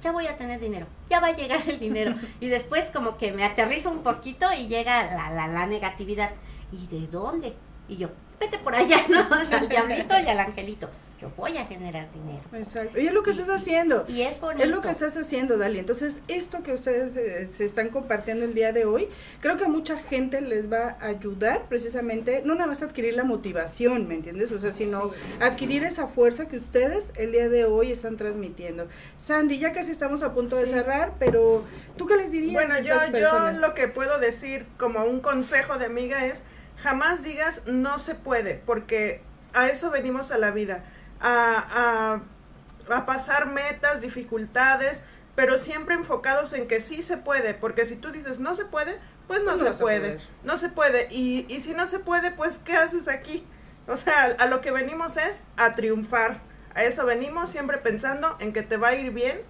ya 0.00 0.12
voy 0.12 0.26
a 0.26 0.36
tener 0.36 0.58
dinero, 0.60 0.86
ya 1.10 1.20
va 1.20 1.28
a 1.28 1.36
llegar 1.36 1.60
el 1.68 1.78
dinero. 1.78 2.14
y 2.40 2.48
después 2.48 2.86
como 2.90 3.16
que 3.16 3.32
me 3.32 3.44
aterrizo 3.44 3.90
un 3.90 4.02
poquito 4.02 4.46
y 4.52 4.66
llega 4.66 5.04
la, 5.14 5.30
la, 5.30 5.46
la 5.46 5.66
negatividad. 5.66 6.30
¿Y 6.72 6.86
de 6.88 7.06
dónde? 7.06 7.54
Y 7.88 7.96
yo, 7.98 8.08
vete 8.40 8.58
por 8.58 8.74
allá, 8.74 8.96
¿no? 9.08 9.20
Al 9.56 9.68
diablito 9.68 10.14
y 10.18 10.26
al 10.28 10.40
angelito. 10.40 10.88
Yo 11.24 11.32
voy 11.38 11.56
a 11.56 11.64
generar 11.64 12.06
dinero. 12.12 12.42
Exacto. 12.52 13.00
Y 13.00 13.06
es 13.06 13.12
lo 13.14 13.22
que 13.22 13.30
estás 13.30 13.48
haciendo. 13.48 14.04
Y 14.08 14.22
es 14.22 14.38
bonito. 14.40 14.62
Es 14.62 14.70
lo 14.70 14.82
que 14.82 14.90
estás 14.90 15.16
haciendo, 15.16 15.56
Dali. 15.56 15.78
Entonces, 15.78 16.20
esto 16.28 16.62
que 16.62 16.74
ustedes 16.74 17.16
eh, 17.16 17.48
se 17.50 17.64
están 17.64 17.88
compartiendo 17.88 18.44
el 18.44 18.52
día 18.52 18.72
de 18.72 18.84
hoy, 18.84 19.08
creo 19.40 19.56
que 19.56 19.64
a 19.64 19.68
mucha 19.68 19.96
gente 19.96 20.42
les 20.42 20.70
va 20.70 20.98
a 21.00 21.06
ayudar 21.06 21.66
precisamente, 21.68 22.42
no 22.44 22.54
nada 22.54 22.66
más 22.66 22.82
a 22.82 22.86
adquirir 22.86 23.14
la 23.14 23.24
motivación, 23.24 24.06
¿me 24.06 24.16
entiendes? 24.16 24.52
O 24.52 24.58
sea, 24.58 24.74
sino 24.74 25.12
adquirir 25.40 25.82
esa 25.84 26.08
fuerza 26.08 26.46
que 26.46 26.58
ustedes 26.58 27.10
el 27.16 27.32
día 27.32 27.48
de 27.48 27.64
hoy 27.64 27.90
están 27.90 28.18
transmitiendo. 28.18 28.86
Sandy, 29.18 29.58
ya 29.58 29.72
casi 29.72 29.92
estamos 29.92 30.22
a 30.22 30.34
punto 30.34 30.56
de 30.56 30.66
cerrar, 30.66 31.14
pero 31.18 31.64
¿tú 31.96 32.06
qué 32.06 32.16
les 32.16 32.32
dirías 32.32 32.52
Bueno, 32.52 32.74
a 32.74 32.80
yo, 32.80 32.92
estas 32.94 33.06
yo 33.06 33.12
personas? 33.12 33.58
lo 33.60 33.72
que 33.72 33.88
puedo 33.88 34.18
decir 34.18 34.66
como 34.76 35.04
un 35.04 35.20
consejo 35.20 35.78
de 35.78 35.86
amiga 35.86 36.26
es, 36.26 36.42
jamás 36.76 37.22
digas 37.22 37.62
no 37.66 37.98
se 37.98 38.14
puede, 38.14 38.60
porque 38.66 39.22
a 39.54 39.68
eso 39.68 39.90
venimos 39.90 40.32
a 40.32 40.38
la 40.38 40.50
vida, 40.50 40.84
a, 41.20 42.22
a, 42.88 42.94
a 42.96 43.06
pasar 43.06 43.46
metas, 43.46 44.00
dificultades, 44.00 45.04
pero 45.34 45.58
siempre 45.58 45.94
enfocados 45.94 46.52
en 46.52 46.68
que 46.68 46.80
sí 46.80 47.02
se 47.02 47.16
puede, 47.16 47.54
porque 47.54 47.86
si 47.86 47.96
tú 47.96 48.10
dices 48.12 48.38
no 48.40 48.54
se 48.54 48.64
puede, 48.66 48.98
pues 49.26 49.42
no, 49.42 49.52
Pues 49.52 49.62
se 49.62 49.72
puede, 49.72 50.20
no 50.42 50.56
se 50.58 50.68
puede, 50.68 51.08
y, 51.10 51.46
y 51.48 51.60
si 51.60 51.74
no 51.74 51.86
se 51.86 51.98
puede, 51.98 52.30
pues 52.30 52.58
¿qué 52.58 52.74
haces 52.76 53.08
aquí? 53.08 53.46
O 53.86 53.96
sea, 53.96 54.36
a 54.38 54.46
lo 54.46 54.60
que 54.60 54.70
venimos 54.70 55.16
es 55.16 55.44
a 55.56 55.74
triunfar, 55.74 56.40
A 56.74 56.84
eso 56.84 57.04
venimos, 57.06 57.50
siempre 57.50 57.78
pensando 57.78 58.36
en 58.40 58.52
que 58.52 58.62
te 58.62 58.76
va 58.76 58.88
a 58.88 58.94
ir 58.96 59.10
bien. 59.12 59.40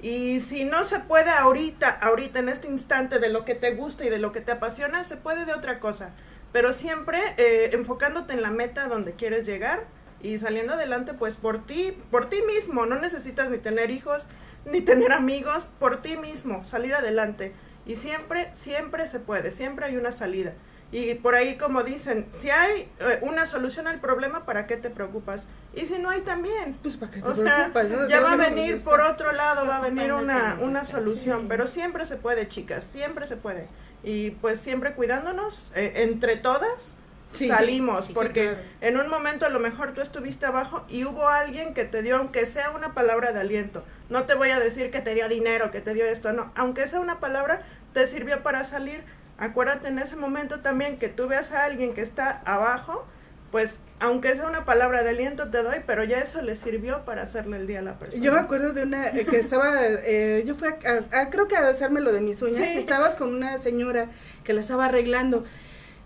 Y 0.00 0.40
si 0.40 0.64
no 0.64 0.84
se 0.84 1.00
puede 1.00 1.30
ahorita, 1.30 1.88
ahorita 1.90 2.38
en 2.38 2.48
este 2.48 2.68
instante 2.68 3.18
de 3.18 3.28
lo 3.30 3.44
que 3.44 3.54
te 3.56 3.74
gusta 3.74 4.04
y 4.04 4.10
de 4.10 4.18
lo 4.18 4.30
que 4.32 4.40
te 4.40 4.52
apasiona, 4.52 5.02
se 5.04 5.16
puede 5.16 5.44
de 5.44 5.54
otra 5.54 5.80
cosa. 5.80 6.14
Pero 6.52 6.72
siempre 6.72 7.20
eh, 7.36 7.70
enfocándote 7.72 8.32
en 8.34 8.42
la 8.42 8.50
meta 8.50 8.86
donde 8.88 9.14
quieres 9.14 9.44
llegar 9.46 9.88
y 10.22 10.38
saliendo 10.38 10.74
adelante 10.74 11.14
pues 11.14 11.36
por 11.36 11.64
ti, 11.66 11.96
por 12.10 12.28
ti 12.28 12.42
mismo. 12.42 12.86
No 12.86 12.98
necesitas 12.98 13.50
ni 13.50 13.58
tener 13.58 13.90
hijos, 13.90 14.26
ni 14.64 14.80
tener 14.80 15.12
amigos, 15.12 15.68
por 15.78 16.02
ti 16.02 16.16
mismo, 16.16 16.64
salir 16.64 16.94
adelante. 16.94 17.52
Y 17.86 17.96
siempre, 17.96 18.50
siempre 18.52 19.06
se 19.06 19.20
puede, 19.20 19.52
siempre 19.52 19.86
hay 19.86 19.96
una 19.96 20.12
salida. 20.12 20.54
Y 20.90 21.14
por 21.16 21.34
ahí 21.34 21.56
como 21.56 21.82
dicen, 21.82 22.26
si 22.30 22.48
hay 22.48 22.90
eh, 23.00 23.18
una 23.20 23.46
solución 23.46 23.86
al 23.86 24.00
problema, 24.00 24.46
¿para 24.46 24.66
qué 24.66 24.78
te 24.78 24.88
preocupas? 24.88 25.46
Y 25.74 25.84
si 25.84 25.98
no 25.98 26.08
hay 26.08 26.22
también, 26.22 26.78
pues 26.82 26.96
¿para 26.96 27.12
qué 27.12 27.20
te 27.20 27.28
o 27.28 27.34
sea, 27.34 27.68
no? 27.68 28.08
ya 28.08 28.20
va 28.20 28.32
a 28.32 28.36
venir 28.36 28.82
por 28.82 29.02
otro 29.02 29.32
lado, 29.32 29.66
va 29.66 29.76
a 29.76 29.80
venir 29.80 30.12
una, 30.14 30.56
una 30.62 30.84
solución, 30.86 31.46
pero 31.46 31.66
siempre 31.66 32.06
se 32.06 32.16
puede, 32.16 32.48
chicas, 32.48 32.84
siempre 32.84 33.26
se 33.26 33.36
puede. 33.36 33.68
Y 34.02 34.30
pues 34.30 34.60
siempre 34.60 34.94
cuidándonos, 34.94 35.72
eh, 35.76 35.92
entre 36.04 36.36
todas, 36.36 36.94
Sí, 37.32 37.48
salimos, 37.48 38.06
sí, 38.06 38.08
sí, 38.08 38.14
porque 38.14 38.42
claro. 38.44 38.58
en 38.80 38.96
un 38.96 39.08
momento 39.10 39.44
a 39.44 39.50
lo 39.50 39.58
mejor 39.60 39.92
tú 39.92 40.00
estuviste 40.00 40.46
abajo 40.46 40.84
y 40.88 41.04
hubo 41.04 41.28
alguien 41.28 41.74
que 41.74 41.84
te 41.84 42.02
dio, 42.02 42.16
aunque 42.16 42.46
sea 42.46 42.70
una 42.70 42.94
palabra 42.94 43.32
de 43.32 43.40
aliento. 43.40 43.84
No 44.08 44.24
te 44.24 44.34
voy 44.34 44.48
a 44.50 44.58
decir 44.58 44.90
que 44.90 45.00
te 45.00 45.14
dio 45.14 45.28
dinero, 45.28 45.70
que 45.70 45.80
te 45.82 45.92
dio 45.92 46.06
esto, 46.06 46.32
no. 46.32 46.50
Aunque 46.54 46.88
sea 46.88 47.00
una 47.00 47.20
palabra, 47.20 47.62
te 47.92 48.06
sirvió 48.06 48.42
para 48.42 48.64
salir. 48.64 49.02
Acuérdate 49.36 49.88
en 49.88 49.98
ese 49.98 50.16
momento 50.16 50.60
también 50.60 50.98
que 50.98 51.08
tú 51.08 51.28
veas 51.28 51.52
a 51.52 51.64
alguien 51.64 51.92
que 51.94 52.00
está 52.00 52.40
abajo, 52.46 53.06
pues 53.52 53.80
aunque 54.00 54.34
sea 54.34 54.46
una 54.46 54.64
palabra 54.64 55.02
de 55.02 55.10
aliento 55.10 55.48
te 55.50 55.62
doy, 55.62 55.76
pero 55.86 56.04
ya 56.04 56.18
eso 56.18 56.42
le 56.42 56.54
sirvió 56.56 57.04
para 57.04 57.22
hacerle 57.22 57.56
el 57.58 57.66
día 57.66 57.78
a 57.78 57.82
la 57.82 57.98
persona. 57.98 58.22
Yo 58.22 58.32
me 58.32 58.40
acuerdo 58.40 58.72
de 58.72 58.82
una 58.82 59.08
eh, 59.08 59.26
que 59.26 59.38
estaba, 59.40 59.74
eh, 59.86 60.42
yo 60.46 60.54
fui 60.54 60.68
a, 60.68 61.18
a- 61.20 61.30
creo 61.30 61.46
que 61.46 61.56
a 61.56 61.68
hacerme 61.68 62.00
lo 62.00 62.12
de 62.12 62.20
mis 62.20 62.40
uñas, 62.42 62.58
estabas 62.60 63.16
con 63.16 63.34
una 63.34 63.58
señora 63.58 64.08
que 64.44 64.52
la 64.54 64.60
estaba 64.60 64.86
arreglando. 64.86 65.44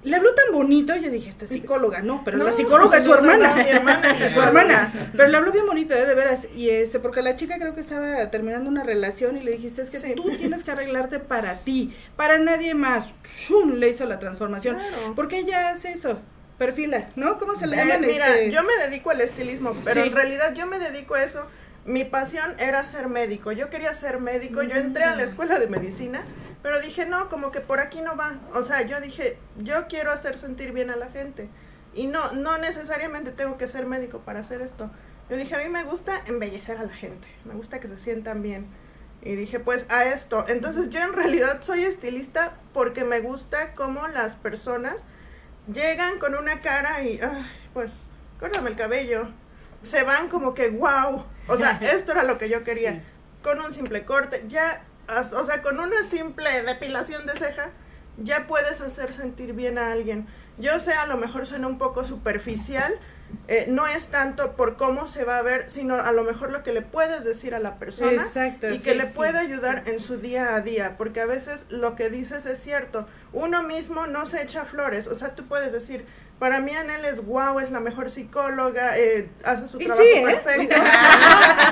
Le 0.05 0.17
habló 0.17 0.35
tan 0.35 0.53
bonito, 0.53 0.97
yo 0.97 1.11
dije, 1.11 1.31
esta 1.31 1.47
psicóloga, 1.47 2.03
no, 2.03 2.23
pero 2.25 2.37
No, 2.37 2.45
la 2.45 2.53
psicóloga 2.53 2.99
es 2.99 3.05
su 3.05 3.15
hermana. 3.15 3.55
mi 3.55 3.69
hermana 3.71 4.11
es 4.11 4.33
su 4.33 4.41
hermana. 4.41 4.93
Pero 5.17 5.29
le 5.29 5.37
habló 5.37 5.53
bien 5.53 5.65
bonito, 5.67 5.95
¿eh? 5.95 6.05
de 6.05 6.15
veras. 6.15 6.49
Y 6.57 6.71
este, 6.71 6.99
porque 6.99 7.23
la 7.23 7.37
chica 7.37 7.57
creo 7.59 7.73
que 7.75 7.81
estaba 7.81 8.29
terminando 8.31 8.69
una 8.69 8.83
relación 8.83 9.37
y 9.37 9.43
le 9.45 9.53
dijiste, 9.53 9.83
es 9.83 9.91
que 9.91 9.99
Sí. 10.01 10.15
tú 10.17 10.25
tienes 10.37 10.65
que 10.65 10.73
arreglarte 10.73 11.21
para 11.21 11.61
ti, 11.61 11.95
para 12.17 12.39
nadie 12.39 12.75
más. 12.75 13.07
¡Shum! 13.39 13.75
Le 13.75 13.91
hizo 13.91 14.05
la 14.07 14.19
transformación. 14.19 14.75
Claro. 14.77 15.15
¿Por 15.15 15.29
qué 15.29 15.39
ella 15.39 15.69
hace 15.71 15.93
eso? 15.93 16.21
Perfila, 16.59 17.11
¿no? 17.17 17.39
¿Cómo 17.39 17.55
se 17.55 17.67
le 17.69 17.77
Eh, 17.77 17.85
llaman? 17.85 18.01
mira, 18.01 18.29
este? 18.37 18.51
yo 18.53 18.63
me 18.65 18.77
dedico 18.85 19.11
al 19.11 19.21
estilismo, 19.21 19.77
pero 19.85 20.03
Sí. 20.03 20.09
en 20.09 20.15
realidad 20.17 20.53
yo 20.55 20.67
me 20.67 20.79
dedico 20.81 21.15
a 21.15 21.23
eso. 21.25 21.47
Mi 21.85 22.05
pasión 22.05 22.55
era 22.59 22.87
ser 22.87 23.09
médico. 23.09 23.53
Yo 23.53 23.69
quería 23.71 23.93
ser 23.95 24.21
médico. 24.21 24.63
Yo 24.63 24.77
entré 24.77 25.05
a 25.05 25.17
la 25.17 25.25
escuela 25.25 25.59
de 25.59 25.67
medicina, 25.67 26.25
pero 26.63 26.81
dije, 26.81 27.07
no, 27.07 27.29
como 27.29 27.51
que 27.51 27.61
por 27.61 27.81
aquí 27.81 28.03
no 28.03 28.17
va. 28.17 28.39
O 28.55 28.63
sea, 28.63 28.83
yo 28.83 29.01
dije, 29.01 29.39
yo 29.59 29.89
quiero 29.89 30.13
hacer 30.13 30.39
sentir 30.39 30.73
bien 30.73 30.91
a 30.91 30.97
la 30.97 31.11
gente. 31.11 31.49
Y 31.95 32.07
no, 32.07 32.33
no 32.33 32.57
necesariamente 32.59 33.33
tengo 33.33 33.59
que 33.59 33.67
ser 33.67 33.87
médico 33.87 34.21
para 34.21 34.41
hacer 34.41 34.61
esto. 34.61 34.91
Yo 35.29 35.37
dije, 35.37 35.55
a 35.55 35.59
mí 35.59 35.69
me 35.69 35.85
gusta 35.85 36.23
embellecer 36.27 36.79
a 36.79 36.85
la 36.85 36.95
gente. 36.95 37.29
Me 37.45 37.55
gusta 37.55 37.81
que 37.81 37.89
se 37.89 37.97
sientan 37.97 38.43
bien. 38.43 38.67
Y 39.23 39.35
dije, 39.35 39.61
pues 39.61 39.87
a 39.89 40.05
esto. 40.05 40.45
Entonces 40.49 40.91
yo 40.91 41.01
en 41.01 41.13
realidad 41.13 41.61
soy 41.63 41.85
estilista 41.85 42.55
porque 42.73 43.05
me 43.05 43.21
gusta 43.21 43.75
cómo 43.75 44.07
las 44.09 44.37
personas 44.37 45.05
llegan 45.73 46.19
con 46.19 46.35
una 46.35 46.61
cara 46.61 47.03
y, 47.03 47.21
ay, 47.21 47.47
pues, 47.73 48.11
córtame 48.41 48.71
el 48.71 48.77
cabello. 48.77 49.29
Se 49.83 50.03
van 50.03 50.29
como 50.29 50.55
que, 50.55 50.71
wow. 50.71 51.25
O 51.49 51.57
sea, 51.57 51.79
esto 51.83 52.13
era 52.13 52.25
lo 52.25 52.39
que 52.39 52.49
yo 52.49 52.65
quería. 52.65 53.03
Con 53.43 53.61
un 53.61 53.73
simple 53.73 54.05
corte, 54.05 54.45
ya, 54.49 54.85
o 55.09 55.45
sea, 55.45 55.63
con 55.63 55.81
una 55.81 56.03
simple 56.05 56.63
depilación 56.63 57.27
de 57.27 57.33
ceja, 57.33 57.71
ya 58.19 58.47
puedes 58.47 58.81
hacer 58.81 59.13
sentir 59.13 59.53
bien 59.53 59.79
a 59.79 59.93
alguien. 59.93 60.27
Yo 60.59 60.79
sé, 60.81 60.93
a 60.93 61.07
lo 61.07 61.17
mejor 61.17 61.47
suena 61.47 61.67
un 61.67 61.79
poco 61.79 62.05
superficial, 62.05 62.99
eh, 63.49 63.65
no 63.69 63.87
es 63.87 64.09
tanto 64.09 64.57
por 64.57 64.77
cómo 64.77 65.07
se 65.07 65.25
va 65.25 65.39
a 65.39 65.43
ver, 65.43 65.71
sino 65.71 65.97
a 65.97 66.13
lo 66.13 66.23
mejor 66.23 66.51
lo 66.51 66.63
que 66.63 66.73
le 66.73 66.83
puedes 66.83 67.25
decir 67.25 67.55
a 67.55 67.59
la 67.59 67.79
persona 67.79 68.23
Exacto, 68.23 68.69
y 68.69 68.77
sí, 68.77 68.83
que 68.83 68.95
le 68.95 69.07
sí. 69.07 69.13
puede 69.15 69.39
ayudar 69.39 69.85
en 69.87 70.01
su 70.01 70.19
día 70.19 70.55
a 70.55 70.61
día, 70.61 70.97
porque 70.99 71.21
a 71.21 71.27
veces 71.27 71.67
lo 71.71 71.97
que 71.97 72.11
dices 72.11 72.45
es 72.45 72.59
cierto, 72.59 73.07
uno 73.33 73.63
mismo 73.63 74.07
no 74.07 74.27
se 74.27 74.43
echa 74.43 74.65
flores, 74.67 75.07
o 75.07 75.15
sea, 75.15 75.35
tú 75.35 75.45
puedes 75.45 75.73
decir, 75.73 76.05
para 76.43 76.59
mí 76.59 76.73
Anel 76.75 77.05
es 77.05 77.25
guau, 77.25 77.61
es 77.61 77.71
la 77.71 77.79
mejor 77.79 78.11
psicóloga, 78.11 78.99
eh, 78.99 79.29
hace 79.45 79.69
su 79.69 79.79
trabajo 79.79 80.03
sí, 80.03 80.09
¿eh? 80.09 80.23
perfecto. 80.43 80.77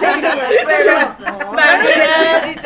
No, 0.01 0.17
sí, 0.21 0.57
pero, 0.65 0.93
claro 1.17 1.83
que 1.83 2.01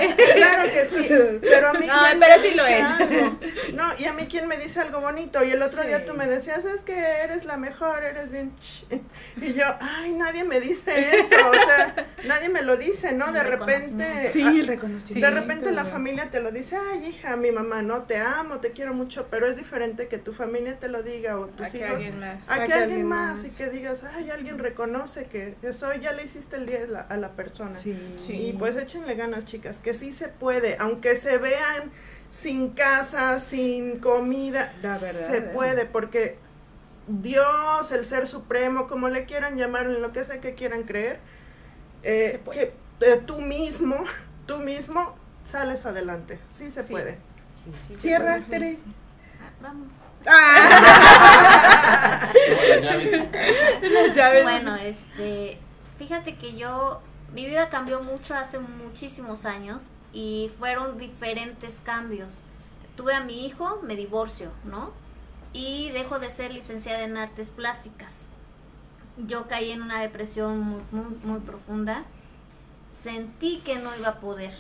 sí, 0.05 0.33
claro 0.35 0.71
que 0.71 0.85
sí, 0.85 1.09
pero 1.41 1.69
a 1.71 1.73
mí 1.73 1.87
No, 1.87 1.95
¿quién 2.03 2.21
pero 2.21 2.39
me 2.43 2.49
sí 2.51 2.55
lo 2.55 2.67
es. 2.67 2.85
algo? 2.85 3.39
No, 3.73 3.85
y 3.99 4.05
a 4.05 4.13
mí 4.13 4.27
quien 4.27 4.47
me 4.49 4.59
dice 4.59 4.81
algo 4.81 5.01
bonito, 5.01 5.43
y 5.43 5.51
el 5.53 5.63
otro 5.63 5.83
día 5.83 6.05
tú 6.05 6.13
me 6.13 6.27
decías, 6.27 6.67
es 6.67 6.83
que 6.83 6.95
eres 6.95 7.47
la 7.47 7.57
mejor, 7.57 8.05
eres 8.05 8.31
bien 8.31 8.55
ch-". 8.57 9.01
y 9.41 9.55
yo, 9.55 9.65
ay, 9.81 10.13
nadie 10.13 10.45
me 10.45 10.61
dice 10.61 11.19
eso, 11.21 11.37
o 11.49 11.55
sea, 11.55 12.07
nadie 12.25 12.51
me 12.51 12.61
lo 12.61 12.77
dice, 12.77 13.13
¿no? 13.13 13.33
De 13.33 13.43
repente, 13.43 14.31
Sí, 14.31 14.43
ah, 14.43 14.51
el 14.51 14.67
reconocimiento. 14.67 15.27
de 15.35 15.41
repente 15.41 15.73
la 15.73 15.87
familia 15.87 16.31
te 16.31 16.41
lo 16.41 16.53
dice, 16.53 16.77
ay 16.77 17.07
hija, 17.07 17.37
mi 17.37 17.51
mamá, 17.51 17.81
no 17.81 18.03
te 18.03 18.19
amo, 18.19 18.61
te 18.61 18.73
quiero 18.73 18.93
mucho, 18.93 19.29
pero 19.31 19.47
es 19.47 19.57
diferente 19.57 20.07
que 20.09 20.19
tu 20.19 20.35
familia 20.35 20.79
te 20.79 20.89
lo 20.89 21.03
diga 21.03 21.39
o 21.39 21.47
tus 21.47 21.75
hijos, 21.75 21.94
alguien 21.95 22.21
más. 22.21 22.49
a 22.51 22.65
que 22.65 22.73
alguien 22.73 23.07
más 23.07 23.45
y 23.45 23.51
que 23.51 23.71
digas, 23.71 24.03
ay, 24.05 24.31
alguien 24.31 24.59
reconoce 24.59 25.27
que 25.27 25.57
eso 25.63 25.93
ya 25.95 26.13
le 26.13 26.25
hiciste 26.25 26.57
el 26.57 26.67
día 26.67 26.85
a 26.85 26.87
la, 26.87 27.01
a 27.01 27.17
la 27.17 27.33
persona. 27.33 27.79
Sí. 27.79 27.97
Y 28.29 28.53
pues 28.55 28.77
échenle 28.77 29.15
ganas, 29.15 29.45
chicas, 29.45 29.79
que 29.79 29.95
sí 29.95 30.13
se 30.13 30.29
puede, 30.29 30.77
aunque 30.79 31.17
se 31.17 31.39
vean 31.39 31.91
sin 32.31 32.71
casa, 32.71 33.39
sin 33.39 33.99
comida, 34.01 34.75
La 34.83 34.99
verdad, 34.99 35.31
se 35.31 35.41
puede, 35.41 35.87
porque 35.87 36.37
Dios, 37.07 37.93
el 37.93 38.05
ser 38.05 38.27
supremo, 38.27 38.87
como 38.87 39.09
le 39.09 39.25
quieran 39.25 39.57
llamar, 39.57 39.87
en 39.87 40.01
lo 40.03 40.13
que 40.13 40.25
sea 40.25 40.41
que 40.41 40.55
quieran 40.55 40.83
creer, 40.85 41.19
eh, 42.03 42.41
puede. 42.45 42.73
que 43.01 43.13
eh, 43.13 43.23
tú 43.27 43.41
mismo, 43.41 43.97
tú 44.47 44.59
mismo 44.59 45.15
sales 45.45 45.85
adelante, 45.87 46.39
sí 46.49 46.71
se 46.71 46.83
Sí. 46.83 46.93
puede. 46.93 47.19
Cierra, 48.01 48.41
Tere. 48.41 48.77
Ah, 49.65 49.73
Vamos. 49.73 49.89
Ya 52.83 52.97
ves. 52.97 54.15
Ya 54.15 54.29
ves. 54.31 54.43
Bueno, 54.43 54.77
este, 54.77 55.59
fíjate 55.99 56.35
que 56.37 56.57
yo, 56.57 57.01
mi 57.33 57.47
vida 57.47 57.69
cambió 57.69 58.03
mucho 58.03 58.35
hace 58.35 58.59
muchísimos 58.59 59.45
años 59.45 59.93
y 60.13 60.51
fueron 60.59 60.99
diferentes 60.99 61.81
cambios. 61.83 62.43
Tuve 62.97 63.15
a 63.15 63.21
mi 63.21 63.47
hijo, 63.47 63.81
me 63.83 63.97
divorcio, 63.97 64.51
¿no? 64.65 64.93
Y 65.53 65.91
dejo 65.91 66.19
de 66.19 66.31
ser 66.31 66.53
licenciada 66.53 67.03
en 67.03 67.17
artes 67.17 67.51
plásticas. 67.51 68.27
Yo 69.17 69.47
caí 69.47 69.71
en 69.71 69.83
una 69.83 70.01
depresión 70.01 70.61
muy, 70.61 70.83
muy, 70.91 71.17
muy 71.23 71.41
profunda. 71.41 72.05
Sentí 72.93 73.59
que 73.65 73.77
no 73.77 73.95
iba 73.97 74.09
a 74.11 74.21
poder. 74.21 74.55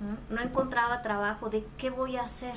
¿no? 0.00 0.16
No 0.34 0.42
encontraba 0.42 1.02
trabajo 1.02 1.48
de 1.48 1.64
qué 1.78 1.90
voy 1.90 2.16
a 2.16 2.22
hacer. 2.22 2.54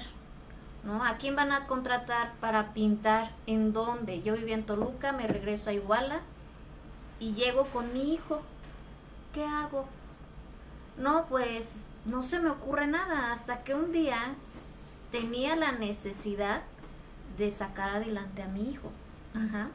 ¿No? 0.83 1.03
¿A 1.03 1.17
quién 1.17 1.35
van 1.35 1.51
a 1.51 1.67
contratar 1.67 2.33
para 2.39 2.73
pintar? 2.73 3.31
¿En 3.45 3.73
dónde? 3.73 4.21
Yo 4.21 4.35
vivía 4.35 4.55
en 4.55 4.65
Toluca, 4.65 5.11
me 5.11 5.27
regreso 5.27 5.69
a 5.69 5.73
Iguala 5.73 6.21
y 7.19 7.33
llego 7.33 7.65
con 7.65 7.93
mi 7.93 8.13
hijo. 8.13 8.41
¿Qué 9.33 9.45
hago? 9.45 9.85
No, 10.97 11.25
pues 11.27 11.85
no 12.05 12.23
se 12.23 12.39
me 12.39 12.49
ocurre 12.49 12.87
nada 12.87 13.31
hasta 13.31 13.63
que 13.63 13.75
un 13.75 13.91
día 13.91 14.35
tenía 15.11 15.55
la 15.55 15.71
necesidad 15.71 16.61
de 17.37 17.51
sacar 17.51 17.89
adelante 17.89 18.41
a 18.41 18.47
mi 18.47 18.69
hijo. 18.69 18.91
Ajá. 19.35 19.69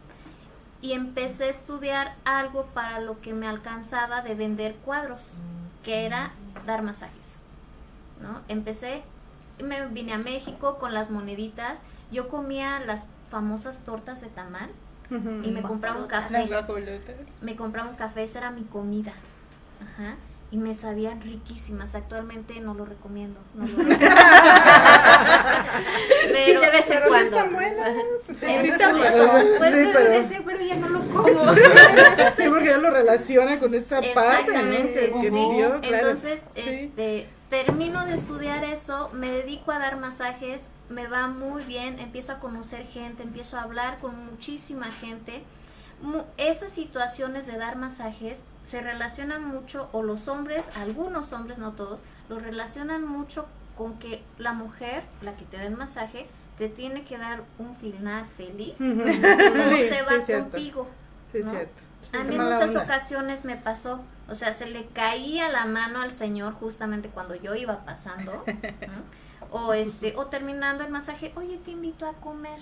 Y 0.82 0.92
empecé 0.92 1.44
a 1.44 1.48
estudiar 1.50 2.16
algo 2.24 2.66
para 2.74 2.98
lo 3.00 3.20
que 3.20 3.32
me 3.32 3.48
alcanzaba 3.48 4.20
de 4.20 4.34
vender 4.34 4.74
cuadros, 4.84 5.38
que 5.82 6.04
era 6.04 6.32
dar 6.66 6.82
masajes. 6.82 7.44
¿no? 8.20 8.40
Empecé, 8.48 9.02
me 9.62 9.86
vine 9.88 10.12
a 10.14 10.18
México 10.18 10.78
con 10.78 10.94
las 10.94 11.10
moneditas, 11.10 11.80
yo 12.10 12.28
comía 12.28 12.80
las 12.80 13.08
famosas 13.30 13.80
tortas 13.84 14.20
de 14.20 14.28
tamal 14.28 14.70
y 15.10 15.50
me 15.50 15.62
compraba 15.62 15.98
un 16.00 16.06
café. 16.08 16.48
Me 17.40 17.56
compraba 17.56 17.88
un 17.90 17.96
café, 17.96 18.22
esa 18.24 18.38
era 18.40 18.50
mi 18.50 18.62
comida. 18.64 19.12
Ajá. 19.82 20.16
Y 20.50 20.56
me 20.56 20.74
sabían 20.74 21.20
riquísimas. 21.20 21.94
Actualmente 21.94 22.58
no 22.60 22.74
lo 22.74 22.84
recomiendo. 22.84 23.40
No 23.54 23.66
lo 23.66 23.76
Sí, 26.34 26.52
de 26.52 26.70
vez 26.70 26.90
en 26.90 27.00
Pero 27.00 27.04
sí 27.04 27.08
cuando. 27.08 27.36
están 27.36 27.52
buenas. 27.52 27.92
Sí, 28.26 28.34
están 28.40 28.96
pues, 28.98 29.10
buenas. 29.12 29.44
pues 29.58 29.72
Sí, 29.72 29.78
debe 29.80 29.92
pero- 29.92 30.44
pero 30.44 30.60
ya 30.64 30.76
no 30.76 30.88
lo 30.88 31.00
como. 31.08 31.54
Sí, 31.54 32.42
porque 32.48 32.66
ya 32.68 32.76
lo 32.78 32.90
relaciona 32.90 33.58
con 33.58 33.74
esta 33.74 33.96
parte. 33.96 34.08
Exactamente, 34.10 35.10
¿no? 35.12 35.20
que 35.20 35.30
sí. 35.30 35.34
vivió, 35.34 35.80
claro. 35.80 35.96
Entonces, 36.08 36.46
Sí. 36.54 36.62
este, 36.66 37.28
termino 37.54 38.04
de 38.04 38.14
estudiar 38.14 38.64
eso, 38.64 39.10
me 39.12 39.30
dedico 39.30 39.70
a 39.70 39.78
dar 39.78 39.96
masajes, 39.96 40.70
me 40.88 41.06
va 41.06 41.28
muy 41.28 41.62
bien, 41.62 42.00
empiezo 42.00 42.32
a 42.32 42.40
conocer 42.40 42.84
gente, 42.84 43.22
empiezo 43.22 43.56
a 43.56 43.62
hablar 43.62 44.00
con 44.00 44.26
muchísima 44.26 44.86
gente, 44.86 45.44
esas 46.36 46.72
situaciones 46.72 47.46
de 47.46 47.56
dar 47.56 47.76
masajes 47.76 48.46
se 48.64 48.80
relacionan 48.80 49.44
mucho, 49.44 49.88
o 49.92 50.02
los 50.02 50.26
hombres, 50.26 50.68
algunos 50.74 51.32
hombres, 51.32 51.58
no 51.58 51.74
todos, 51.74 52.00
los 52.28 52.42
relacionan 52.42 53.06
mucho 53.06 53.46
con 53.78 54.00
que 54.00 54.24
la 54.36 54.52
mujer, 54.52 55.04
la 55.22 55.36
que 55.36 55.44
te 55.44 55.56
da 55.56 55.62
el 55.62 55.76
masaje, 55.76 56.26
te 56.58 56.68
tiene 56.68 57.04
que 57.04 57.18
dar 57.18 57.44
un 57.60 57.72
final 57.76 58.26
feliz, 58.36 58.80
no 58.80 59.04
se 59.04 60.02
va 60.02 60.40
contigo. 60.40 60.88
Sí, 61.30 61.40
cierto. 61.44 61.82
A 62.12 62.24
mí 62.24 62.34
en 62.34 62.42
muchas 62.42 62.76
ocasiones 62.76 63.44
me 63.44 63.56
pasó, 63.56 64.00
o 64.28 64.34
sea, 64.34 64.52
se 64.52 64.66
le 64.66 64.86
caía 64.86 65.48
la 65.48 65.64
mano 65.64 66.00
al 66.02 66.10
señor 66.10 66.54
justamente 66.54 67.08
cuando 67.08 67.34
yo 67.34 67.54
iba 67.54 67.84
pasando, 67.84 68.44
o 69.50 69.72
este, 69.72 70.14
o 70.16 70.26
terminando 70.26 70.84
el 70.84 70.90
masaje, 70.90 71.32
oye, 71.36 71.58
te 71.58 71.70
invito 71.70 72.06
a 72.06 72.12
comer. 72.14 72.60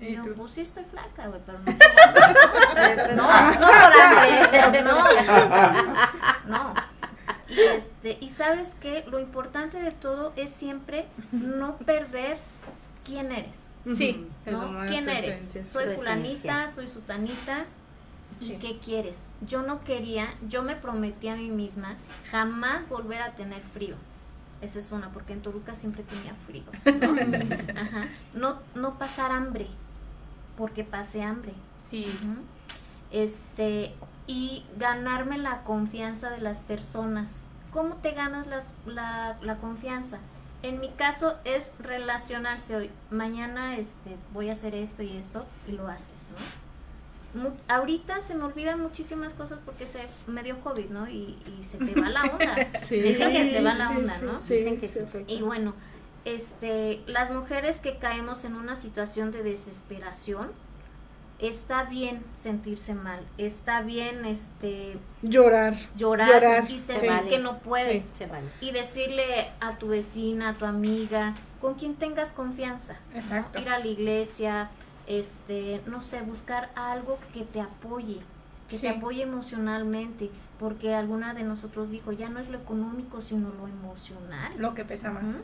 ¿Y 0.00 0.16
yo, 0.16 0.22
pues 0.34 0.52
sí 0.52 0.60
estoy 0.60 0.84
flaca, 0.84 1.28
güey, 1.28 1.40
pero 1.46 1.58
no. 1.60 1.64
no, 3.14 3.52
no 3.52 3.66
por 3.66 4.58
hambre, 4.58 4.82
no. 4.82 5.04
No. 6.46 6.74
Y, 7.48 7.60
este, 7.60 8.18
y 8.20 8.28
sabes 8.30 8.74
que 8.80 9.04
lo 9.08 9.20
importante 9.20 9.80
de 9.80 9.92
todo 9.92 10.32
es 10.36 10.50
siempre 10.50 11.06
no 11.30 11.76
perder 11.76 12.38
quién 13.04 13.30
eres. 13.30 13.70
Sí. 13.94 14.28
¿no? 14.46 14.86
¿Quién 14.88 15.08
eres? 15.08 15.52
Soy 15.62 15.94
fulanita, 15.94 16.68
soy 16.68 16.88
sutanita. 16.88 17.66
¿Y 18.40 18.56
qué 18.56 18.78
quieres? 18.78 19.30
Yo 19.46 19.62
no 19.62 19.84
quería, 19.84 20.34
yo 20.48 20.62
me 20.62 20.76
prometí 20.76 21.28
a 21.28 21.36
mí 21.36 21.50
misma 21.50 21.96
jamás 22.30 22.88
volver 22.88 23.22
a 23.22 23.34
tener 23.34 23.62
frío. 23.62 23.96
Esa 24.60 24.78
es 24.78 24.92
una, 24.92 25.10
porque 25.10 25.32
en 25.32 25.42
Toluca 25.42 25.74
siempre 25.74 26.02
tenía 26.02 26.34
frío. 26.46 26.64
¿no? 26.84 27.80
Ajá. 27.80 28.08
No, 28.34 28.58
no 28.74 28.98
pasar 28.98 29.30
hambre, 29.30 29.68
porque 30.56 30.84
pasé 30.84 31.22
hambre. 31.22 31.52
Sí. 31.82 32.06
Este, 33.10 33.94
y 34.26 34.64
ganarme 34.76 35.38
la 35.38 35.62
confianza 35.62 36.30
de 36.30 36.40
las 36.40 36.60
personas. 36.60 37.48
¿Cómo 37.72 37.96
te 37.96 38.12
ganas 38.12 38.46
la, 38.46 38.62
la, 38.86 39.36
la 39.42 39.56
confianza? 39.56 40.18
en 40.64 40.80
mi 40.80 40.88
caso 40.88 41.36
es 41.44 41.72
relacionarse 41.78 42.74
hoy. 42.74 42.90
Mañana 43.10 43.76
este, 43.76 44.16
voy 44.32 44.48
a 44.48 44.52
hacer 44.52 44.74
esto 44.74 45.02
y 45.02 45.14
esto 45.14 45.44
y 45.68 45.72
lo 45.72 45.88
haces, 45.88 46.30
¿no? 46.30 46.63
Ahorita 47.68 48.20
se 48.20 48.34
me 48.34 48.44
olvidan 48.44 48.80
muchísimas 48.80 49.34
cosas 49.34 49.58
porque 49.64 49.86
se 49.86 50.00
me 50.26 50.42
dio 50.42 50.60
COVID, 50.60 50.86
¿no? 50.86 51.08
Y, 51.08 51.36
se 51.62 51.78
te 51.78 51.98
va 51.98 52.08
la 52.08 52.22
onda. 52.22 52.54
Dicen 52.90 53.32
que 53.32 53.44
se 53.44 53.62
va 53.62 53.74
la 53.74 53.90
onda, 53.90 54.18
¿no? 54.22 54.38
Dicen 54.38 54.78
que 54.78 54.88
sí. 54.88 55.00
Y 55.26 55.42
bueno, 55.42 55.74
este, 56.24 57.02
las 57.06 57.30
mujeres 57.30 57.80
que 57.80 57.98
caemos 57.98 58.44
en 58.44 58.54
una 58.54 58.76
situación 58.76 59.32
de 59.32 59.42
desesperación, 59.42 60.52
está 61.38 61.84
bien 61.84 62.22
sentirse 62.34 62.94
mal, 62.94 63.20
está 63.38 63.82
bien 63.82 64.24
este 64.24 64.96
llorar, 65.22 65.74
llorar, 65.96 66.70
y 66.70 66.78
sentir 66.78 67.28
que 67.28 67.38
no 67.38 67.58
puedes 67.58 68.14
y 68.60 68.70
decirle 68.70 69.50
a 69.60 69.76
tu 69.76 69.88
vecina, 69.88 70.50
a 70.50 70.54
tu 70.54 70.64
amiga, 70.64 71.34
con 71.60 71.74
quien 71.74 71.96
tengas 71.96 72.32
confianza, 72.32 72.96
ir 73.58 73.68
a 73.68 73.78
la 73.78 73.86
iglesia, 73.86 74.70
este, 75.06 75.82
no 75.86 76.02
sé, 76.02 76.22
buscar 76.22 76.70
algo 76.74 77.18
que 77.32 77.44
te 77.44 77.60
apoye, 77.60 78.20
que 78.68 78.78
te 78.78 78.88
apoye 78.88 79.22
emocionalmente, 79.22 80.30
porque 80.58 80.94
alguna 80.94 81.34
de 81.34 81.42
nosotros 81.42 81.90
dijo, 81.90 82.12
ya 82.12 82.28
no 82.28 82.40
es 82.40 82.48
lo 82.48 82.58
económico, 82.58 83.20
sino 83.20 83.50
lo 83.50 83.68
emocional. 83.68 84.52
Lo 84.58 84.74
que 84.74 84.84
pesa 84.84 85.10
más. 85.10 85.36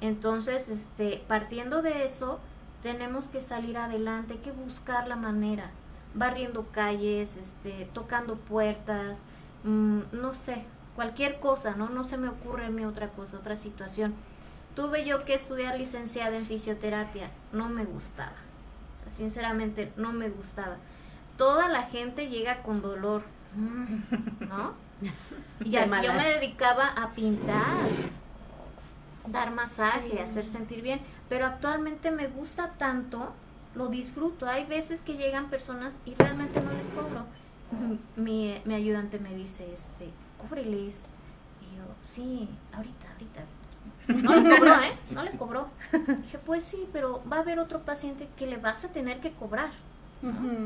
Entonces, 0.00 0.68
este, 0.68 1.22
partiendo 1.28 1.82
de 1.82 2.04
eso, 2.04 2.40
tenemos 2.82 3.28
que 3.28 3.40
salir 3.40 3.78
adelante, 3.78 4.34
hay 4.34 4.38
que 4.40 4.52
buscar 4.52 5.08
la 5.08 5.16
manera, 5.16 5.70
barriendo 6.14 6.66
calles, 6.72 7.36
este, 7.36 7.88
tocando 7.92 8.36
puertas, 8.36 9.22
mm, 9.64 10.00
no 10.12 10.34
sé, 10.34 10.64
cualquier 10.94 11.40
cosa, 11.40 11.76
¿no? 11.76 11.88
No 11.88 12.04
se 12.04 12.18
me 12.18 12.28
ocurre 12.28 12.66
a 12.66 12.70
mí 12.70 12.84
otra 12.84 13.08
cosa, 13.10 13.38
otra 13.38 13.56
situación. 13.56 14.14
Tuve 14.74 15.04
yo 15.04 15.24
que 15.24 15.34
estudiar 15.34 15.78
licenciada 15.78 16.36
en 16.36 16.44
fisioterapia, 16.44 17.30
no 17.52 17.68
me 17.68 17.84
gustaba, 17.84 18.36
sinceramente 19.08 19.92
no 19.96 20.12
me 20.12 20.28
gustaba. 20.28 20.76
Toda 21.36 21.68
la 21.68 21.82
gente 21.82 22.28
llega 22.28 22.62
con 22.62 22.82
dolor, 22.82 23.22
¿no? 24.40 24.74
Y 25.64 25.70
yo 25.70 25.86
me 25.86 26.28
dedicaba 26.28 26.88
a 26.88 27.12
pintar, 27.12 27.88
dar 29.26 29.50
masaje, 29.50 30.20
hacer 30.20 30.46
sentir 30.46 30.82
bien 30.82 31.00
pero 31.28 31.46
actualmente 31.46 32.10
me 32.10 32.28
gusta 32.28 32.72
tanto, 32.78 33.32
lo 33.74 33.88
disfruto. 33.88 34.46
Hay 34.46 34.64
veces 34.64 35.00
que 35.00 35.16
llegan 35.16 35.50
personas 35.50 35.98
y 36.04 36.14
realmente 36.14 36.60
no 36.60 36.72
les 36.72 36.88
cobro. 36.88 37.26
Mi, 38.16 38.60
mi 38.64 38.74
ayudante 38.74 39.18
me 39.18 39.34
dice, 39.34 39.72
este, 39.72 40.10
cóbreles. 40.38 41.06
Y 41.60 41.76
yo, 41.76 41.84
sí, 42.02 42.48
ahorita, 42.72 43.10
ahorita. 43.12 43.40
No 44.08 44.34
le 44.36 44.56
cobró, 44.56 44.74
¿eh? 44.74 44.98
No 45.10 45.22
le 45.22 45.30
cobró. 45.32 45.68
Dije, 45.92 46.38
pues 46.44 46.64
sí, 46.64 46.88
pero 46.92 47.22
va 47.30 47.38
a 47.38 47.40
haber 47.40 47.58
otro 47.58 47.80
paciente 47.80 48.28
que 48.36 48.46
le 48.46 48.56
vas 48.56 48.84
a 48.84 48.92
tener 48.92 49.20
que 49.20 49.32
cobrar. 49.32 49.70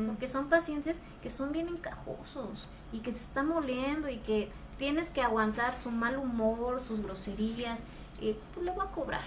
Porque 0.07 0.27
son 0.27 0.49
pacientes 0.49 1.03
que 1.21 1.29
son 1.29 1.51
bien 1.51 1.67
encajosos 1.67 2.69
y 2.91 2.99
que 2.99 3.13
se 3.13 3.23
están 3.23 3.47
moliendo 3.47 4.09
y 4.09 4.17
que 4.17 4.49
tienes 4.79 5.11
que 5.11 5.21
aguantar 5.21 5.75
su 5.75 5.91
mal 5.91 6.17
humor, 6.17 6.79
sus 6.79 7.01
groserías, 7.01 7.85
y 8.19 8.35
pues 8.53 8.65
le 8.65 8.71
voy 8.71 8.85
a 8.85 8.89
cobrar, 8.89 9.21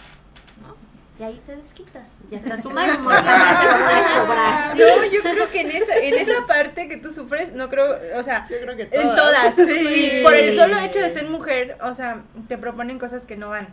¿no? 0.63 0.75
y 1.19 1.23
ahí 1.23 1.41
te 1.47 1.55
desquitas. 1.55 2.23
Ya 2.31 2.39
está 2.39 2.61
su 2.61 2.71
mal 2.71 2.91
humor. 2.99 3.15
no, 4.77 5.05
yo 5.07 5.23
creo 5.23 5.51
que 5.51 5.61
en 5.61 5.71
esa, 5.71 5.97
en 5.97 6.15
esa 6.15 6.47
parte 6.47 6.89
que 6.89 6.97
tú 6.97 7.13
sufres, 7.13 7.53
no 7.53 7.71
creo, 7.71 8.19
o 8.19 8.23
sea, 8.23 8.49
yo 8.51 8.57
creo 8.61 8.77
que 8.77 8.89
en 8.91 9.15
todas. 9.15 9.55
Sí. 9.55 10.21
por 10.23 10.35
el 10.35 10.59
solo 10.59 10.79
hecho 10.79 10.99
de 10.99 11.13
ser 11.13 11.29
mujer, 11.29 11.79
o 11.83 11.95
sea, 11.95 12.23
te 12.49 12.59
proponen 12.59 12.99
cosas 12.99 13.25
que 13.25 13.37
no 13.37 13.51
van. 13.51 13.69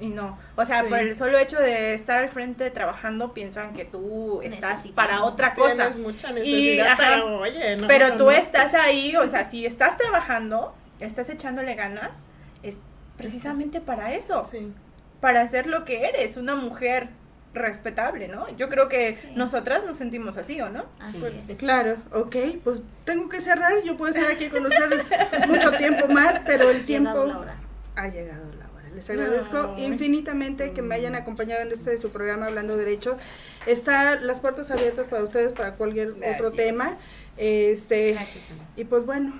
Y 0.00 0.08
no, 0.08 0.38
o 0.56 0.66
sea, 0.66 0.84
por 0.84 0.98
el 0.98 1.14
solo 1.14 1.38
hecho 1.38 1.58
de 1.58 1.94
estar 1.94 2.18
al 2.24 2.28
frente 2.28 2.70
trabajando, 2.70 3.32
piensan 3.32 3.74
que 3.74 3.84
tú 3.84 4.40
estás 4.42 4.88
para 4.88 5.24
otra 5.24 5.54
cosa. 5.54 5.74
Tienes 5.74 5.98
mucha 5.98 6.32
necesidad, 6.32 6.96
pero 6.98 7.38
oye, 7.40 7.76
no, 7.76 7.86
Pero 7.86 8.16
tú 8.16 8.30
estás 8.30 8.74
ahí, 8.74 9.14
o 9.16 9.28
sea, 9.28 9.44
si 9.44 9.64
estás 9.64 9.96
trabajando, 9.96 10.74
estás 10.98 11.28
echándole 11.28 11.74
ganas, 11.74 12.10
es 12.62 12.78
precisamente 13.16 13.80
para 13.80 14.14
eso. 14.14 14.44
Sí 14.44 14.72
para 15.24 15.40
hacer 15.40 15.66
lo 15.66 15.86
que 15.86 16.04
eres, 16.04 16.36
una 16.36 16.54
mujer 16.54 17.08
respetable, 17.54 18.28
¿no? 18.28 18.46
Yo 18.58 18.68
creo 18.68 18.90
que 18.90 19.32
nosotras 19.34 19.82
nos 19.86 19.96
sentimos 19.96 20.36
así, 20.36 20.60
¿o 20.60 20.68
no? 20.68 20.84
Pues, 21.18 21.56
claro, 21.56 21.96
ok, 22.12 22.36
pues 22.62 22.82
tengo 23.06 23.30
que 23.30 23.40
cerrar, 23.40 23.82
yo 23.84 23.96
puedo 23.96 24.12
estar 24.14 24.30
aquí 24.30 24.50
con 24.50 24.66
ustedes 24.66 25.10
mucho 25.48 25.72
tiempo 25.78 26.08
más, 26.08 26.42
pero 26.44 26.68
el 26.68 26.84
tiempo 26.84 27.32
ha 27.96 28.08
llegado 28.08 28.44
la 28.58 28.70
hora. 28.74 28.88
Les 28.94 29.08
agradezco 29.10 29.74
infinitamente 29.78 30.72
que 30.72 30.82
me 30.82 30.94
hayan 30.94 31.14
acompañado 31.14 31.62
en 31.62 31.72
este 31.72 31.90
de 31.90 31.98
su 31.98 32.10
programa 32.10 32.46
Hablando 32.46 32.76
Derecho. 32.76 33.16
Están 33.66 34.26
las 34.26 34.40
puertas 34.40 34.70
abiertas 34.70 35.08
para 35.08 35.24
ustedes 35.24 35.52
para 35.52 35.74
cualquier 35.74 36.14
otro 36.34 36.52
tema. 36.52 36.96
Este, 37.36 38.12
gracias, 38.12 38.44
y 38.76 38.84
pues 38.84 39.04
bueno, 39.04 39.34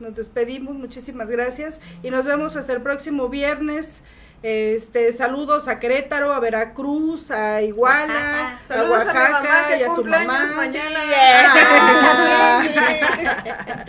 nos 0.00 0.16
despedimos, 0.16 0.74
muchísimas 0.74 1.28
gracias 1.28 1.80
y 2.02 2.10
nos 2.10 2.24
vemos 2.24 2.56
hasta 2.56 2.72
el 2.72 2.82
próximo 2.82 3.28
viernes. 3.28 4.02
Este, 4.42 5.12
saludos 5.12 5.66
a 5.66 5.80
Querétaro, 5.80 6.32
a 6.32 6.38
Veracruz, 6.38 7.32
a 7.32 7.60
Iguala, 7.60 8.60
a 8.68 8.82
Oaxaca 8.84 9.76
y 9.76 9.82
a 9.82 9.86
su 9.86 10.04
mamá. 10.04 10.52
mañana. 10.54 11.00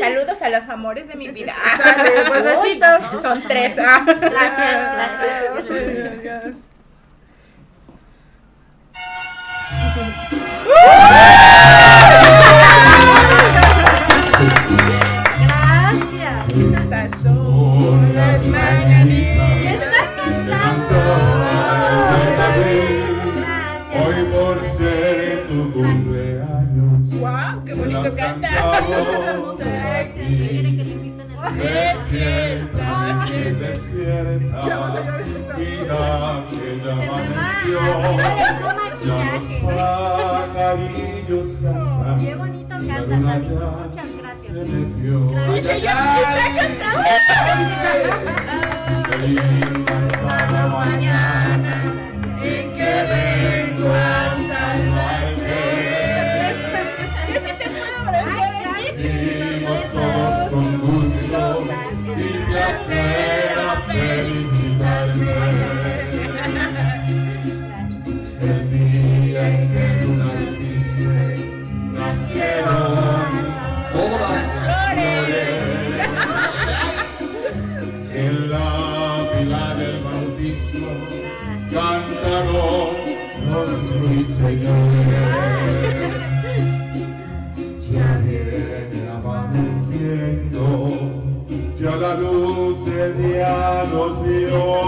saludos 0.00 0.42
a 0.42 0.50
los 0.50 0.68
amores 0.68 1.08
de 1.08 1.16
mi 1.16 1.28
vida. 1.28 1.54
pues 2.28 2.44
besitos. 2.44 3.22
Son 3.22 3.42
tres. 3.42 3.74
Gracias, 3.74 4.20
gracias. 4.20 5.64
gracias. 6.22 6.56
Despierta, 31.56 32.88
despierta, 33.60 34.60
mira 35.56 36.42
que 36.50 36.68
ya 36.84 36.92
amaneció, 36.92 37.80
ya 39.04 39.18
los 39.34 39.46
pajarillos 40.56 41.48
Qué 42.20 42.32
bonito 42.34 42.74
canta, 42.86 43.16
muchas 43.16 44.10
gracias. 44.18 44.52
Se 44.52 44.60
metió. 44.64 45.16
Mañana 50.68 51.76
placer 62.86 63.56
felicitarme. 63.86 65.34
El 68.40 68.70
día 68.70 69.42
en 69.48 69.62
que 69.72 69.86
tú 70.02 70.10
naciste, 70.14 71.18
nacieron 71.92 73.30
todas 73.92 74.20
las 74.20 74.44
flores. 74.52 75.54
En 78.14 78.50
la 78.50 78.68
pila 79.32 79.66
del 79.74 79.96
bautismo 80.02 80.92
cantaron 81.72 82.94
los 83.50 83.68
ruiseñores. 84.00 84.95
Del 93.36 93.44
día 93.44 93.84
nos 93.92 94.24
dio. 94.24 94.86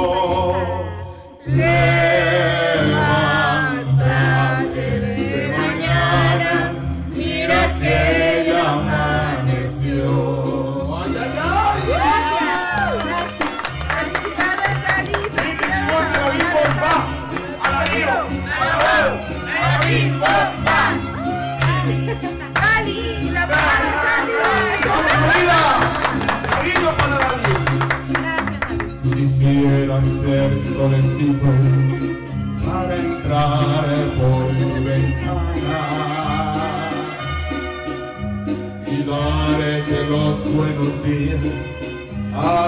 Ah. 42.34 42.67